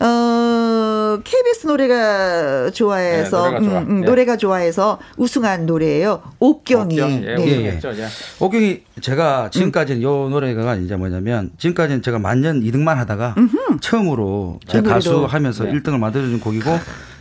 [0.00, 3.78] 어, KBS 노래가 좋아해서, 네, 노래가, 좋아.
[3.80, 4.06] 음, 음, 예.
[4.06, 6.22] 노래가 좋아해서 우승한 노래예요.
[6.38, 7.00] 옥경이.
[7.00, 7.26] 옥경이.
[7.26, 8.08] 예, 네.
[8.38, 10.02] 옥경이 제가 지금까지는 음.
[10.02, 13.78] 요 노래가 이제 뭐냐면 지금까지는 제가 만년 2등만 하다가 음흠.
[13.80, 15.72] 처음으로 제가 수 하면서 네.
[15.72, 16.70] 1등을 만들어준 곡이고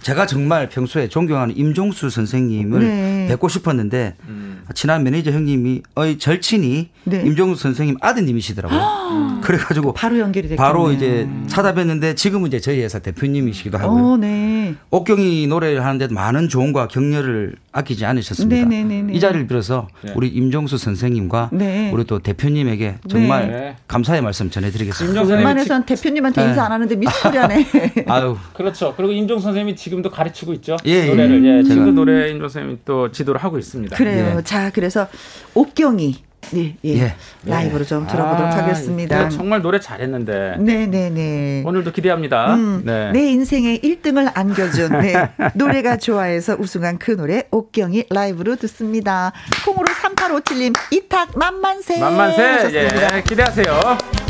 [0.02, 3.28] 제가 정말 평소에 존경하는 임종수 선생님을 네.
[3.30, 4.64] 뵙고 싶었는데 음.
[4.74, 7.22] 친한 매니저 형님이 어이 절친이 네.
[7.26, 8.80] 임종수 선생님 아드님이시더라고요.
[8.80, 9.42] 음.
[9.42, 14.06] 그래가지고 바로 연결이 됐 바로 이제 찾아뵀는데 지금은 이제 저희 회사 대표님이시기도 하고요.
[14.06, 14.76] 어, 네.
[14.92, 18.68] 옥경이 노래를 하는데 많은 조언과 격려를 아끼지 않으셨습니다.
[18.68, 19.14] 네네네네.
[19.14, 20.14] 이 자리를 빌어서 네.
[20.16, 21.92] 우리 임종수 선생님과 네.
[21.94, 23.76] 우리 또 대표님에게 정말 네.
[23.88, 25.22] 감사의 말씀 전해드리겠습니다.
[25.24, 27.66] 웬만해서는 대표님한테 인사 안 하는데 미스코리아네.
[28.08, 28.38] 아유.
[28.54, 28.94] 그렇죠.
[28.96, 30.78] 그리고 임종 선생님이 지금도 가르치고 있죠.
[30.86, 31.06] 예, 예.
[31.08, 31.44] 노래를.
[31.46, 33.96] 예, 지금도 노래 임종 선생님이 또 지도를 하고 있습니다.
[33.96, 34.36] 그래요.
[34.38, 34.44] 예.
[34.44, 35.08] 자, 그래서
[35.56, 36.90] 옥경이 네, 예.
[37.00, 37.16] 예.
[37.46, 39.30] 라이브로 좀 들어보도록 아, 하겠습니다.
[39.30, 40.56] 정말 노래 잘했는데.
[40.60, 41.64] 네, 네, 네.
[41.66, 42.56] 오늘도 기대합니다.
[42.56, 43.12] 음, 네.
[43.12, 45.14] 내 인생에 1등을 안겨준 네.
[45.56, 49.34] 노래가 좋아해서 우승한 그 노래 옥경이 라이브로 듣습니다.
[49.66, 52.00] 콩으로 3857님 이탁 만만세.
[52.00, 52.72] 만만세.
[52.74, 54.29] 예, 기대하세요.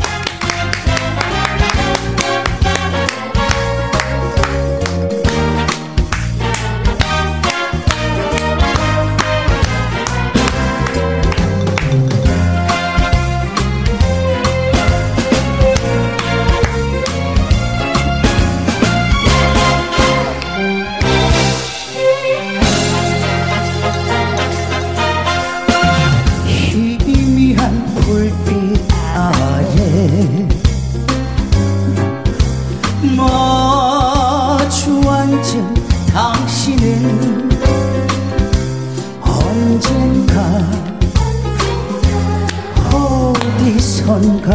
[44.10, 44.50] 어디선가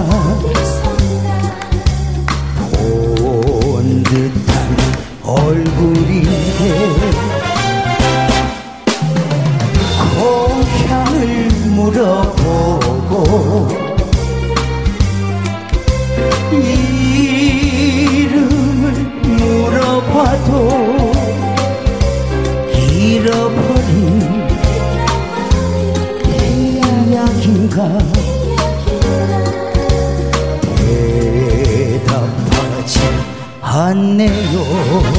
[2.77, 4.77] 온 듯한
[5.23, 7.11] 얼굴인데
[10.19, 12.44] 고향을 그 물어
[34.15, 35.14] 않네요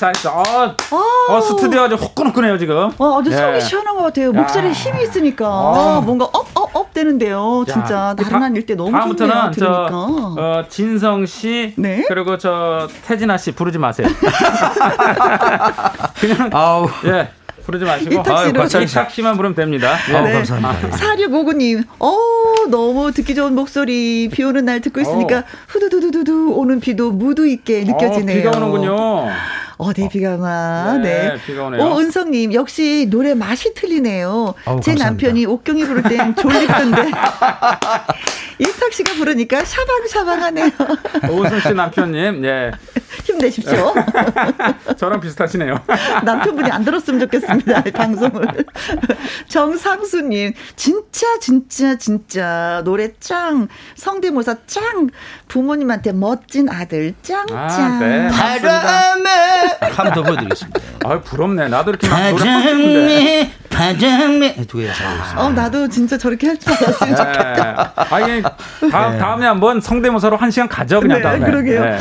[0.00, 0.42] 잘했어.
[0.90, 2.90] 어, 어, 스튜디오 아주 후끈후끈해요 지금.
[2.98, 3.60] 어, 아주 속이 예.
[3.60, 4.32] 시원한 것 같아요.
[4.32, 6.00] 목소리에 힘이 있으니까 어.
[6.00, 6.39] 뭔가 up
[7.00, 7.64] 되는데요.
[7.66, 9.54] 진짜 나른한 이때 너무 다음부터는 좋네요.
[9.58, 12.04] 저 어, 진성 씨 네?
[12.08, 14.08] 그리고 저 태진아 씨 부르지 마세요.
[16.20, 17.30] 그냥 아우 예.
[17.64, 18.22] 부르지 마시고
[18.82, 19.94] 이탁 씨만 부르면 됩니다.
[20.08, 20.16] 네.
[20.16, 20.32] 아, 네.
[20.32, 20.96] 감사합니다.
[20.96, 22.16] 4659님, 어,
[22.68, 25.42] 너무 듣기 좋은 목소리, 비 오는 날 듣고 있으니까 어.
[25.68, 28.38] 후두두두두두 오는 비도 무드 있게 느껴지네요.
[28.38, 29.28] 어, 비가 오는군요.
[29.80, 30.98] 어디 비가 와.
[31.02, 31.30] 네.
[31.30, 31.36] 네.
[31.44, 31.82] 비가 오네요.
[31.82, 34.54] 오, 은성님, 역시 노래 맛이 틀리네요.
[34.64, 35.04] 아우, 제 감사합니다.
[35.04, 37.10] 남편이 옥경이 부를 땐 졸리던데.
[38.60, 40.70] 이탁 씨가 부르니까 샤방샤방하네요.
[41.30, 42.70] 오승 씨 남편님, 예.
[43.24, 43.94] 힘내십시오.
[44.98, 45.76] 저랑 비슷하시네요.
[46.24, 47.82] 남편분이 안 들었으면 좋겠습니다.
[47.94, 48.46] 방송을.
[49.48, 55.08] 정상수님, 진짜, 진짜, 진짜, 노래 짱, 성대모사 짱,
[55.48, 57.58] 부모님한테 멋진 아들 짱, 짱.
[57.58, 58.28] 아, 네.
[58.28, 59.69] 바람에.
[59.80, 60.80] 한 번 더 보여드리겠습니다.
[61.04, 61.68] 아 부럽네.
[61.68, 63.50] 나도 이렇게 막 노래 하고 싶은데.
[63.70, 64.56] 바람에.
[64.66, 64.86] 두 개.
[64.92, 67.16] 잘 어, 나도 진짜 저렇게 할 줄 알았으면 네.
[67.16, 67.94] 좋겠다.
[68.10, 68.42] 아니,
[68.90, 69.18] 다음, 네.
[69.18, 71.46] 다음에 한번 성대모사로 한 시간 가죠, 그냥 네, 다음에.
[71.46, 71.84] 그러게요.
[71.84, 71.98] 네.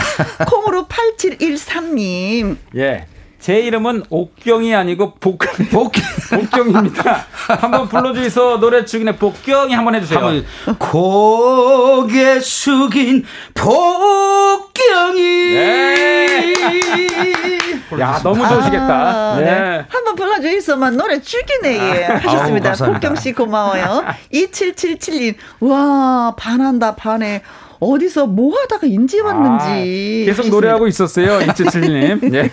[0.47, 2.57] 콩으로 8713님.
[2.77, 3.05] 예.
[3.40, 5.40] 제 이름은 옥경이 아니고 복,
[5.72, 5.94] 복,
[6.30, 7.26] 복경입니다.
[7.48, 10.20] 한번 불러주이소 노래 중에 복경이 한번 해주세요.
[10.20, 10.45] 한번
[10.78, 15.22] 고개 숙인 복경이.
[15.53, 16.53] 네.
[17.99, 18.94] 야 너무 좋으시겠다.
[18.94, 19.45] 아, 네.
[19.45, 19.86] 네.
[19.90, 22.03] 한번 불러주이소만 노래 죽이네 예.
[22.03, 22.74] 하셨습니다.
[22.74, 24.03] 복경 씨 고마워요.
[24.34, 27.41] 2777님 와 반한다 반해.
[27.80, 30.26] 어디서 뭐 하다가 인지 왔는지.
[30.27, 32.19] 아, 계속 노래하고 있었어요, 이채칠님.
[32.34, 32.51] 예.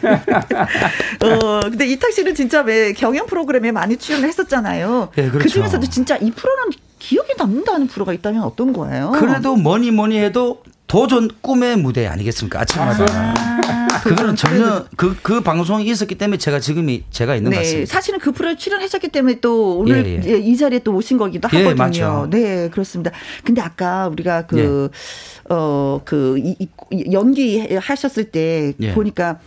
[1.21, 5.09] 어, 근데 이탁 씨는 진짜 왜 경연 프로그램에 많이 출연을 했었잖아요.
[5.17, 5.39] 네, 그렇죠.
[5.39, 9.13] 그 중에서도 진짜 이 프로는 기억에 남는다는 프로가 있다면 어떤 거예요?
[9.13, 12.61] 그래도 뭐니 뭐니 해도 도전 꿈의 무대 아니겠습니까?
[12.61, 13.05] 아침마다.
[13.11, 17.93] 아, 그거는 전혀 그, 그 방송이 있었기 때문에 제가 지금이 제가 있는 네, 것 같습니다.
[17.93, 20.39] 사실은 그 프로에 출연하셨기 때문에 또 오늘 예, 예.
[20.39, 22.29] 이 자리에 또 오신 거기도 예, 하거든요.
[22.33, 23.11] 예, 네, 그렇습니다.
[23.45, 25.53] 근데 아까 우리가 그, 예.
[25.53, 26.57] 어, 그, 이,
[26.91, 28.95] 이, 연기 하셨을 때 예.
[28.95, 29.41] 보니까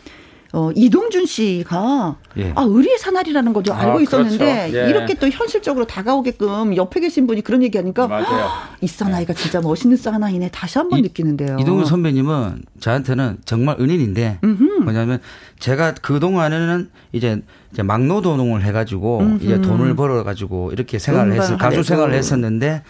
[0.51, 2.51] 어, 이동준 씨가 예.
[2.55, 4.01] 아, 의리의 사나리라는 것도 알고 아.
[4.01, 4.37] 있었는데
[4.71, 4.77] 그렇죠.
[4.77, 4.89] 예.
[4.89, 8.49] 이렇게 또 현실적으로 다가오게끔 옆에 계신 분이 그런 얘기하니까 맞아요.
[8.81, 9.41] 이 사나이가 네.
[9.41, 11.57] 진짜 멋있는 사나이네 다시 한번 느끼는데요.
[11.59, 14.63] 이동준 선배님은 저한테는 정말 은인인데 음흠.
[14.83, 15.19] 뭐냐면
[15.59, 19.45] 제가 그 동안에는 이제 이제 막노동을 해가지고 음흠.
[19.45, 22.81] 이제 돈을 벌어가지고 이렇게 생활을 했어 가수 생활을 했었는데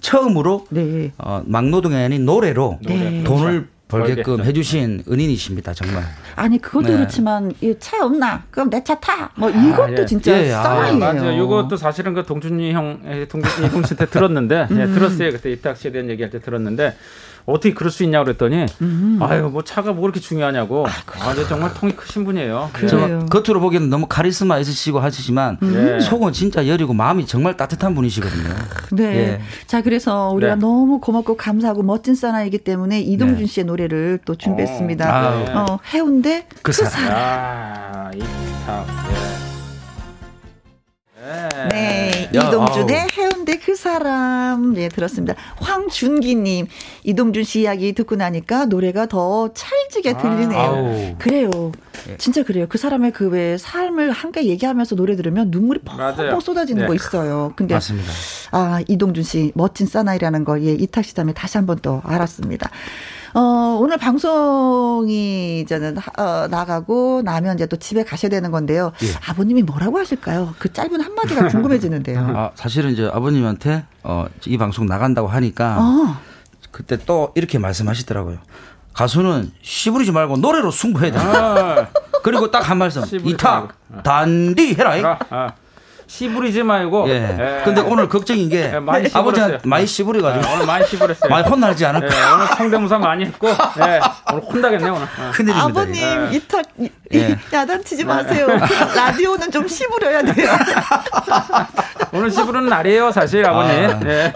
[0.00, 1.12] 처음으로 네.
[1.16, 3.24] 어, 막노동이 아닌 노래로 네.
[3.24, 6.04] 돈을 벌게끔 해주신 은인이십니다, 정말.
[6.36, 6.96] 아니 그것도 네.
[6.96, 8.44] 그렇지만 차 없나?
[8.50, 9.30] 그럼 내 차 타.
[9.34, 10.06] 뭐 이것도 아, 예.
[10.06, 11.04] 진짜 예, 사나이예요.
[11.04, 11.44] 아, 맞아요.
[11.44, 14.80] 이것도 사실은 그 동준이 형, 동준이 형한테 들었는데, 예, 음.
[14.80, 15.30] 예, 들었어요.
[15.32, 16.96] 그때 이탁씨에 대한 얘기할 때 들었는데
[17.48, 19.18] 어떻게 그럴 수 있냐고 그랬더니 음.
[19.22, 22.70] 아유 뭐 차가 뭐 그렇게 중요하냐고 아, 아 정말 통이 크신 분이에요.
[22.88, 25.98] 저 겉으로 보기에는 너무 카리스마 있으시고 하시지만 음.
[26.00, 28.54] 속은 진짜 여리고 마음이 정말 따뜻한 분이시거든요.
[28.92, 29.04] 네.
[29.04, 29.40] 예.
[29.66, 30.60] 자 그래서 우리가 네.
[30.60, 33.46] 너무 고맙고 감사하고 멋진 사나이기 때문에 이동준 네.
[33.46, 35.08] 씨의 노래를 또 준비했습니다.
[35.08, 35.52] 어, 아, 네.
[35.54, 36.92] 어, 해운대 그, 그 사람.
[36.92, 37.16] 사람.
[37.16, 38.22] 아, 이,
[38.66, 39.47] 아, 네.
[41.70, 42.30] 네.
[42.34, 43.06] 야, 이동준의 아우.
[43.16, 44.76] 해운대 그 사람.
[44.76, 45.34] 예, 들었습니다.
[45.56, 46.66] 황준기님,
[47.04, 51.14] 이동준 씨 이야기 듣고 나니까 노래가 더 찰지게 들리네요.
[51.14, 51.50] 아, 그래요.
[52.08, 52.16] 예.
[52.18, 52.66] 진짜 그래요.
[52.68, 56.88] 그 사람의 그 왜 삶을 함께 얘기하면서 노래 들으면 눈물이 펑펑 쏟아지는 네.
[56.88, 57.52] 거 있어요.
[57.56, 58.10] 근데 맞습니다.
[58.52, 62.70] 아, 이동준 씨 멋진 사나이라는 거 예, 이탁 씨 다음에 다시 한 번 또 알았습니다.
[63.38, 68.90] 어, 오늘 방송이 이제는 어, 나가고 나면 이제 또 집에 가셔야 되는 건데요.
[69.02, 69.06] 예.
[69.30, 70.54] 아버님이 뭐라고 하실까요?
[70.58, 72.18] 그 짧은 한마디가 궁금해지는데요.
[72.36, 76.16] 아, 사실은 이제 아버님한테 어, 이 방송 나간다고 하니까 어.
[76.72, 78.38] 그때 또 이렇게 말씀하시더라고요.
[78.92, 81.18] 가수는 씨부리지 말고 노래로 승부해야 돼.
[81.20, 81.86] 아.
[82.24, 83.04] 그리고 딱 한 말씀.
[83.24, 83.68] 이타
[84.02, 84.90] 단디 해라.
[85.04, 85.52] 아, 아.
[86.08, 87.08] 씨부리지 말고.
[87.10, 87.12] 예.
[87.14, 87.62] 예.
[87.64, 91.30] 근데 오늘 걱정인 게 예, 많이 아버지가 많이 씨부려가지고 예, 오늘 많이 씨부렸어요.
[91.30, 92.06] 많이 혼나지 않을까?
[92.06, 94.00] 예, 오늘 성대모사 많이 했고 예,
[94.32, 95.02] 오늘 혼나겠네 오늘.
[95.02, 95.30] 예.
[95.32, 95.64] 큰일입니다.
[95.66, 96.64] 아버님 이탁
[97.52, 98.46] 야단치지 마세요.
[98.94, 100.50] 라디오는 좀 씨부려야 돼요.
[102.12, 103.90] 오늘 씨부르는 날이에요 사실 아버님.
[103.90, 104.00] 아.
[104.06, 104.32] 예.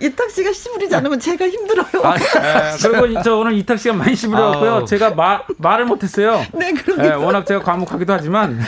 [0.06, 1.86] 이탁 씨가 씨부리지 않으면 제가 힘들어요.
[2.04, 2.14] 아,
[2.82, 4.84] 그리고 저 오늘 이탁 씨가 많이 씨부려갖고요.
[4.84, 6.44] 제가 말 말을 못했어요.
[6.52, 7.18] 네, 그러니까.
[7.18, 8.60] 워낙 제가 과묵하기도 하지만.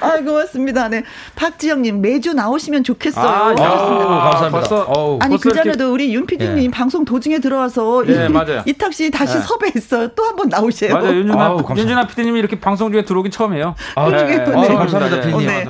[0.00, 0.88] 아 고맙습니다.
[0.88, 1.02] 네.
[1.36, 3.24] 박지영님 매주 나오시면 좋겠어요.
[3.26, 4.50] 아, 야, 감사합니다.
[4.50, 6.70] 벌써, 아니 그 전에도 우리 윤 PD님 예.
[6.70, 8.62] 방송 도중에 들어와서 예, 이, 맞아요.
[8.66, 9.40] 이탁 씨 다시 예.
[9.40, 10.08] 섭외했어요.
[10.08, 10.94] 또 한 번 나오세요.
[10.94, 11.14] 맞아요.
[11.16, 13.74] 윤준아, 윤준아 PD님이 이렇게 방송 중에 들어오긴 처음이에요.
[13.94, 14.24] 아, 네.
[14.24, 14.38] 네.
[14.38, 14.74] 네.
[14.74, 15.46] 감사합니다, PD님.
[15.46, 15.64] 네.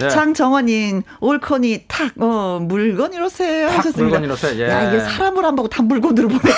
[0.00, 0.08] 네.
[0.08, 4.02] 장정원님 올커니 탁 어, 물건이로세 하셨습니다.
[4.02, 4.58] 물건이로세.
[4.58, 4.68] 예.
[4.68, 6.40] 야 이게 사람을 안 보고 다 물건으로 보네.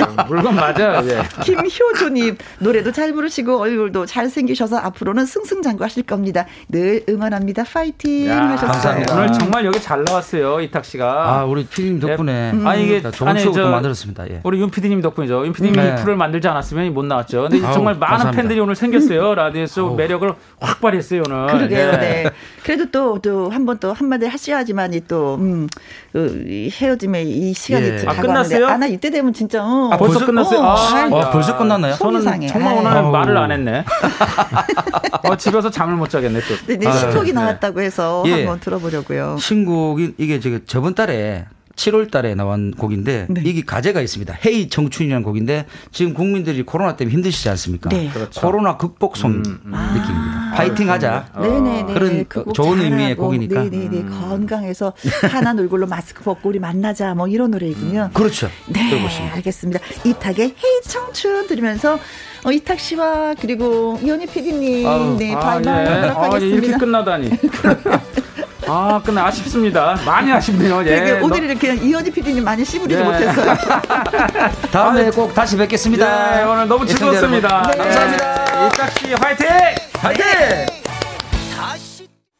[0.00, 1.02] 예, 물건 맞아.
[1.06, 1.22] 예.
[1.44, 6.46] 김효조님 노래도 잘 부르시고 얼굴도 잘 생기셔서 앞으로는 승승장구하실 겁니다.
[6.68, 7.64] 늘 응원합니다.
[7.64, 8.70] 파이팅 야, 하셨어요.
[8.72, 9.14] 감사합니다.
[9.16, 11.30] 오늘 정말 여기 잘 나왔어요 이탁 씨가.
[11.40, 12.50] 아 우리 피디님 덕분에.
[12.52, 12.66] 음.
[12.66, 14.28] 아 이게 좋은 추억도 만들었습니다.
[14.30, 14.40] 예.
[14.44, 15.46] 우리 윤 피디님 덕분이죠.
[15.46, 15.94] 윤 피디님이 네.
[15.96, 17.48] 프를 만들지 않았으면 못 나왔죠.
[17.50, 18.42] 근데 아우, 정말 많은 감사합니다.
[18.50, 19.34] 팬들이 오늘 생겼어요.
[19.36, 21.46] 라디오쇼 매력을 확 발휘했어요 오늘.
[21.46, 21.92] 그러게요.
[21.92, 21.98] 네.
[22.24, 22.30] 네.
[22.64, 25.68] 그래도 또 또 한 번 또 한마디 하셔야지만 이 또 음,
[26.12, 28.04] 그 헤어짐의 이 시간이 예.
[28.06, 28.66] 아, 끝났어요?
[28.66, 29.90] 아, 나 이때 되면 진짜 어.
[29.92, 30.60] 아, 벌써 끝났어요?
[30.60, 31.94] 어, 아, 아, 벌써 끝났나요?
[31.94, 33.06] 저는 정말 오늘 아유.
[33.10, 33.84] 말을 안 했네.
[35.24, 36.54] 어, 집에서 잠을 못 자겠네 또.
[36.66, 38.32] 네, 네 신곡이 나왔다고 해서 예.
[38.32, 39.36] 한번 들어보려고요.
[39.38, 41.46] 신곡이 이게 저번 달에
[41.80, 43.42] 7월 달에 나온 곡인데 네.
[43.44, 44.36] 이게 가제가 있습니다.
[44.44, 47.88] 헤이 청춘이라는 곡인데 지금 국민들이 코로나 때문에 힘드시지 않습니까?
[47.88, 48.10] 네.
[48.12, 48.40] 그렇죠.
[48.40, 49.70] 코로나 극복송 음, 음.
[49.72, 50.50] 느낌입니다.
[50.50, 51.30] 아, 파이팅 하자.
[51.40, 51.94] 네네네.
[51.94, 53.62] 그런 좋은 의미의 곡이니까.
[53.62, 53.96] 네네네.
[53.96, 54.10] 음.
[54.10, 54.92] 건강해서
[55.30, 58.10] 하나 얼굴로 마스크 벗고 우리 만나자 뭐 이런 노래이군요.
[58.10, 58.12] 음.
[58.12, 58.50] 그렇죠.
[58.68, 58.90] 네.
[58.90, 59.36] 들어보십니다.
[59.36, 59.80] 알겠습니다.
[60.04, 61.98] 이탁의 헤이 청춘 들으면서
[62.44, 66.08] 어, 이탁 씨와 그리고 이현희 PD님 네, 바이바이 아, 예.
[66.08, 66.20] 하겠습니다.
[66.20, 67.30] 아, 이렇게 끝나다니.
[68.66, 69.98] 아, 근데 아쉽습니다.
[70.04, 70.84] 많이 아쉽네요.
[70.86, 71.20] 예.
[71.22, 73.04] 오늘 이렇게 이현희 PD님 많이 씹으리지 예.
[73.04, 73.54] 못했어요.
[74.70, 76.40] 다음에 아, 꼭 다시 뵙겠습니다.
[76.40, 77.70] 예, 오늘 너무 즐거웠습니다.
[77.72, 77.78] 네.
[77.78, 78.66] 감사합니다.
[78.66, 79.46] 이탁 씨 화이팅!
[79.94, 80.24] 화이팅!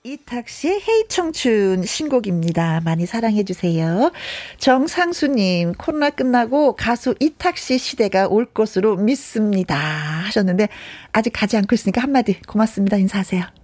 [0.03, 2.81] 이탁 씨의 헤이 청춘 신곡입니다.
[2.83, 4.11] 많이 사랑해 주세요.
[4.59, 10.69] 정상수님 코로나 끝나고 가수 이탁 씨 시대가 올 것으로 믿습니다 하셨는데
[11.13, 13.60] 아직 가지 않고 있으니까 한마디 고맙습니다 인사하세요.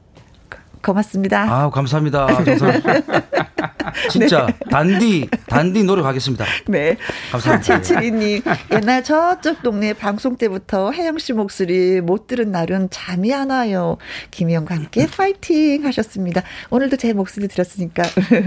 [0.86, 1.42] 고맙습니다.
[1.42, 2.28] 아, 감사합니다.
[4.10, 4.52] 진짜 네.
[4.70, 6.44] 단디 단디 노력하겠습니다.
[6.68, 6.96] 네.
[7.32, 7.80] 감사합니다.
[7.80, 8.42] 4772님
[8.72, 13.96] 옛날 저쪽 동네 방송 때부터 혜영 씨 목소리 못 들은 날은 잠이 안 와요.
[14.30, 16.42] 김희영과 함께 파이팅 하셨습니다.
[16.70, 18.02] 오늘도 제 목소리 들었으니까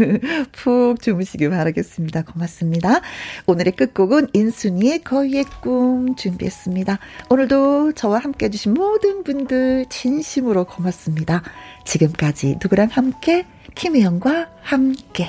[0.51, 2.23] 푹 주무시길 바라겠습니다.
[2.23, 3.01] 고맙습니다.
[3.47, 6.99] 오늘의 끝곡은 인순이의 거위의 꿈 준비했습니다.
[7.29, 11.43] 오늘도 저와 함께 해주신 모든 분들 진심으로 고맙습니다.
[11.89, 13.45] 지금까지 누구랑 함께?
[13.73, 15.27] 김혜영과 함께